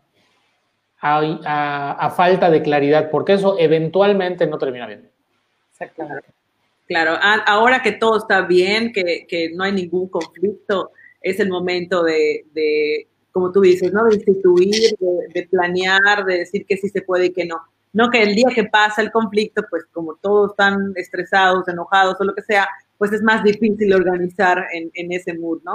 a, 1.02 2.10
falta 2.16 2.50
de 2.50 2.62
claridad, 2.62 3.10
porque 3.10 3.34
eso 3.34 3.58
eventualmente 3.60 4.48
no 4.48 4.58
termina 4.58 4.88
bien. 4.88 5.10
Claro, 6.88 7.18
ahora 7.46 7.82
que 7.82 7.92
todo 7.94 8.18
está 8.18 8.42
bien, 8.42 8.94
que, 8.94 9.52
no 9.54 9.64
hay 9.64 9.74
ningún 9.74 10.08
conflicto, 10.08 10.92
es 11.22 11.40
el 11.40 11.50
momento 11.50 12.04
de, 12.04 13.08
como 13.32 13.52
tú 13.52 13.62
dices, 13.62 13.92
¿no? 13.92 14.06
De 14.06 14.16
instituir, 14.16 14.96
de, 15.34 15.48
planear, 15.50 16.26
de 16.26 16.40
decir 16.40 16.66
que 16.66 16.78
sí 16.78 16.90
se 16.90 17.02
puede 17.02 17.28
y 17.28 17.34
que 17.34 17.46
no. 17.46 17.58
No 17.98 18.12
que 18.12 18.22
el 18.22 18.36
día 18.36 18.50
que 18.54 18.66
pasa 18.66 19.02
el 19.02 19.12
conflicto, 19.12 19.64
pues 19.72 19.88
como 19.92 20.14
todos 20.22 20.52
están 20.52 20.94
estresados, 20.96 21.68
enojados 21.68 22.16
o 22.20 22.24
lo 22.26 22.36
que 22.36 22.44
sea, 22.44 22.70
pues 23.00 23.12
es 23.12 23.24
más 23.24 23.44
difícil 23.44 23.92
organizar 23.92 24.68
en, 24.72 25.12
ese 25.12 25.34
mood, 25.34 25.64
¿no? 25.64 25.74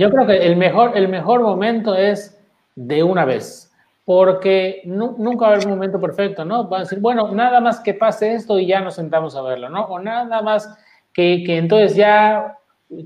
Yo 0.00 0.10
creo 0.10 0.26
que 0.26 0.38
el 0.38 0.56
mejor, 0.56 0.96
el 0.96 1.06
mejor 1.06 1.42
momento 1.42 1.94
es 1.94 2.36
de 2.74 3.04
una 3.04 3.24
vez 3.24 3.72
porque 4.04 4.82
nunca 4.84 5.46
va 5.46 5.52
a 5.52 5.54
haber 5.54 5.66
un 5.68 5.74
momento 5.74 6.00
perfecto, 6.00 6.44
¿no? 6.44 6.66
Van 6.66 6.80
a 6.80 6.84
decir, 6.84 6.98
bueno, 6.98 7.32
nada 7.32 7.60
más 7.60 7.78
que 7.78 7.94
pase 7.94 8.34
esto 8.34 8.58
y 8.58 8.66
ya 8.66 8.80
nos 8.80 8.96
sentamos 8.96 9.36
a 9.36 9.42
verlo, 9.42 9.68
¿no? 9.68 9.84
O 9.84 10.00
nada 10.00 10.42
más 10.42 10.76
que, 11.12 11.44
que 11.46 11.56
entonces 11.56 11.94
ya 11.94 12.58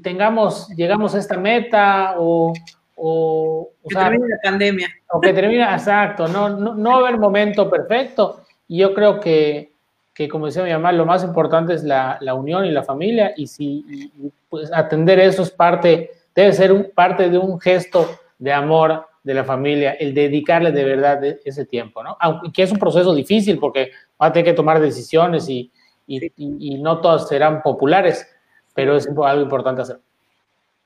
tengamos, 0.03 0.71
llegamos 0.71 1.15
a 1.15 1.19
esta 1.19 1.37
meta 1.37 2.15
o... 2.17 2.55
o 2.97 3.71
que 3.89 3.95
termine 3.95 4.29
la 4.29 4.39
pandemia. 4.43 4.89
O 5.13 5.21
que 5.21 5.33
termine, 5.33 5.63
exacto, 5.63 6.27
no, 6.27 6.49
no, 6.49 6.75
no 6.75 6.91
va 6.91 6.97
a 6.97 7.09
haber 7.09 7.21
momento 7.21 7.71
perfecto. 7.71 8.43
Y 8.67 8.79
yo 8.79 8.95
creo 8.95 9.21
que, 9.21 9.73
que, 10.13 10.29
como 10.29 10.47
decía 10.47 10.65
mi 10.65 10.73
mamá, 10.73 10.93
lo 10.93 11.07
más 11.07 11.23
importante 11.23 11.75
es 11.75 11.85
la, 11.85 12.19
la 12.21 12.35
unión 12.35 12.65
y 12.65 12.71
la 12.71 12.83
familia 12.83 13.33
y 13.37 13.47
si 13.47 14.33
pues 14.49 14.73
atender 14.73 15.19
eso 15.21 15.43
es 15.43 15.51
parte, 15.51 16.11
debe 16.35 16.53
ser 16.53 16.73
un, 16.73 16.91
parte 16.95 17.29
de 17.29 17.39
un 17.39 17.61
gesto 17.61 18.09
de 18.39 18.53
amor 18.53 19.07
de 19.23 19.35
la 19.35 19.45
familia, 19.45 19.93
el 19.93 20.15
dedicarle 20.15 20.71
de 20.71 20.85
verdad 20.85 21.23
ese 21.45 21.67
tiempo, 21.67 22.03
¿no? 22.03 22.17
Aunque 22.21 22.63
es 22.63 22.71
un 22.71 22.79
proceso 22.79 23.13
difícil 23.15 23.59
porque 23.59 23.91
va 24.21 24.27
a 24.27 24.33
tener 24.33 24.45
que 24.45 24.53
tomar 24.53 24.81
decisiones 24.81 25.49
y, 25.49 25.73
y, 26.07 26.79
no 26.79 27.01
todas 27.01 27.29
serán 27.29 27.61
populares, 27.61 28.27
pero 28.73 28.97
es 28.97 29.09
algo 29.09 29.43
importante 29.43 29.83
hacer. 29.83 29.99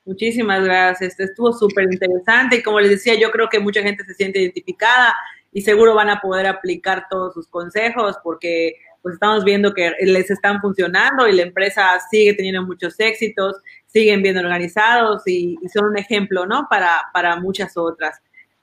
Muchísimas 0.04 0.64
gracias, 0.64 1.20
estuvo 1.20 1.52
súper 1.52 1.84
interesante 1.92 2.56
y 2.56 2.62
como 2.62 2.80
les 2.80 2.90
decía, 2.90 3.14
yo 3.14 3.30
creo 3.30 3.48
que 3.48 3.60
mucha 3.60 3.82
gente 3.82 4.04
se 4.04 4.14
siente 4.14 4.40
identificada 4.40 5.14
y 5.52 5.60
seguro 5.60 5.94
van 5.94 6.08
a 6.08 6.20
poder 6.20 6.46
aplicar 6.46 7.06
todos 7.10 7.34
sus 7.34 7.46
consejos 7.48 8.16
porque 8.24 8.76
pues 9.02 9.14
estamos 9.14 9.44
viendo 9.44 9.72
que 9.72 9.92
les 10.00 10.30
están 10.30 10.60
funcionando 10.60 11.26
y 11.26 11.32
la 11.32 11.42
empresa 11.42 11.98
sigue 12.10 12.34
teniendo 12.34 12.62
muchos 12.62 12.98
éxitos, 12.98 13.56
siguen 13.86 14.22
bien 14.22 14.36
organizados 14.36 15.22
y, 15.26 15.56
y 15.62 15.68
son 15.68 15.86
un 15.86 15.98
ejemplo, 15.98 16.46
¿no? 16.46 16.66
Para, 16.68 17.08
para 17.12 17.36
muchas 17.36 17.76
otras. 17.76 18.20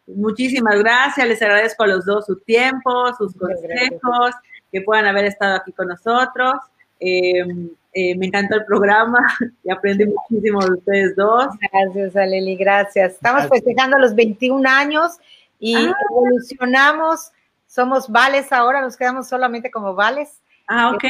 Muchísimas 0.07 0.79
gracias, 0.79 1.27
les 1.27 1.41
agradezco 1.41 1.83
a 1.83 1.87
los 1.87 2.05
dos 2.05 2.25
su 2.25 2.39
tiempo, 2.39 3.13
sus 3.17 3.33
consejos, 3.35 4.31
que 4.71 4.81
puedan 4.81 5.05
haber 5.05 5.25
estado 5.25 5.55
aquí 5.55 5.71
con 5.73 5.87
nosotros. 5.87 6.53
Em, 6.99 7.69
eh, 7.93 8.15
me 8.15 8.27
encantó 8.27 8.55
el 8.55 8.65
programa 8.65 9.19
y 9.63 9.71
aprendí 9.71 10.05
muchísimo 10.05 10.63
de 10.63 10.71
ustedes 10.73 11.15
dos. 11.15 11.47
Gracias, 11.71 12.15
Aleli, 12.15 12.55
gracias. 12.55 13.13
Estamos 13.13 13.47
festejando 13.47 13.97
los 13.97 14.13
21 14.15 14.67
años 14.69 15.17
y 15.59 15.75
ah. 15.75 15.93
evolucionamos, 16.11 17.31
somos 17.65 18.09
vales 18.09 18.51
ahora, 18.51 18.81
nos 18.81 18.95
quedamos 18.95 19.27
solamente 19.27 19.71
como 19.71 19.95
vales. 19.95 20.41
Ah, 20.67 20.91
ok. 20.93 21.05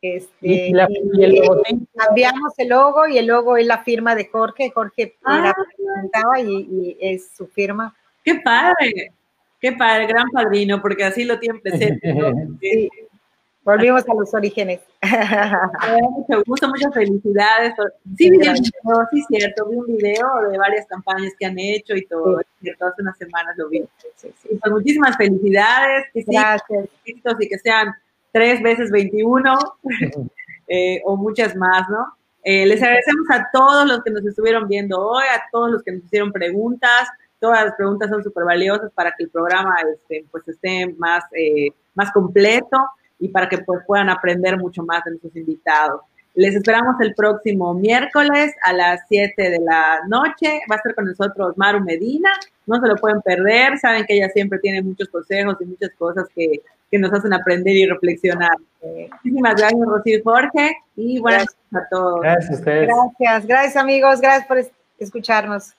Este, 0.00 0.36
y, 0.40 0.72
cambiamos 1.96 2.58
el 2.58 2.68
logo 2.70 3.06
y 3.06 3.18
el 3.18 3.26
logo 3.26 3.56
es 3.56 3.66
la 3.66 3.84
firma 3.84 4.14
de 4.14 4.26
Jorge. 4.26 4.70
Jorge 4.70 5.14
ah. 5.24 5.52
presentaba 5.76 6.40
y, 6.40 6.96
es 7.00 7.28
su 7.36 7.46
firma. 7.46 7.94
¡Qué 8.24 8.36
padre! 8.36 9.12
¡Qué 9.60 9.72
padre! 9.72 10.06
Gran 10.06 10.30
padrino, 10.30 10.80
porque 10.80 11.04
así 11.04 11.24
lo 11.24 11.38
tienen 11.38 11.60
presente. 11.60 12.90
Volvimos 13.64 14.02
a 14.08 14.14
los 14.14 14.34
orígenes. 14.34 14.80
mucho 16.10 16.42
gusto, 16.44 16.68
muchas 16.68 16.92
felicidades. 16.92 17.74
Sí, 18.16 18.30
vi 18.30 18.36
un 18.36 18.54
video, 18.54 19.08
sí, 19.12 19.22
cierto, 19.28 19.68
vi 19.68 19.76
un 19.76 19.86
video 19.86 20.50
de 20.50 20.58
varias 20.58 20.86
campañas 20.86 21.32
que 21.38 21.46
han 21.46 21.58
hecho 21.58 21.94
y 21.94 22.04
todo, 22.06 22.40
cierto, 22.60 22.86
hace 22.86 23.02
unas 23.02 23.16
semanas 23.16 23.54
lo 23.56 23.68
vi. 23.68 23.84
Pues 24.20 24.72
muchísimas 24.72 25.16
felicidades, 25.16 26.06
que 26.12 26.24
Gracias. 26.26 26.88
y 27.04 27.48
que 27.48 27.58
sean 27.58 27.94
tres 28.32 28.60
veces 28.62 28.90
21 28.90 29.56
eh, 30.68 31.00
o 31.04 31.16
muchas 31.16 31.54
más, 31.54 31.88
¿no? 31.88 32.16
Eh, 32.44 32.66
les 32.66 32.82
agradecemos 32.82 33.30
a 33.30 33.48
todos 33.52 33.86
los 33.86 34.02
que 34.02 34.10
nos 34.10 34.26
estuvieron 34.26 34.66
viendo 34.66 35.00
hoy, 35.00 35.24
a 35.32 35.40
todos 35.52 35.70
los 35.70 35.84
que 35.84 35.92
nos 35.92 36.04
hicieron 36.04 36.32
preguntas. 36.32 37.08
Todas 37.38 37.64
las 37.64 37.74
preguntas 37.74 38.10
son 38.10 38.24
súper 38.24 38.44
valiosas 38.44 38.90
para 38.92 39.12
que 39.16 39.24
el 39.24 39.30
programa 39.30 39.72
este, 39.94 40.24
pues, 40.32 40.48
esté 40.48 40.92
más, 40.98 41.22
eh, 41.32 41.68
más 41.94 42.10
completo 42.10 42.88
y 43.22 43.28
para 43.28 43.48
que 43.48 43.58
pues, 43.58 43.80
puedan 43.86 44.10
aprender 44.10 44.58
mucho 44.58 44.82
más 44.82 45.04
de 45.04 45.12
nuestros 45.12 45.36
invitados. 45.36 46.00
Les 46.34 46.54
esperamos 46.54 46.96
el 47.00 47.14
próximo 47.14 47.72
miércoles 47.72 48.52
a 48.62 48.72
las 48.72 49.00
7 49.08 49.50
de 49.50 49.60
la 49.60 50.00
noche. 50.08 50.60
Va 50.70 50.74
a 50.74 50.78
estar 50.78 50.94
con 50.94 51.04
nosotros 51.04 51.56
Maru 51.56 51.80
Medina. 51.80 52.30
No 52.66 52.80
se 52.80 52.88
lo 52.88 52.96
pueden 52.96 53.20
perder. 53.20 53.78
Saben 53.78 54.04
que 54.06 54.16
ella 54.16 54.28
siempre 54.30 54.58
tiene 54.58 54.82
muchos 54.82 55.08
consejos 55.08 55.56
y 55.60 55.66
muchas 55.66 55.90
cosas 55.98 56.26
que, 56.34 56.62
que 56.90 56.98
nos 56.98 57.12
hacen 57.12 57.32
aprender 57.32 57.76
y 57.76 57.86
reflexionar. 57.86 58.56
Muchísimas 58.82 59.54
gracias, 59.54 59.86
Rocío 59.86 60.18
y 60.18 60.22
Jorge. 60.22 60.76
Y 60.96 61.20
buenas 61.20 61.46
noches 61.70 61.86
a 61.86 61.88
todos. 61.90 62.20
Gracias 62.22 62.50
a 62.50 62.54
ustedes. 62.54 62.88
Gracias, 62.88 63.46
gracias 63.46 63.76
amigos. 63.76 64.20
Gracias 64.20 64.46
por 64.46 64.58
escucharnos. 64.98 65.74